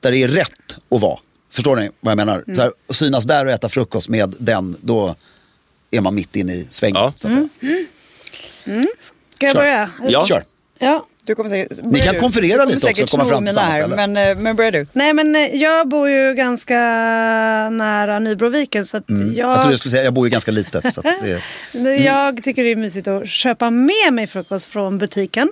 där 0.00 0.10
det 0.10 0.22
är 0.22 0.28
rätt 0.28 0.76
att 0.90 1.00
vara. 1.00 1.18
Förstår 1.50 1.76
ni 1.76 1.90
vad 2.00 2.10
jag 2.10 2.16
menar? 2.16 2.42
Mm. 2.42 2.54
Så 2.54 2.62
här, 2.62 2.72
att 2.88 2.96
synas 2.96 3.24
där 3.24 3.46
och 3.46 3.52
äta 3.52 3.68
frukost 3.68 4.08
med 4.08 4.34
den, 4.38 4.76
då 4.80 5.14
är 5.90 6.00
man 6.00 6.14
mitt 6.14 6.36
inne 6.36 6.54
i 6.54 6.66
svängen. 6.70 6.96
Ja. 6.96 7.12
Så 7.16 7.28
att 7.28 7.34
säga. 7.34 7.48
Ska 9.34 9.46
jag 9.46 9.52
Kör. 9.54 9.60
börja? 9.60 9.90
Ja. 10.08 10.26
Kör. 10.26 10.44
Ja. 10.78 11.06
Du 11.30 11.34
kommer 11.34 11.50
säkert, 11.50 11.78
Ni 11.84 12.00
kan 12.00 12.14
du. 12.14 12.20
konferera 12.20 12.66
Du 12.66 12.72
lite 12.72 12.88
också 12.88 13.02
och 13.02 13.08
komma 13.08 13.24
fram 13.24 13.44
till 13.44 13.54
samma 13.54 13.66
här, 13.66 13.80
ställe. 13.80 13.96
Men, 14.06 14.16
eh, 14.30 14.42
men 14.42 14.56
börjar 14.56 14.70
du? 14.72 14.86
Nej 14.92 15.12
men 15.12 15.36
eh, 15.36 15.42
jag 15.42 15.88
bor 15.88 16.08
ju 16.08 16.34
ganska 16.34 16.74
nära 17.70 18.18
Nybroviken 18.18 18.86
så 18.86 18.96
att 18.96 19.04
Jag 19.08 19.16
trodde 19.16 19.36
jag, 19.36 19.72
jag 19.72 19.78
skulle 19.78 19.90
säga, 19.90 20.04
jag 20.04 20.14
bor 20.14 20.26
ju 20.26 20.30
ganska 20.30 20.50
litet. 20.50 20.94
Så 20.94 21.00
att 21.00 21.06
det, 21.72 21.96
jag 21.96 22.42
tycker 22.42 22.64
det 22.64 22.70
är 22.70 22.76
mysigt 22.76 23.08
att 23.08 23.28
köpa 23.28 23.70
med 23.70 24.12
mig 24.12 24.26
frukost 24.26 24.66
från 24.66 24.98
butiken. 24.98 25.48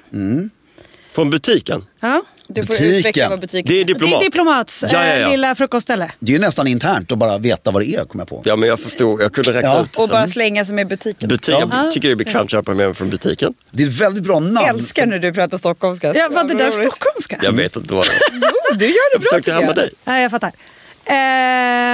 Från 1.14 1.30
butiken. 1.30 1.84
Ja. 2.00 2.22
Du 2.50 2.62
får 2.62 2.68
Butiken. 2.68 2.94
utveckla 2.94 3.28
vad 3.28 3.40
butiken 3.40 3.72
Det 3.74 3.80
är 3.80 3.84
Det 3.84 3.92
diplomat. 3.92 4.20
är 4.22 4.24
Diplomats 4.24 4.82
Ja, 4.82 4.88
ja, 4.92 5.06
ja. 5.06 5.14
eh, 5.24 5.30
lilla 5.30 5.54
frukostställe. 5.54 6.12
det 6.20 6.32
är 6.32 6.34
ju 6.34 6.38
nästan 6.40 6.66
internt 6.66 7.12
att 7.12 7.18
bara 7.18 7.38
veta 7.38 7.70
vad 7.70 7.82
det 7.82 7.94
är, 7.94 8.04
kommer 8.04 8.22
jag 8.22 8.28
på. 8.28 8.42
Ja, 8.44 8.56
men 8.56 8.68
jag 8.68 8.80
förstod. 8.80 9.22
Jag 9.22 9.32
kunde 9.32 9.52
räkna 9.52 9.68
Ja. 9.68 9.82
ut. 9.82 9.92
det 9.92 9.98
Och 10.02 10.08
sen. 10.08 10.12
bara 10.14 10.28
slänga 10.28 10.64
sig 10.64 10.74
med 10.74 10.88
butiken. 10.88 11.28
Butiken. 11.28 11.68
Jag 11.72 11.90
tycker 11.92 12.08
det 12.08 12.12
är 12.12 12.16
bekvämt 12.16 12.44
att 12.44 12.50
köpa 12.50 12.74
med 12.74 12.87
mig 12.87 12.94
från 12.94 13.11
butiken. 13.11 13.54
Det 13.70 13.82
är 13.82 13.87
ett 13.87 14.00
väldigt 14.00 14.24
bra 14.24 14.40
namn. 14.40 14.56
Jag 14.56 14.68
älskar 14.68 15.06
när 15.06 15.18
du 15.18 15.32
pratar 15.32 15.58
stockholmska. 15.58 16.14
Ja, 16.14 16.28
var 16.30 16.44
det 16.44 16.54
där 16.54 16.70
stockholmska? 16.70 17.38
Jag 17.42 17.52
vet 17.52 17.76
inte 17.76 17.94
vad 17.94 18.06
det 18.06 18.11
är. 18.12 18.20
Jo, 18.32 18.76
du 18.78 18.84
gör 18.87 18.92
det 18.92 18.98
Jag 19.12 19.20
bra 19.20 19.28
försökte 19.40 19.50
jag. 19.66 19.76
dig. 19.76 19.90
Nej, 20.04 20.22
jag 20.22 20.30
fattar. 20.30 20.48
Eh, 20.48 21.12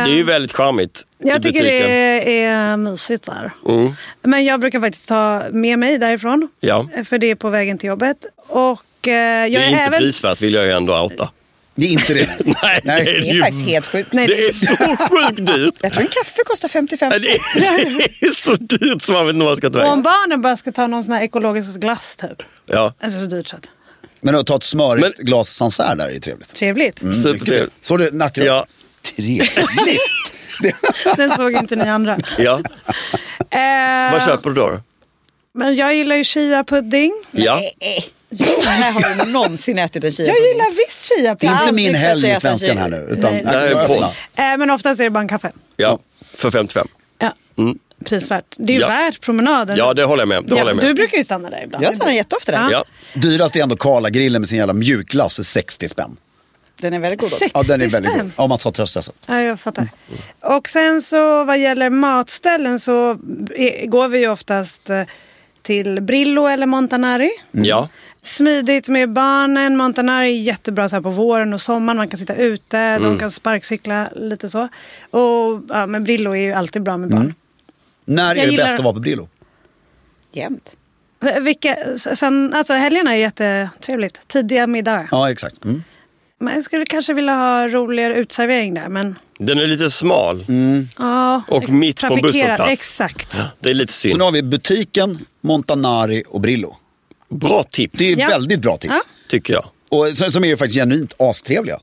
Det 0.05 0.11
är 0.11 0.17
ju 0.17 0.25
väldigt 0.25 0.53
charmigt 0.53 1.03
i 1.25 1.29
jag 1.29 1.43
tycker 1.43 1.59
butiken. 1.63 1.89
det 1.91 2.43
är 2.43 2.77
mysigt 2.77 3.27
där. 3.27 3.53
Mm. 3.69 3.93
Men 4.23 4.45
jag 4.45 4.61
brukar 4.61 4.81
faktiskt 4.81 5.09
ta 5.09 5.43
med 5.53 5.79
mig 5.79 5.99
därifrån. 5.99 6.49
Ja. 6.61 6.89
eh, 6.97 7.05
För 7.05 7.19
det 7.19 7.31
är 7.31 7.35
på 7.35 7.49
vägen 7.51 7.79
till 7.79 7.89
jobbet. 7.89 8.17
Och 8.49 8.81
eh, 9.09 9.15
jag 9.15 9.53
Det 9.53 9.59
är 9.59 9.69
inte 9.69 9.81
även... 9.81 10.01
prisvärt 10.01 10.41
vill 10.43 10.55
jag 10.55 10.65
ju 10.67 10.71
ändå 10.73 11.01
outa. 11.01 11.31
Det 11.75 11.87
är 11.87 11.91
inte 11.93 12.15
det. 12.15 12.29
Nej, 12.63 12.81
Nej. 12.85 13.05
det 13.05 13.11
är 13.11 13.21
Det 13.23 13.29
är 13.31 13.35
ju- 13.35 13.41
faktiskt 13.41 13.65
helt 13.67 13.87
sjukt. 13.87 14.13
Nej, 14.13 14.27
Det 14.27 14.35
är 14.49 14.53
så 14.53 14.77
sjukt 14.77 15.47
dyrt. 15.47 15.75
Jag 15.83 15.93
tror 15.93 16.03
en 16.03 16.09
kaffe 16.09 16.43
kostar 16.47 16.69
55. 16.69 17.09
Nej, 17.11 17.21
Det 17.21 17.31
är, 17.31 17.99
det 18.21 18.27
är 18.27 18.31
så 18.33 18.55
dyrt 18.55 19.03
som 19.03 19.15
man 19.15 19.27
vet 19.27 19.35
inte 19.35 19.45
vad 19.45 19.51
man 19.51 19.57
ska 19.57 19.71
ta 19.71 19.79
Och 19.79 19.85
om 19.85 19.89
vägen. 19.91 20.03
barnen 20.03 20.43
bara 20.43 20.57
ska 20.57 20.73
ta 20.73 20.87
någon 20.87 21.05
sån 21.05 21.15
här 21.15 21.23
ekologisk 21.23 21.81
glass 21.81 22.17
typ. 22.17 22.43
Ja, 22.67 22.95
Alltså 23.03 23.21
så 23.21 23.27
dyrt 23.27 23.49
så 23.49 23.57
att. 23.57 23.67
Men 24.21 24.35
att 24.35 24.47
ta 24.47 24.57
ett 24.57 24.63
smörigt 24.63 25.03
Men- 25.19 25.27
glas 25.27 25.49
Sancerre 25.49 25.95
där 25.95 26.09
är 26.09 26.19
trevligt. 26.21 26.55
Trevligt. 26.55 27.03
Mm, 27.03 27.15
supertrevligt. 27.15 27.75
Såg 27.81 27.99
du 27.99 28.11
nacken? 28.11 28.45
Ja. 28.45 28.67
Trevligt. 29.17 29.59
Den 31.17 31.31
såg 31.31 31.53
inte 31.53 31.77
ni 31.77 31.85
andra. 31.85 32.19
Ja. 32.39 32.61
Eh, 33.51 34.13
Vad 34.13 34.23
köper 34.25 34.51
du 34.51 34.55
då? 34.55 34.81
Men 35.55 35.75
jag 35.75 35.95
gillar 35.95 36.17
ju 36.17 36.23
chia-pudding. 36.23 37.13
Ja. 37.31 37.61
När 38.65 38.91
har 38.93 39.25
du 39.27 39.33
någonsin 39.33 39.79
ätit 39.79 40.05
en 40.05 40.13
chia 40.13 40.27
Jag 40.27 40.37
gillar 40.37 40.71
visst 40.77 41.09
chia-pudding. 41.13 41.61
Inte 41.61 41.73
min 41.73 41.87
Aldrig 41.87 41.97
sett 42.03 42.09
helg 42.09 42.31
i 42.33 42.37
svenskan 42.41 42.71
en 42.71 42.79
här 42.79 42.89
nu. 42.89 42.97
Utan, 43.11 43.35
Nej. 43.35 43.43
Nej. 44.37 44.53
Eh, 44.53 44.59
men 44.59 44.71
oftast 44.71 45.01
är 45.01 45.05
det 45.05 45.11
bara 45.11 45.21
en 45.21 45.29
kaffe. 45.29 45.53
ja, 45.77 45.99
för 46.37 46.51
55. 46.51 46.89
Ja. 47.19 47.33
Prisvärt. 48.05 48.45
Det 48.57 48.73
är 48.73 48.75
ju 48.75 48.81
Ja. 48.81 48.89
värt 48.89 49.21
promenaden. 49.21 49.77
Ja, 49.77 49.95
det 49.95 50.05
håller 50.05 50.23
jag 50.23 50.29
med. 50.29 50.43
Det 50.45 50.49
Ja, 50.49 50.55
håller 50.57 50.71
jag 50.71 50.77
med. 50.77 50.85
du 50.85 50.95
brukar 50.95 51.19
ju 51.19 51.25
stanna 51.25 51.51
där 51.51 51.63
ibland. 51.65 51.85
Jag 51.85 51.95
stannar 51.95 52.13
jätteofta 52.13 52.53
där. 52.53 52.59
Ja. 52.59 52.69
Ja. 52.71 52.85
Dyrast 53.21 53.57
är 53.57 53.63
ändå 53.63 53.77
Karla-grillen 53.77 54.43
med 54.43 54.49
sin 54.49 54.59
jävla 54.59 54.73
mjukglass 54.75 55.35
för 55.37 55.43
60 55.43 55.89
spänn. 55.89 56.17
Den 56.81 56.93
är 56.93 56.99
väldigt 56.99 57.21
god. 57.21 57.27
också. 57.27 57.37
60 57.39 57.51
Ja, 57.59 57.63
den 57.63 57.81
är 57.83 57.89
väldigt 57.89 58.11
spänn. 58.13 58.21
god. 58.37 58.45
Om 58.45 58.49
man 58.49 58.59
ska 58.59 58.71
trösta 58.73 59.03
sig. 59.03 59.15
Ja, 59.27 59.41
jag 59.41 59.61
fattar. 59.61 59.89
Och 60.41 60.69
sen 60.69 61.03
så 61.03 61.45
vad 61.45 61.59
gäller 61.59 61.91
matställen 61.91 62.81
så 62.81 63.11
är, 63.57 63.87
går 63.87 64.09
vi 64.09 64.19
ju 64.19 64.29
oftast 64.29 64.91
eh, 64.91 65.03
till 65.65 66.01
Brillo 66.01 66.47
eller 66.47 66.67
Montanari. 66.67 67.31
Ja. 67.51 67.89
Smidigt 68.23 68.89
med 68.89 69.13
barnen. 69.13 69.77
Montanari 69.77 70.29
är 70.39 70.41
jättebra 70.43 70.89
så 70.89 70.97
här 70.97 71.01
på 71.01 71.11
våren 71.11 71.53
och 71.53 71.61
sommaren. 71.61 71.97
Man 71.97 72.09
kan 72.09 72.19
sitta 72.19 72.35
ute, 72.35 72.79
Mm. 72.79 73.03
de 73.03 73.19
kan 73.19 73.31
sparkcykla 73.31 74.09
lite 74.17 74.49
så. 74.49 74.69
Och 75.11 75.63
ja, 75.69 75.87
men 75.87 76.05
Brillo 76.05 76.31
är 76.31 76.41
ju 76.41 76.53
alltid 76.53 76.83
bra 76.83 76.97
med 76.97 77.11
barn. 77.11 77.35
När 78.05 78.31
är 78.33 78.37
Jag 78.37 78.47
det 78.47 78.51
gillar- 78.51 78.65
bäst 78.65 78.75
att 78.79 78.85
vara 78.85 78.95
på 78.95 79.01
Brillo? 79.01 79.29
Jämt. 80.33 80.77
Vilka, 81.41 81.77
sen, 81.97 82.55
alltså 82.55 82.75
helgerna 82.75 83.13
är 83.15 83.19
jättetrevligt. 83.19 84.29
Tidiga 84.29 84.67
middagar. 84.67 85.09
Ja, 85.11 85.31
exakt. 85.31 85.65
Mm. 85.65 85.83
Men 86.45 86.55
jag 86.55 86.63
skulle 86.65 86.85
kanske 86.87 87.13
vilja 87.15 87.35
ha 87.35 87.69
roligare 87.69 88.15
utservering 88.15 88.75
där. 88.75 88.89
Men 88.89 89.15
Den 89.39 89.59
är 89.59 89.67
lite 89.67 89.91
smal. 89.91 90.45
ja, 90.99 91.43
Och 91.49 91.69
mitt 91.69 92.01
på 92.01 92.07
en 92.15 92.21
busshållplats. 92.23 92.71
Exakt. 92.73 93.37
Det 93.61 93.71
är 93.71 93.75
lite 93.75 93.93
Så 93.93 93.99
synd. 93.99 94.19
nu 94.19 94.25
har 94.25 94.33
vi 94.33 94.43
butiken, 94.43 95.19
Montanari 95.41 96.23
och 96.29 96.41
Brillo. 96.41 96.77
Bra 97.31 97.63
tips, 97.63 97.99
Det 97.99 98.13
är 98.13 98.19
Ja. 98.19 98.29
väldigt 98.29 98.61
bra 98.61 98.77
tips. 98.77 98.95
Ja. 98.95 99.01
tycker 99.29 99.53
jag. 99.53 99.65
Och 99.91 100.19
som 100.19 100.33
som 100.33 100.45
är 100.45 100.49
ju 100.49 100.57
faktiskt 100.57 100.77
genuint 100.79 101.15
astrevliga. 101.19 101.79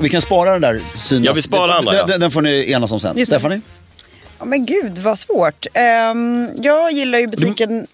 Vi 0.00 0.08
kan 0.08 0.22
spara 0.22 0.52
den 0.52 0.60
där 0.60 0.80
synas. 0.94 1.26
Ja, 1.26 1.32
vi 1.32 1.42
sparar 1.42 1.78
andra, 1.78 1.94
ja. 1.94 2.06
Den, 2.06 2.20
den 2.20 2.30
får 2.30 2.42
ni 2.42 2.70
enas 2.70 2.92
om 2.92 3.00
sen. 3.00 3.26
Stephanie? 3.26 3.60
Ja, 4.38 4.44
men 4.44 4.66
gud 4.66 4.98
vad 4.98 5.18
svårt. 5.18 5.66
Ehm, 5.74 6.50
jag 6.62 6.92
gillar 6.92 7.18
ju 7.18 7.26
butiken... 7.26 7.86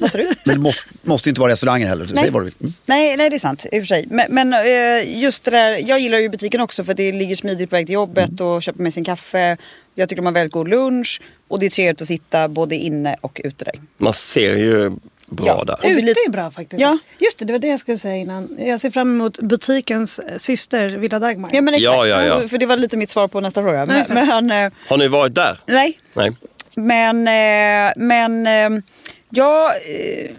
Vad 0.00 0.10
sa 0.10 0.18
du? 0.18 0.32
Men 0.44 0.54
det 0.54 0.60
måste, 0.60 0.84
måste 1.02 1.28
inte 1.28 1.40
vara 1.40 1.52
restauranger 1.52 1.86
heller. 1.86 2.04
Nej. 2.04 2.24
Säg 2.24 2.30
vad 2.30 2.42
du 2.42 2.44
vill. 2.44 2.54
Mm. 2.60 2.72
Nej, 2.86 3.16
nej, 3.16 3.30
det 3.30 3.36
är 3.36 3.40
sant 3.40 3.66
i 3.72 3.78
och 3.78 3.82
för 3.82 3.86
sig. 3.86 4.06
Men, 4.10 4.26
men 4.28 4.52
eh, 4.52 5.20
just 5.20 5.44
det 5.44 5.50
där, 5.50 5.88
jag 5.88 6.00
gillar 6.00 6.18
ju 6.18 6.28
butiken 6.28 6.60
också 6.60 6.84
för 6.84 6.90
att 6.90 6.96
det 6.96 7.12
ligger 7.12 7.36
smidigt 7.36 7.70
på 7.70 7.76
väg 7.76 7.86
till 7.86 7.94
jobbet 7.94 8.40
och 8.40 8.62
köper 8.62 8.82
med 8.82 8.94
sin 8.94 9.04
kaffe. 9.04 9.56
Jag 9.94 10.08
tycker 10.08 10.22
de 10.22 10.26
har 10.26 10.32
väldigt 10.32 10.52
god 10.52 10.68
lunch 10.68 11.20
och 11.48 11.58
det 11.58 11.66
är 11.66 11.70
trevligt 11.70 12.02
att 12.02 12.08
sitta 12.08 12.48
både 12.48 12.76
inne 12.76 13.16
och 13.20 13.40
ute 13.44 13.64
där. 13.64 13.74
Man 13.96 14.12
ser 14.12 14.56
ju 14.56 14.92
bra 15.30 15.46
Ja. 15.46 15.64
där. 15.64 15.74
Och 15.74 15.80
det 15.82 15.88
är 15.88 15.92
Ute 15.92 16.02
lite- 16.06 16.20
är 16.26 16.30
bra 16.30 16.50
faktiskt. 16.50 16.80
Ja. 16.80 16.98
Just 17.18 17.38
det, 17.38 17.44
det 17.44 17.52
var 17.52 17.58
det 17.60 17.68
jag 17.68 17.80
skulle 17.80 17.98
säga 17.98 18.16
innan. 18.16 18.56
Jag 18.58 18.80
ser 18.80 18.90
fram 18.90 19.08
emot 19.14 19.38
butikens 19.40 20.18
eh, 20.18 20.36
syster 20.36 20.88
Villa 20.88 21.18
Dagmar. 21.18 21.50
Ja 21.52 21.60
men 21.62 21.74
exakt, 21.74 21.84
Ja, 21.84 22.06
ja, 22.06 22.22
ja. 22.24 22.48
för 22.48 22.58
det 22.58 22.66
var 22.66 22.76
lite 22.76 22.96
mitt 22.96 23.10
svar 23.10 23.28
på 23.28 23.40
nästa 23.40 23.62
fråga. 23.62 23.86
Men, 23.86 24.04
men, 24.08 24.50
eh, 24.50 24.72
Har 24.88 24.96
ni 24.96 25.08
varit 25.08 25.34
där? 25.34 25.58
nej, 25.66 25.98
Nej. 26.14 26.30
men, 26.74 27.28
eh, 27.28 27.92
men 27.96 28.82
jag, 29.30 29.70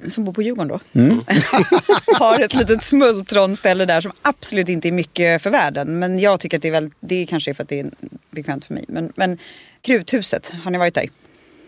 som 0.07 0.23
bor 0.25 0.33
på 0.33 0.41
Djurgården 0.41 0.67
då, 0.67 0.79
Mm. 0.99 1.21
har 2.19 2.39
ett 2.39 2.53
litet 2.55 2.83
smultronställe 2.83 3.85
där 3.85 4.01
som 4.01 4.11
absolut 4.21 4.69
inte 4.69 4.87
är 4.87 4.91
mycket 4.91 5.41
för 5.41 5.49
världen. 5.49 5.99
Men 5.99 6.19
jag 6.19 6.39
tycker 6.39 6.57
att 6.57 6.61
det 6.61 6.67
är 6.67 6.71
väldigt, 6.71 6.97
det 6.99 7.25
kanske 7.25 7.51
är 7.51 7.53
för 7.53 7.63
att 7.63 7.69
det 7.69 7.79
är 7.79 7.89
bekvämt 8.31 8.65
för 8.65 8.73
mig. 8.73 8.85
Men, 8.87 9.11
men 9.15 9.37
Kruthuset, 9.81 10.53
har 10.63 10.71
ni 10.71 10.77
varit 10.77 10.93
där? 10.93 11.09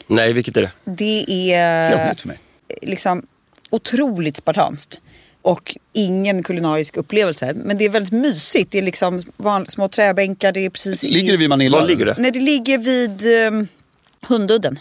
Nej, 0.07 0.33
vilket 0.33 0.57
är 0.57 0.61
det? 0.61 0.71
Det 0.85 1.25
är 1.53 1.89
Helt 1.89 2.09
nytt 2.11 2.21
för 2.21 2.27
mig. 2.27 2.37
Liksom 2.81 3.25
otroligt 3.69 4.37
spartanskt. 4.37 4.99
Och 5.43 5.77
ingen 5.93 6.43
kulinarisk 6.43 6.97
upplevelse. 6.97 7.53
Men 7.55 7.77
det 7.77 7.85
är 7.85 7.89
väldigt 7.89 8.13
mysigt. 8.13 8.71
Det 8.71 8.77
är 8.77 8.81
liksom 8.81 9.23
van, 9.37 9.67
små 9.67 9.87
träbänkar. 9.87 10.51
Det 10.51 10.65
är 10.65 10.69
precis 10.69 11.03
Ligger 11.03 11.31
det 11.31 11.37
vid 11.37 11.49
Manila? 11.49 11.79
Var 11.79 11.87
ligger 11.87 12.05
det? 12.05 12.15
Nej, 12.17 12.31
det 12.31 12.39
ligger 12.39 12.77
vid 12.77 13.25
um, 13.47 13.67
Hundudden. 14.27 14.79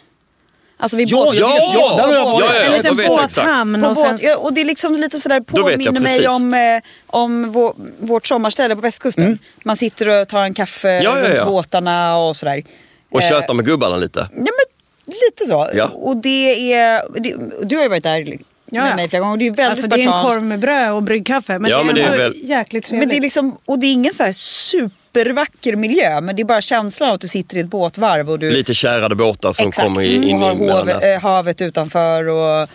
Alltså 0.77 0.97
vid 0.97 1.09
Ja, 1.09 1.25
båt- 1.25 1.35
jag 1.39 1.49
vet, 1.49 1.59
ja, 1.75 1.95
där 1.97 2.07
har 2.07 2.15
jag 2.15 2.25
varit. 2.25 2.41
Ja, 2.45 2.55
ja, 2.57 2.63
en 2.65 2.71
ja, 2.73 2.77
liten 2.77 2.97
båthamn. 3.07 3.85
Och 3.85 3.97
sen, 3.97 4.11
båt, 4.11 4.23
ja, 4.23 4.37
och 4.37 4.53
det 4.53 4.61
är 4.61 4.65
liksom 4.65 4.95
lite 4.97 5.19
sådär 5.19 5.41
påminner 5.41 6.01
mig 6.01 6.29
om, 6.29 6.55
eh, 6.55 6.61
om 7.07 7.53
vår, 7.53 7.75
vårt 7.99 8.27
sommarställe 8.27 8.75
på 8.75 8.81
västkusten. 8.81 9.39
Man 9.65 9.77
sitter 9.77 10.09
och 10.09 10.29
tar 10.29 10.43
en 10.45 10.55
kaffe 10.55 10.89
Mm. 10.91 11.05
Ja, 11.05 11.19
ja, 11.19 11.25
runt 11.29 11.37
ja. 11.37 11.45
båtarna 11.45 12.17
och 12.17 12.37
sådär. 12.37 12.65
Och 13.11 13.23
Eh, 13.23 13.29
köta 13.29 13.55
med 13.55 13.65
gubbarna 13.65 13.97
lite. 13.97 14.29
Ja 14.33 14.37
men 14.39 14.80
lite 15.11 15.47
så. 15.47 15.69
Ja. 15.75 15.91
Och 15.95 16.17
det 16.17 16.73
är, 16.73 17.03
det, 17.21 17.35
du 17.63 17.77
har 17.77 17.83
ju 17.83 17.89
varit 17.89 18.03
där 18.03 18.25
med 18.25 18.39
Ja, 18.73 18.89
ja. 18.89 18.97
mig 18.97 19.09
flera 19.09 19.21
gånger 19.21 19.33
och 19.33 19.39
det 19.39 19.47
är 19.47 19.51
väldigt 19.51 19.71
alltså, 19.71 19.87
det 19.89 19.97
är 19.97 19.99
en 19.99 20.05
spartanskt. 20.05 20.35
korv 20.35 20.45
med 20.45 20.59
bröd 20.61 20.93
och 20.93 21.03
bryggkaffe. 21.03 21.59
Men 21.59 21.71
Ja, 21.71 21.83
men 21.83 21.95
det 21.95 22.03
är 22.03 22.19
väl- 22.19 22.35
jäkligt 22.43 22.85
trevligt. 22.85 23.01
Men 23.01 23.09
det 23.09 23.17
är 23.17 23.21
liksom, 23.21 23.57
och 23.65 23.79
det 23.79 23.87
är 23.87 23.93
ingen 23.93 24.13
så 24.15 24.25
här 24.25 24.33
supervacker 24.33 25.77
miljö 25.77 26.21
men 26.21 26.37
det 26.37 26.43
är 26.43 26.45
bara 26.45 26.61
känslan 26.61 27.09
av 27.09 27.15
att 27.15 27.21
du 27.21 27.29
sitter 27.29 27.57
i 27.57 27.61
ett 27.61 27.67
båtvarv 27.67 28.31
och 28.31 28.39
du 28.39 28.51
Lite 28.51 28.75
kärrade 28.75 29.15
båtar 29.15 29.53
som 29.53 29.69
Exakt. 29.69 29.87
kommer 29.89 30.03
in 30.15 30.25
i 30.25 30.35
och 30.35 30.39
har 30.39 30.55
mellan 30.55 30.89
hov, 30.89 31.03
eh, 31.03 31.21
havet 31.21 31.61
utanför 31.61 32.29
och. 32.29 32.69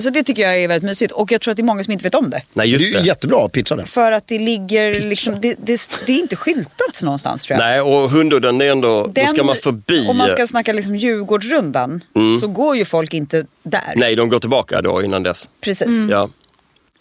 Så 0.00 0.10
det 0.10 0.22
tycker 0.22 0.42
jag 0.42 0.58
är 0.62 0.68
väldigt 0.68 0.86
mysigt 0.88 1.12
och 1.12 1.32
jag 1.32 1.40
tror 1.40 1.50
att 1.52 1.56
det 1.56 1.60
är 1.62 1.64
många 1.64 1.84
som 1.84 1.92
inte 1.92 2.02
vet 2.04 2.14
om 2.14 2.30
det. 2.30 2.42
Nej, 2.54 2.66
Det 2.66 2.72
just 2.72 2.84
är 2.84 2.88
ju 2.88 2.94
det. 3.00 3.06
jättebra 3.06 3.48
pitchade. 3.48 3.86
För 3.86 4.12
att 4.12 4.26
det 4.26 4.38
ligger 4.38 5.00
liksom, 5.08 5.40
det, 5.40 5.56
det, 5.64 5.80
det 6.06 6.12
är 6.12 6.18
inte 6.18 6.36
skyltat 6.36 7.02
någonstans 7.02 7.42
tror 7.46 7.58
jag. 7.60 7.66
Nej, 7.66 7.80
och 7.80 8.10
Hundudden, 8.10 8.58
det 8.58 8.66
är 8.66 8.72
ändå, 8.72 9.02
då 9.02 9.12
Den- 9.12 9.28
ska 9.28 9.44
man 9.44 9.56
förbi. 9.56 10.06
Om 10.10 10.16
man 10.16 10.30
ska 10.30 10.46
snacka 10.46 10.72
liksom 10.72 10.96
Djurgårdsrundan 10.96 12.00
så 12.40 12.46
går 12.48 12.76
ju 12.76 12.84
folk 12.84 13.14
inte 13.14 13.46
där. 13.62 13.82
Mm. 13.86 13.98
Nej, 13.98 14.16
de 14.16 14.28
går 14.28 14.38
tillbaka 14.40 14.82
då 14.82 15.02
innan 15.02 15.22
dess. 15.22 15.48
Precis. 15.60 15.92
Ja. 16.10 16.30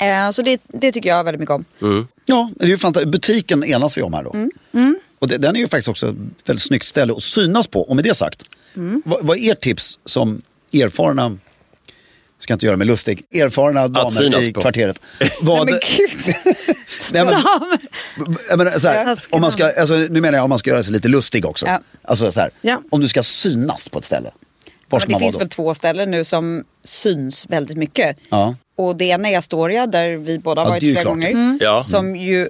Eh, 0.01 0.29
så 0.31 0.41
det, 0.41 0.61
det 0.67 0.91
tycker 0.91 1.09
jag 1.09 1.23
väldigt 1.23 1.39
mycket 1.39 1.53
om. 1.53 1.65
Ja, 2.25 2.49
det 2.55 2.63
är 2.65 2.69
ju 2.69 2.77
fantastiskt. 2.77 3.11
Butiken 3.11 3.63
enas 3.63 3.97
vi 3.97 4.01
om 4.01 4.13
här 4.13 4.23
då. 4.23 4.33
Mm. 4.73 4.99
Och 5.19 5.27
det, 5.27 5.37
den 5.37 5.55
är 5.55 5.59
ju 5.59 5.67
faktiskt 5.67 5.89
också 5.89 6.07
ett 6.07 6.15
väldigt 6.45 6.63
snyggt 6.63 6.85
ställe 6.85 7.13
att 7.13 7.23
synas 7.23 7.67
på. 7.67 7.81
Och 7.81 7.95
med 7.95 8.05
det 8.05 8.13
sagt, 8.15 8.43
vad, 9.03 9.25
vad 9.25 9.37
är 9.37 9.51
ert 9.51 9.59
tips 9.61 9.99
som 10.05 10.41
erfarna, 10.73 11.37
ska 12.39 12.53
inte 12.53 12.65
göra 12.65 12.77
mig 12.77 12.87
lustig, 12.87 13.23
erfarna 13.35 13.87
damer 13.87 14.41
i 14.41 14.53
på. 14.53 14.61
kvarteret? 14.61 15.01
Vad, 15.41 15.65
Men 15.69 15.79
gud. 15.97 16.35
nej, 17.11 17.25
men, 17.25 17.33
jag 18.49 18.57
menar, 18.57 18.71
så 18.79 18.87
här, 18.87 19.19
om 19.29 19.41
man 19.41 19.51
ska, 19.51 19.71
alltså, 19.79 19.93
nu 19.95 20.21
menar 20.21 20.37
jag 20.37 20.43
om 20.43 20.49
man 20.49 20.59
ska 20.59 20.69
göra 20.69 20.83
sig 20.83 20.93
lite 20.93 21.07
lustig 21.07 21.45
också. 21.45 21.65
Ja. 21.65 21.81
Alltså 22.03 22.31
så 22.31 22.39
här, 22.39 22.49
Ja. 22.61 22.81
om 22.91 23.01
du 23.01 23.07
ska 23.07 23.23
synas 23.23 23.89
på 23.89 23.99
ett 23.99 24.05
ställe. 24.05 24.31
Var 24.89 24.99
Men 24.99 25.01
ska 25.01 25.07
det 25.07 25.11
man 25.11 25.21
vara 25.21 25.25
finns 25.27 25.35
då? 25.35 25.39
väl 25.39 25.49
två 25.49 25.75
ställen 25.75 26.11
nu 26.11 26.23
som 26.23 26.63
syns 26.83 27.45
väldigt 27.49 27.77
mycket. 27.77 28.17
Ja. 28.29 28.55
Och 28.77 28.95
det 28.95 29.05
ena 29.05 29.29
är 29.29 29.37
Astoria 29.37 29.87
där 29.87 30.15
vi 30.17 30.39
båda 30.39 30.61
har 30.61 30.65
Ja, 30.65 30.69
varit 30.69 30.81
det 30.81 30.87
flera 30.87 31.01
klart. 31.01 31.13
gånger. 31.13 31.57
Ja. 31.61 31.83
Som 31.83 32.15
ju 32.15 32.49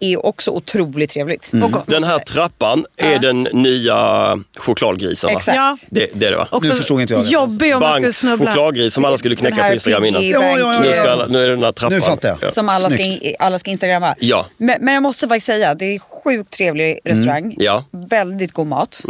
är 0.00 0.26
också 0.26 0.50
otroligt 0.50 1.10
trevligt. 1.10 1.52
Mm. 1.52 1.72
Den 1.86 2.04
här 2.04 2.18
trappan 2.18 2.84
är 2.96 3.18
den 3.18 3.42
nya 3.52 4.36
chokladgrisen 4.56 5.32
va? 5.32 5.38
Exakt. 5.38 5.56
Ja. 5.56 5.76
Det, 5.90 6.08
det 6.14 6.26
är 6.26 6.30
det 6.30 6.36
va? 6.36 6.48
Också 6.50 6.70
Nu 6.72 6.76
förstod 6.76 7.00
inte 7.00 7.14
jag 7.14 7.24
det. 7.24 7.30
Jobbig 7.30 7.74
om 7.74 7.80
man 7.80 8.12
skulle 8.12 8.36
chokladgris 8.38 8.94
som 8.94 9.04
alla 9.04 9.18
skulle 9.18 9.36
knäcka 9.36 9.68
på 9.68 9.74
Instagram 9.74 10.04
innan. 10.04 10.28
Ja, 10.28 10.42
ja, 10.42 10.58
ja, 10.58 10.80
Nu, 10.80 10.86
ja. 10.86 10.92
ska 10.92 11.10
alla, 11.10 11.26
nu 11.26 11.42
är 11.42 11.48
det 11.48 11.54
den 11.54 11.64
här 11.64 11.72
trappan. 11.72 11.94
Nu 11.98 12.00
fattar 12.04 12.28
jag. 12.28 12.38
Ja. 12.40 12.50
Som 12.50 12.68
alla 12.68 12.90
ska, 12.90 13.04
Snyggt. 13.04 13.36
alla 13.38 13.58
ska 13.58 13.70
instagramma. 13.70 14.14
Ja. 14.18 14.46
Men, 14.56 14.76
men 14.80 14.94
jag 14.94 15.02
måste 15.02 15.28
faktiskt 15.28 15.46
säga, 15.46 15.74
det 15.74 15.84
är 15.94 15.98
sjukt 15.98 16.52
trevlig 16.52 17.00
restaurang. 17.04 17.44
Mm. 17.44 17.56
Ja. 17.58 17.84
Mm. 17.94 18.06
Väldigt 18.06 18.52
god 18.52 18.66
mat. 18.66 19.02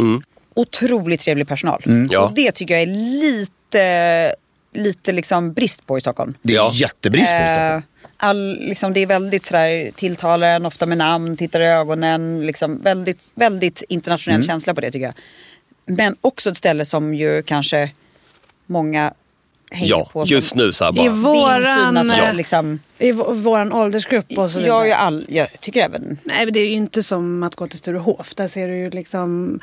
Otroligt 0.55 1.19
trevlig 1.21 1.47
personal. 1.47 1.81
Ja. 2.09 2.19
Och 2.19 2.31
det 2.33 2.51
tycker 2.51 2.73
jag 2.73 2.81
är 2.81 2.87
lite, 3.21 4.35
lite 4.73 5.11
liksom 5.11 5.53
brist 5.53 5.85
på 5.87 5.97
i 5.97 6.01
Stockholm. 6.01 6.33
Det 6.41 6.53
är 6.53 6.57
Ja. 6.57 6.71
jättebrist 6.73 7.31
på 7.31 7.37
i 7.37 7.47
Stockholm. 7.47 7.75
Eh, 7.75 7.81
all, 8.17 8.59
liksom, 8.59 8.93
det 8.93 8.99
är 8.99 9.05
väldigt 9.05 9.45
sådär, 9.45 9.91
tilltalar 9.95 10.47
en 10.47 10.65
ofta 10.65 10.85
med 10.85 10.97
namn, 10.97 11.37
tittar 11.37 11.61
i 11.61 11.65
ögonen. 11.65 12.45
Liksom, 12.45 12.81
väldigt, 12.81 13.31
väldigt 13.35 13.83
internationell 13.89 14.35
Mm. 14.39 14.47
känsla 14.47 14.73
på 14.73 14.81
det 14.81 14.91
tycker 14.91 15.05
jag. 15.05 15.15
Men 15.85 16.15
också 16.21 16.49
ett 16.49 16.57
ställe 16.57 16.85
som 16.85 17.13
ju 17.13 17.41
kanske 17.41 17.91
många 18.65 19.13
hänger 19.71 19.89
Ja, 19.89 20.09
på. 20.13 20.23
just 20.27 20.55
nu 20.55 20.73
så 20.73 20.83
här 20.85 20.91
I 20.91 20.95
bara. 20.95 21.09
våran, 21.09 21.55
vill 21.95 22.05
synas 22.05 22.17
eh, 22.19 22.29
och 22.29 22.35
liksom, 22.35 22.79
I 22.97 23.11
vå- 23.11 23.33
våran 23.33 23.73
åldersgrupp 23.73 24.37
och 24.37 24.51
så 24.51 24.59
jag, 24.59 24.63
vidare. 24.63 24.87
ju 24.87 24.93
all, 24.93 25.25
jag 25.29 25.47
tycker 25.61 25.81
även... 25.85 26.17
Nej, 26.23 26.45
men 26.45 26.53
det 26.53 26.59
är 26.59 26.65
ju 26.65 26.71
inte 26.71 27.03
som 27.03 27.43
att 27.43 27.55
gå 27.55 27.67
till 27.67 27.77
Sturehof. 27.79 28.35
Där 28.35 28.47
ser 28.47 28.67
du 28.67 28.77
ju 28.77 28.89
liksom... 28.89 29.59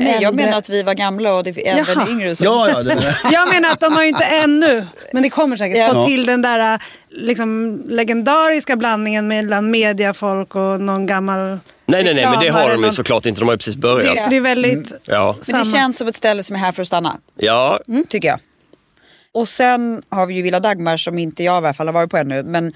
Nej, 0.00 0.18
jag 0.22 0.34
äldre- 0.34 0.44
menar 0.44 0.58
att 0.58 0.68
vi 0.68 0.82
var 0.82 0.94
gamla 0.94 1.34
och 1.34 1.44
det 1.44 1.50
är 1.50 1.72
även 1.78 1.84
Jaha. 1.98 2.08
yngre. 2.10 2.36
Som, 2.36 2.44
Ja, 2.44 2.68
ja, 2.68 2.82
det, 2.82 2.98
Jag 3.32 3.54
menar 3.54 3.70
att 3.70 3.80
de 3.80 3.92
har 3.92 4.02
ju 4.02 4.08
inte 4.08 4.24
ännu, 4.24 4.86
men 5.12 5.22
det 5.22 5.30
kommer 5.30 5.56
säkert, 5.56 5.78
Ja. 5.78 5.94
fått 5.94 6.06
till 6.06 6.26
den 6.26 6.42
där 6.42 6.82
liksom, 7.10 7.82
legendariska 7.88 8.76
blandningen 8.76 9.28
mellan 9.28 9.70
mediafolk 9.70 10.56
och 10.56 10.80
någon 10.80 11.06
gammal 11.06 11.38
Nej, 11.86 12.04
nej, 12.04 12.14
nej, 12.14 12.26
men 12.26 12.40
det 12.40 12.48
har 12.48 12.70
de 12.70 12.84
ju 12.84 12.90
såklart 12.90 13.26
inte. 13.26 13.40
De 13.40 13.44
har 13.44 13.52
ju 13.54 13.58
precis 13.58 13.76
börjat. 13.76 14.20
Så 14.20 14.30
det 14.30 14.36
är 14.36 14.40
väldigt... 14.40 14.92
Ja. 15.04 15.36
Men 15.48 15.58
det 15.58 15.64
känns 15.64 15.96
som 15.98 16.08
ett 16.08 16.16
ställe 16.16 16.42
som 16.42 16.56
är 16.56 16.60
här 16.60 16.72
för 16.72 16.82
att 16.82 16.88
stanna. 16.88 17.16
ja, 17.38 17.80
tycker 18.08 18.28
jag. 18.28 18.38
Och 19.34 19.48
sen 19.48 20.02
har 20.08 20.26
vi 20.26 20.34
ju 20.34 20.42
Villa 20.42 20.60
Dagmar 20.60 20.96
som 20.96 21.18
inte 21.18 21.44
jag 21.44 21.54
i 21.54 21.56
alla 21.56 21.74
fall 21.74 21.86
har 21.86 21.92
varit 21.92 22.10
på 22.10 22.16
ännu. 22.16 22.42
Men 22.42 22.72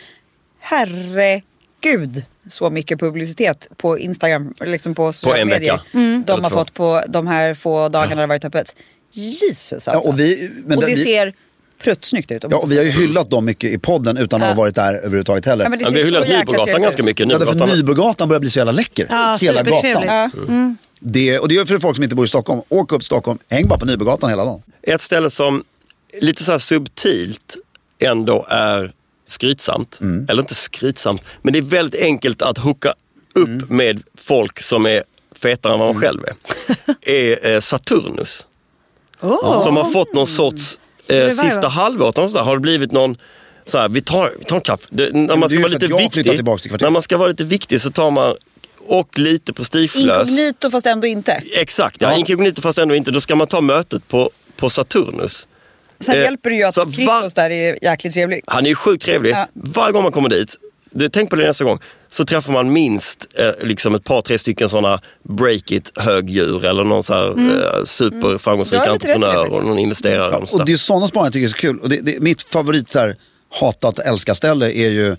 herregud 0.60 2.24
så 2.48 2.70
mycket 2.70 3.00
publicitet 3.00 3.68
på 3.76 3.98
Instagram, 3.98 4.54
liksom 4.60 4.94
på 4.94 5.12
sociala 5.12 5.38
en 5.38 5.48
medier. 5.48 5.72
vecka. 5.72 5.84
Mm. 5.92 6.24
De 6.26 6.32
Eller 6.32 6.42
har 6.42 6.50
två. 6.50 6.56
fått 6.56 6.74
på 6.74 7.02
de 7.08 7.26
här 7.26 7.54
få 7.54 7.88
dagarna 7.88 8.14
det 8.14 8.22
har 8.22 8.26
varit 8.26 8.44
öppet. 8.44 8.76
Jesus 9.12 9.72
alltså. 9.72 9.90
ja, 9.90 9.98
och 9.98 10.20
vi, 10.20 10.50
men 10.64 10.78
och 10.78 10.84
det 10.84 10.90
vi, 10.90 10.96
ser 10.96 11.34
pruttsnyggt 11.82 12.30
ut. 12.32 12.44
om 12.44 12.50
ja, 12.50 12.58
och 12.58 12.72
vi 12.72 12.76
har 12.76 12.84
ju 12.84 12.90
hyllat 12.90 13.30
dem 13.30 13.44
mycket 13.44 13.70
i 13.70 13.78
podden 13.78 14.16
utan 14.16 14.42
att 14.42 14.48
ha 14.48 14.54
varit 14.54 14.74
där 14.74 14.94
överhuvudtaget 14.94 15.46
heller. 15.46 15.64
Ja, 15.64 15.68
men 15.68 15.78
det 15.78 15.84
men 15.84 15.94
vi 15.94 16.00
har 16.00 16.06
hyllat 16.06 16.28
Nybogatan 16.28 16.82
ganska 16.82 17.02
mycket. 17.02 17.30
Ja, 17.30 17.38
därför 17.38 17.52
Nybogatan. 17.54 17.78
Nybogatan 17.78 18.28
börjar 18.28 18.40
bli 18.40 18.50
så 18.50 18.58
jävla 18.58 18.72
läcker. 18.72 19.06
Ja, 19.10 19.38
hela 19.40 19.62
gatan. 19.62 20.02
Ja. 20.06 20.30
Det, 21.00 21.38
och 21.38 21.48
det 21.48 21.56
är 21.56 21.64
för 21.64 21.78
folk 21.78 21.96
som 21.96 22.04
inte 22.04 22.16
bor 22.16 22.24
i 22.24 22.28
Stockholm. 22.28 22.62
Åk 22.68 22.92
upp 22.92 23.02
Stockholm, 23.02 23.38
häng 23.48 23.68
bara 23.68 23.78
på 23.78 23.86
Nybogatan 23.86 24.30
hela 24.30 24.44
dagen. 24.44 24.62
Ett 24.82 25.00
ställe 25.00 25.30
som 25.30 25.64
lite 26.20 26.44
så 26.44 26.52
här 26.52 26.58
subtilt 26.58 27.56
ändå 27.98 28.46
är 28.48 28.92
skrytsamt. 29.26 29.98
Eller 30.28 30.42
inte 30.42 30.54
skrytsamt, 30.54 31.22
men 31.42 31.52
det 31.52 31.58
är 31.58 31.62
väldigt 31.62 32.02
enkelt 32.02 32.42
att 32.42 32.58
hooka 32.58 32.94
upp 33.34 33.70
med 33.70 34.02
folk 34.14 34.62
som 34.62 34.86
är 34.86 35.04
fetare 35.34 35.72
än 35.72 35.78
vad 35.78 35.94
man 35.94 36.02
själv 36.02 36.24
är, 36.24 36.34
är 37.12 37.54
eh, 37.54 37.60
Saturnus. 37.60 38.46
Oh. 39.20 39.62
Som 39.64 39.76
har 39.76 39.90
fått 39.90 40.14
någon 40.14 40.26
sorts, 40.26 40.80
eh, 41.06 41.30
sista 41.30 41.68
halvåret 41.68 42.14
där, 42.14 42.42
har 42.42 42.54
det 42.56 42.60
blivit 42.60 42.92
någon 42.92 43.16
så 43.66 43.78
här, 43.78 43.88
vi 43.88 44.00
tar, 44.02 44.34
vi 44.38 44.44
tar 44.44 44.56
en 44.56 44.62
kaffe. 44.62 44.86
Det, 44.90 45.12
när 45.12 45.36
man 45.36 45.48
ska 45.48 45.58
vara 45.58 45.68
lite 45.68 45.86
viktig, 45.86 46.26
när 46.80 46.90
man 46.90 47.02
ska 47.02 47.16
vara 47.16 47.28
lite 47.28 47.44
viktig 47.44 47.80
så 47.80 47.90
tar 47.90 48.10
man, 48.10 48.36
och 48.88 49.18
lite 49.18 49.52
prestigelös. 49.52 50.28
Inkognito 50.28 50.70
fast 50.70 50.86
ändå 50.86 51.06
inte. 51.06 51.42
Exakt, 51.60 51.96
ja, 52.00 52.10
Ja. 52.12 52.18
inkognito 52.18 52.62
fast 52.62 52.78
ändå 52.78 52.94
inte. 52.94 53.10
Då 53.10 53.20
ska 53.20 53.36
man 53.36 53.46
ta 53.46 53.60
mötet 53.60 54.08
på, 54.08 54.30
på 54.56 54.70
Saturnus. 54.70 55.46
Sen 56.00 56.14
Eh, 56.16 56.22
hjälper 56.22 56.50
det 56.50 56.56
ju 56.56 56.62
att 56.64 56.74
så 56.74 56.84
va- 56.84 56.92
Christos 56.92 57.34
där 57.34 57.50
är 57.50 57.78
jäkligt 57.84 58.14
trevlig. 58.14 58.40
Han 58.46 58.64
är 58.64 58.68
ju 58.68 58.74
sjukt 58.74 59.04
trevlig. 59.04 59.30
Ja. 59.32 59.48
Varje 59.52 59.92
gång 59.92 60.02
man 60.02 60.12
kommer 60.12 60.28
dit, 60.28 60.56
det, 60.90 61.08
tänk 61.08 61.30
på 61.30 61.36
det 61.36 61.46
nästa 61.46 61.64
gång, 61.64 61.78
så 62.10 62.24
träffar 62.24 62.52
man 62.52 62.72
minst 62.72 63.26
eh, 63.38 63.66
liksom 63.66 63.94
ett 63.94 64.04
par, 64.04 64.20
tre 64.20 64.38
stycken 64.38 64.68
sådana 64.68 65.00
break-it 65.22 65.92
högdjur 65.98 66.64
eller 66.64 66.84
någon 66.84 67.02
så 67.02 67.14
här, 67.14 67.28
eh, 67.28 67.84
superframgångsrik 67.84 68.80
det 68.84 68.90
entreprenör 68.90 69.46
och 69.46 69.64
någon 69.64 69.78
investerare. 69.78 70.36
och 70.36 70.54
Och 70.54 70.64
det 70.64 70.72
är 70.72 70.76
sådana 70.76 71.06
spaningar 71.06 71.26
jag 71.26 71.32
tycker 71.32 71.44
är 71.46 71.50
så 71.50 71.56
kul. 71.56 71.78
Och 71.78 71.88
det, 71.88 71.96
det, 72.00 72.20
mitt 72.20 72.42
favorit 72.42 72.90
så 72.90 72.98
här, 72.98 73.16
hatat 73.60 73.98
älska 73.98 74.34
ställe 74.34 74.66
är 74.72 74.88
ju 74.88 75.16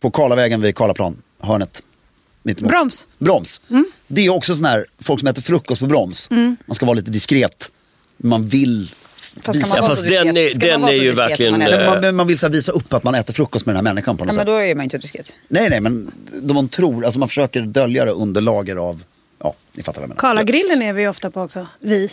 på 0.00 0.10
Karlavägen 0.10 0.60
vid 0.60 0.74
Karlaplan, 0.74 1.22
hörnet. 1.42 1.82
Mittemot. 2.42 2.70
Broms. 2.72 3.06
Broms. 3.18 3.60
Det 4.06 4.26
är 4.26 4.30
också 4.30 4.54
sån 4.54 4.64
här, 4.64 4.86
folk 5.00 5.20
som 5.20 5.28
äter 5.28 5.42
frukost 5.42 5.80
på 5.80 5.86
Broms. 5.86 6.30
Man 6.30 6.74
ska 6.74 6.86
vara 6.86 6.96
lite 6.96 7.10
diskret. 7.10 7.70
Man 8.22 8.46
vill 8.46 8.90
Fast 9.18 9.42
kan 9.44 9.52
visa, 9.54 9.80
man 9.80 9.90
fast 9.90 10.02
den 10.02 10.12
är- 10.36 10.78
man 10.78 10.80
den 10.80 10.84
är 10.88 10.92
ju 11.02 11.12
verkligen, 11.12 11.52
som 11.52 11.58
man 11.62 11.68
är? 11.72 11.84
eh, 11.84 11.90
men 11.92 12.00
man, 12.02 12.16
man 12.16 12.26
vill 12.26 12.38
så 12.38 12.48
visa 12.48 12.72
upp 12.72 12.94
att 12.94 13.04
man 13.04 13.14
äter 13.14 13.34
frukost 13.34 13.66
med 13.66 13.74
den 13.74 13.86
här 13.86 13.94
människan 13.94 14.16
på 14.16 14.24
något 14.24 14.32
Ja, 14.34 14.36
men 14.36 14.40
sätt. 14.40 14.46
då 14.46 14.62
är 14.70 14.74
man 14.74 14.84
inte 14.84 14.98
diskret. 14.98 15.34
Nej, 15.48 15.70
nej, 15.70 15.80
men 15.80 16.10
de 16.42 16.54
man 16.54 16.68
tror, 16.68 17.04
alltså 17.04 17.18
man 17.18 17.28
försöker 17.28 17.60
dölja 17.60 18.04
det 18.04 18.10
under 18.10 18.40
lager 18.40 18.76
av, 18.76 19.02
ja, 19.42 19.54
ni 19.72 19.82
fattar 19.82 20.00
vad 20.00 20.04
jag 20.04 20.08
menar. 20.08 20.20
Karlagrillen 20.20 20.82
är 20.82 20.92
vi 20.92 21.08
ofta 21.08 21.30
på 21.30 21.42
också. 21.42 21.66
Vi. 21.80 22.10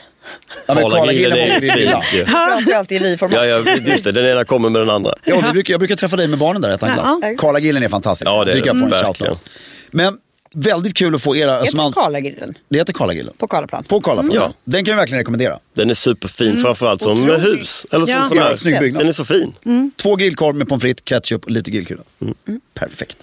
Ja, 0.66 0.74
men 0.74 0.84
Karlagrillen 0.90 1.38
är 1.38 1.60
vi 1.62 1.70
fint 1.72 1.80
ju. 2.14 2.20
Jag 2.20 2.28
pratar 2.28 2.62
ju 2.68 2.74
alltid 2.74 3.02
i 3.02 3.06
vi-format. 3.06 3.36
Ja, 3.38 3.46
ja, 3.46 3.76
just 3.86 4.04
det. 4.04 4.12
Den 4.12 4.26
ena 4.26 4.46
kommer 4.46 4.70
med 4.70 4.82
den 4.82 4.90
andra. 4.90 5.14
Ja, 5.26 5.44
vi 5.48 5.52
brukar, 5.52 5.74
jag 5.74 5.80
brukar 5.80 5.96
träffa 5.96 6.16
dig 6.16 6.28
med 6.28 6.40
barnen 6.40 6.62
där 6.62 6.70
och 6.70 6.76
äta 6.76 6.86
en 6.88 6.98
Ja. 6.98 7.20
glass. 7.22 7.40
Karlagrillen 7.40 7.84
är 7.84 7.90
fantastisk. 7.90 8.30
Ja, 8.30 8.46
det 8.46 8.52
är 8.52 8.56
tycker 8.56 8.68
jag 8.68 8.78
får 8.80 8.86
en 8.86 8.90
verkligen. 8.92 9.14
shoutout. 9.36 9.50
Men 9.92 10.18
väldigt 10.56 10.94
kul 10.94 11.16
att 11.16 11.22
få 11.22 11.36
era... 11.36 11.62
Heter 11.62 11.78
man, 11.78 11.94
Karlagrillen 11.94 12.58
det 12.70 12.78
heter 12.78 12.94
Karlagrillen. 12.94 13.34
på 13.38 13.48
Karlaplan. 13.48 13.84
På 13.84 14.02
Karlaplan. 14.02 14.36
Ja. 14.36 14.54
Den 14.64 14.86
kan 14.86 14.94
vi 14.96 14.98
verkligen 14.98 15.20
rekommendera. 15.20 15.60
Den 15.76 15.90
är 15.90 15.94
superfin, 15.94 16.50
Mm. 16.50 16.62
framförallt 16.62 17.02
som 17.02 17.12
Otroligt. 17.14 17.46
hus. 17.46 17.86
Eller 17.92 18.06
som 18.06 18.16
Ja. 18.16 18.28
sån 18.28 18.38
Ja, 18.38 18.44
här. 18.44 18.56
snygg 18.56 18.80
byggnad. 18.80 19.02
Den 19.02 19.08
är 19.10 19.14
så 19.14 19.26
fin. 19.26 19.54
Två 19.96 20.16
grillkorv 20.16 20.56
med 20.56 20.68
pommes 20.70 20.82
frites, 20.82 21.04
ketchup 21.06 21.44
och 21.46 21.52
lite 21.52 21.72
grillkrydda. 21.72 22.04
Mm. 22.22 22.36
Perfekt. 22.74 23.18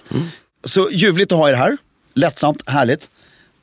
Så 0.65 0.89
ljuvligt 0.91 1.31
att 1.31 1.37
ha 1.37 1.49
er 1.49 1.53
här. 1.53 1.77
Lättsamt, 2.13 2.69
härligt. 2.69 3.09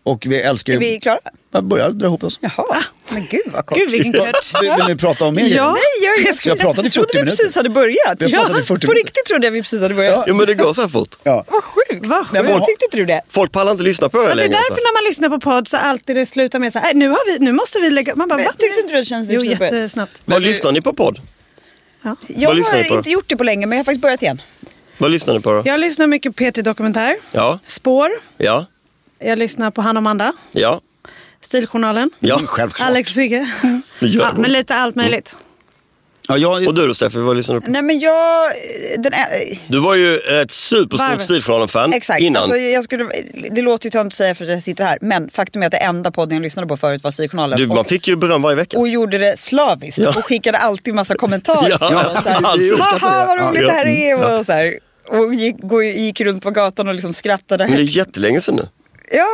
Och 0.02 0.26
vi 0.26 0.40
älskar 0.40 0.72
Är 0.72 0.78
vi 0.78 1.00
klara? 1.00 1.18
Jag 1.52 1.64
börjar 1.64 1.90
dra 1.90 2.06
ihop 2.06 2.24
oss. 2.24 2.38
Jaha, 2.42 2.84
men 3.08 3.26
gud 3.30 3.40
vad 3.46 3.66
kort. 3.66 3.78
Gud 3.78 3.90
vilken 3.90 4.12
kort. 4.12 4.62
Vill, 4.62 4.70
vill 4.76 4.86
ni 4.88 4.96
prata 4.96 5.24
om 5.24 5.34
mer 5.34 5.42
Ja. 5.56 5.72
Nej, 5.72 5.82
jag, 6.02 6.26
jag, 6.28 6.34
Vi 6.44 6.50
har 6.50 6.56
pratat 6.56 6.84
i 6.86 6.90
40 6.90 6.94
trodde 6.94 7.08
vi 7.12 7.18
minuter. 7.18 7.36
precis 7.36 7.56
hade 7.56 7.68
börjat. 7.70 8.22
I 8.22 8.24
40 8.24 8.32
på 8.66 8.72
minuter. 8.72 8.94
riktigt 8.94 9.24
trodde 9.24 9.46
jag 9.46 9.52
vi 9.52 9.62
precis 9.62 9.80
hade 9.80 9.94
börjat. 9.94 10.24
Ja, 10.26 10.34
men 10.34 10.46
det 10.46 10.54
går 10.54 10.72
så 10.72 10.80
här 10.80 10.88
fort. 10.88 11.16
Ja. 11.22 11.44
Vad 11.48 11.64
sjukt. 11.64 12.06
Vad 12.08 12.26
Nej, 12.32 12.42
men- 12.42 12.54
sjukt. 12.54 12.66
Tyckte 12.66 12.84
inte 12.84 12.96
du 12.96 13.06
det? 13.06 13.22
Folk 13.30 13.52
pallar 13.52 13.72
inte 13.72 13.84
lyssna 13.84 14.08
på 14.08 14.18
er 14.18 14.22
Alltså, 14.22 14.36
det 14.36 14.42
är 14.42 14.44
längre. 14.48 14.58
därför 14.58 14.74
Så. 14.80 14.86
när 14.86 15.02
man 15.02 15.04
lyssnar 15.08 15.28
på 15.28 15.40
podd 15.40 15.68
så 15.68 15.76
alltid 15.76 16.16
det 16.16 16.26
slutar 16.26 16.58
med 16.58 16.72
så 16.72 16.78
här, 16.78 16.86
"Nej, 16.86 16.94
nu, 16.94 17.08
har 17.08 17.32
vi, 17.38 17.44
nu 17.44 17.52
måste 17.52 17.78
vi 17.80 17.90
lägga... 17.90 18.14
Man 18.14 18.28
bara, 18.28 18.36
Men 18.36 18.44
va? 18.46 18.52
tyckte 18.58 18.80
inte 18.80 18.92
du 18.92 18.98
det 18.98 19.04
känns 19.04 19.26
som 19.26 19.36
vi 19.38 19.44
Jo, 19.44 19.50
jättesnabbt. 19.50 20.12
Vad 20.24 20.42
lyssnar 20.42 20.72
ni 20.72 20.80
på 20.80 20.92
podd? 20.92 21.20
Jag 22.02 22.48
Vad 22.48 22.56
lyssnar 22.56 22.76
har 22.78 22.84
på 22.88 22.94
inte 22.94 23.10
gjort 23.10 23.24
det 23.28 23.36
på 23.36 23.44
länge 23.44 23.66
men 23.66 23.78
jag 23.78 23.80
har 23.80 23.84
faktiskt 23.84 24.02
börjat 24.02 24.22
igen. 24.22 24.42
Vad 24.98 25.10
lyssnar 25.10 25.34
ni 25.34 25.40
på 25.40 25.52
då? 25.52 25.62
Jag 25.64 25.80
lyssnar 25.80 26.06
mycket 26.06 26.36
på 26.36 26.50
PT 26.50 26.62
Dokumentär, 26.64 27.16
Ja, 27.32 27.58
Spår, 27.66 28.10
ja, 28.38 28.66
jag 29.20 29.38
lyssnar 29.38 29.70
på 29.70 29.82
Han 29.82 29.96
och 29.96 30.00
Amanda, 30.00 30.32
ja. 30.52 30.80
Stiljournalen, 31.40 32.10
ja. 32.18 32.34
Mm, 32.34 32.46
Självklart. 32.46 32.88
Alex 32.88 33.08
och 33.08 33.14
Sigge. 33.14 33.50
Ja, 33.98 34.32
men 34.36 34.52
lite 34.52 34.74
allt 34.74 34.96
möjligt. 34.96 35.34
Ja, 36.28 36.36
jag, 36.36 36.66
Och 36.68 36.74
du 36.74 36.86
då 36.86 36.94
Steffi, 36.94 37.18
vad 37.18 37.36
lyssnar 37.36 37.54
du 37.54 37.60
på? 37.60 37.70
Nej 37.70 37.82
men 37.82 37.98
jag... 37.98 38.50
Den 38.98 39.12
är, 39.12 39.26
Du 39.68 39.80
var 39.80 39.94
ju 39.94 40.16
ett 40.42 40.50
superstort 40.50 41.94
exakt. 41.94 42.20
innan. 42.20 42.42
Alltså, 42.42 42.56
jag 42.58 42.84
skulle, 42.84 43.04
det 43.50 43.62
låter 43.62 43.86
ju 43.86 43.90
töntigt 43.90 44.14
att 44.14 44.16
säga 44.16 44.34
för 44.34 44.44
att 44.44 44.50
jag 44.50 44.62
sitter 44.62 44.84
här. 44.84 44.98
Men 45.00 45.30
faktum 45.30 45.62
är 45.62 45.66
att 45.66 45.72
det 45.72 45.78
enda 45.78 46.10
podden 46.10 46.34
jag 46.36 46.42
lyssnade 46.42 46.68
på 46.68 46.76
förut 46.76 47.02
var 47.04 47.10
Stiljournalen. 47.10 47.58
Du, 47.58 47.66
man 47.66 47.78
och, 47.78 47.86
fick 47.86 48.08
ju 48.08 48.16
beröm 48.16 48.42
varje 48.42 48.56
vecka. 48.56 48.78
och 48.78 48.88
gjorde 48.88 49.18
det 49.18 49.38
slaviskt. 49.38 49.98
Ja. 49.98 50.08
Och 50.08 50.24
skickade 50.24 50.58
alltid 50.58 50.94
massa 50.94 51.14
kommentarer. 51.14 51.76
Ja, 51.80 52.10
och 52.16 52.22
så 52.22 52.28
här, 52.28 52.44
alltid. 52.44 52.78
Haha 52.78 53.26
vad 53.26 53.38
roligt 53.40 53.62
Ja. 53.62 53.68
det 53.68 53.72
här 53.74 53.86
är. 53.86 54.38
Och, 54.38 54.46
så 54.46 54.52
här, 54.52 54.78
och 55.08 55.34
gick, 55.34 55.56
gå- 55.62 55.82
gick 55.82 56.20
runt 56.20 56.42
på 56.42 56.50
gatan 56.50 56.88
och 56.88 56.94
liksom 56.94 57.12
skrattade 57.14 57.64
Men 57.64 57.72
det 57.72 57.78
är 57.78 57.82
högt. 57.82 57.94
jättelänge 57.96 58.40
sedan 58.40 58.54
nu. 58.56 58.68
Ja, 59.12 59.26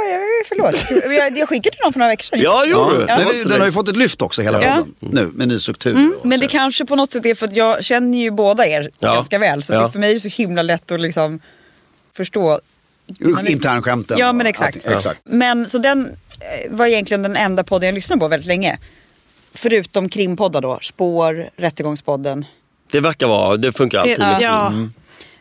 förlåt. 0.48 0.74
Jag, 1.16 1.38
jag 1.38 1.48
skickade 1.48 1.76
den 1.82 1.92
för 1.92 1.98
några 1.98 2.10
veckor 2.12 2.24
sedan. 2.24 2.40
Ja, 2.42 2.62
det 2.64 2.70
gjorde 2.70 2.98
du. 2.98 3.04
Ja, 3.08 3.16
Det 3.16 3.22
inte 3.22 3.40
så 3.40 3.48
den 3.48 3.60
har 3.60 3.66
ju 3.66 3.72
fått 3.72 3.88
ett 3.88 3.96
lyft 3.96 4.22
också 4.22 4.42
hela 4.42 4.62
Ja. 4.62 4.76
podden. 4.76 4.94
Nu 5.00 5.30
med 5.34 5.48
ny 5.48 5.58
struktur. 5.58 6.10
och 6.20 6.26
Men 6.26 6.40
det 6.40 6.48
kanske 6.48 6.84
på 6.86 6.96
något 6.96 7.10
sätt 7.10 7.26
är 7.26 7.34
för 7.34 7.46
att 7.46 7.56
jag 7.56 7.84
känner 7.84 8.18
ju 8.18 8.30
båda 8.30 8.66
er 8.66 8.90
Ja. 8.98 9.14
ganska 9.14 9.38
väl. 9.38 9.62
Så 9.62 9.72
Ja. 9.72 9.82
det, 9.82 9.90
för 9.90 9.98
mig 9.98 10.10
är 10.10 10.14
det 10.14 10.20
så 10.20 10.28
himla 10.28 10.62
lätt 10.62 10.90
att 10.92 11.00
liksom 11.00 11.40
förstå. 12.16 12.60
Internskämten. 13.48 14.18
Ja, 14.18 14.32
men 14.32 14.46
exakt. 14.46 14.76
allting. 14.76 14.92
exakt. 14.96 15.20
Men 15.24 15.66
så 15.66 15.78
den 15.78 16.06
eh, 16.06 16.70
var 16.76 16.86
egentligen 16.86 17.22
den 17.22 17.36
enda 17.36 17.64
podden 17.64 17.86
jag 17.86 17.94
lyssnade 17.94 18.20
på 18.20 18.28
väldigt 18.28 18.46
länge. 18.46 18.78
Förutom 19.54 20.08
krimpoddar 20.08 20.60
då. 20.60 20.78
Spår, 20.82 21.50
Rättegångspodden. 21.56 22.44
Det 22.90 23.00
verkar 23.00 23.26
vara, 23.26 23.56
det 23.56 23.72
funkar 23.72 23.98
alltid. 23.98 24.16
Ja. 24.18 24.26
med 24.32 24.42
Ja. 24.42 24.68
krim. 24.70 24.92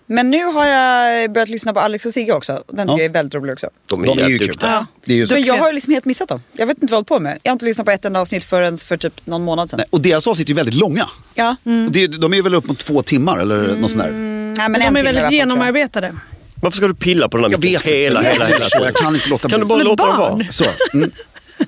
Men 0.07 0.29
nu 0.31 0.43
har 0.45 0.65
jag 0.65 1.31
börjat 1.31 1.49
lyssna 1.49 1.73
på 1.73 1.79
Alex 1.79 2.05
och 2.05 2.13
Sigge 2.13 2.33
också. 2.33 2.63
Den 2.67 2.87
tycker 2.87 2.97
Ja. 2.97 2.97
jag 2.97 3.05
är 3.05 3.09
väldigt 3.09 3.35
rolig 3.35 3.53
också. 3.53 3.69
De 3.85 4.03
är, 4.03 4.07
De 4.07 4.19
är 4.19 4.29
ju 4.29 4.37
duktiga. 4.37 4.69
Ja. 4.71 4.85
Det 5.05 5.13
är 5.13 5.17
ju 5.17 5.27
så. 5.27 5.33
Men 5.33 5.43
jag 5.43 5.57
har 5.57 5.73
liksom 5.73 5.93
helt 5.93 6.05
missat 6.05 6.29
dem. 6.29 6.41
Jag 6.53 6.65
vet 6.67 6.81
inte 6.81 6.91
vad 6.91 6.97
jag 6.99 7.07
på 7.07 7.19
med. 7.19 7.39
Jag 7.43 7.49
har 7.51 7.53
inte 7.53 7.65
lyssnat 7.65 7.85
på 7.85 7.91
ett 7.91 8.05
enda 8.05 8.19
avsnitt 8.19 8.43
förrän 8.43 8.77
för 8.77 8.97
typ 8.97 9.25
någon 9.25 9.43
månad 9.43 9.69
sedan. 9.69 9.77
Nej, 9.77 9.87
och 9.89 10.01
deras 10.01 10.27
avsnitt 10.27 10.47
är 10.47 10.49
ju 10.49 10.55
väldigt 10.55 10.75
långa. 10.75 11.09
Ja. 11.33 11.55
Och 11.85 11.91
Det, 11.91 12.07
de 12.07 12.33
är 12.33 12.41
väl 12.41 12.55
upp 12.55 12.67
mot 12.67 12.77
två 12.79 13.01
timmar 13.01 13.39
eller 13.39 13.75
något 13.75 13.91
sånt 13.91 14.03
där. 14.03 14.11
Nej, 14.11 14.69
men 14.69 14.73
De 14.73 14.81
en 14.87 14.97
är 14.97 15.03
väldigt 15.03 15.31
genomarbetade. 15.31 16.15
Varför 16.61 16.77
ska 16.77 16.87
du 16.87 16.95
pilla 16.95 17.29
på 17.29 17.37
den 17.37 17.43
här 17.43 17.51
Jag 17.51 17.59
micken 17.63 17.81
hela, 17.83 18.21
hela, 18.21 18.45
hela 18.45 18.65
tiden? 18.65 18.83
Jag 18.85 18.93
kan 18.95 19.15
inte 19.15 19.29
låta 19.29 19.49
Kan 19.49 19.59
du 19.59 19.65
bli. 19.65 19.69
bara 19.75 19.83
låta 19.83 20.03
barn. 20.03 20.17
vara? 20.37 20.45
Så. 20.51 20.65
Mm. 20.93 21.11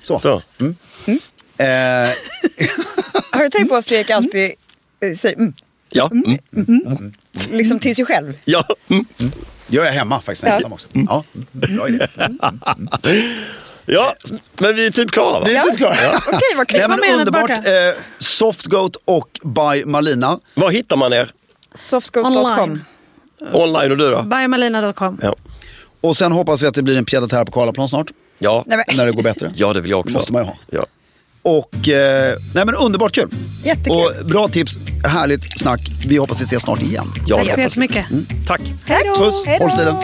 Så. 0.04 0.20
Så. 0.20 0.42
Eh, 1.58 1.66
Har 3.32 3.44
du 3.44 3.50
tänkt 3.50 3.70
på 3.70 3.76
att 3.76 3.86
Fredrik 3.86 4.10
alltid 4.10 4.52
eh, 5.00 5.18
säger 5.18 5.36
mm, 5.38 5.54
Ja. 5.90 6.10
Mm. 6.12 7.14
Liksom 7.52 7.80
till 7.80 7.95
sig 7.95 8.06
själv? 8.06 8.34
Ja. 8.45 8.64
Mm. 8.89 9.06
gör 9.68 9.86
jag 9.86 9.91
hemma 9.91 10.22
faktiskt 10.22 10.43
är 10.43 10.56
ensam 10.56 10.74
också. 10.74 10.88
Ja, 10.93 11.24
bra 11.52 11.88
idé. 11.88 12.08
ja, 13.86 14.14
men 14.62 14.76
vi 14.76 14.88
är 14.88 14.91
typ 14.91 15.12
klara 15.12 15.39
va? 15.39 15.45
Vi 15.45 15.56
är 15.56 15.62
typ 15.62 15.78
klara. 15.78 15.93
Okej, 16.28 16.39
vad 16.58 16.68
kul. 16.68 16.80
Nej, 16.80 16.98
men 17.12 17.20
underbart. 17.20 17.50
Eh, 17.50 17.64
Softgoat 18.20 18.95
och 19.06 19.39
by 19.43 19.86
Malina. 19.86 20.39
Var 20.54 20.72
hittar 20.72 20.98
man 20.98 21.14
er? 21.14 21.32
Softgoat.com. 21.74 22.45
Online. 22.45 22.80
Online 23.54 23.91
och 23.91 23.98
du 23.98 24.12
då? 24.12 24.24
Biomalina.com. 24.24 25.20
Ja. 25.22 25.36
Och 26.02 26.18
sen 26.18 26.32
hoppas 26.32 26.64
vi 26.64 26.68
att 26.68 26.76
det 26.76 26.84
blir 26.84 26.98
en 26.98 27.06
pied 27.06 27.30
på 27.30 27.52
Karlaplan 27.52 27.89
snart. 27.89 28.08
Ja. 28.39 28.64
Nej, 28.68 28.84
men, 28.88 28.98
När 28.98 29.06
det 29.06 29.12
går 29.12 29.24
bättre. 29.24 29.52
ja, 29.56 29.74
det 29.74 29.82
vill 29.82 29.91
jag 29.91 30.00
också. 30.00 30.14
Det 30.14 30.18
måste 30.20 30.34
man 30.34 30.41
ju 30.41 30.48
ha. 30.48 30.58
Ja. 30.70 30.86
Och, 31.48 31.89
eh, 31.89 32.38
nej 32.56 32.66
men 32.66 32.76
underbart 32.76 33.16
kul. 33.16 33.30
Jättekul. 33.64 33.93
Och 33.93 34.26
bra 34.26 34.48
tips, 34.48 34.78
härligt 35.04 35.60
snack. 35.60 35.80
Vi 36.08 36.18
hoppas 36.18 36.41
vi 36.41 36.43
ses 36.43 36.62
snart 36.62 36.82
igen. 36.82 37.08
Ja, 37.26 37.38
Tack 37.38 37.54
så 37.54 37.60
jättemycket. 37.60 38.06
Tack. 38.48 38.62
Hej 38.88 39.02
då! 39.06 39.16
Puss, 39.16 39.43
håll 39.60 39.72
stilen. 39.72 39.95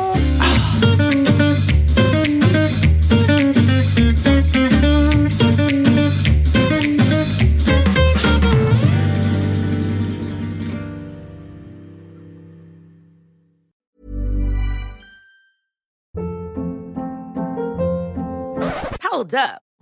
Hold 19.11 19.33
up. 19.33 19.62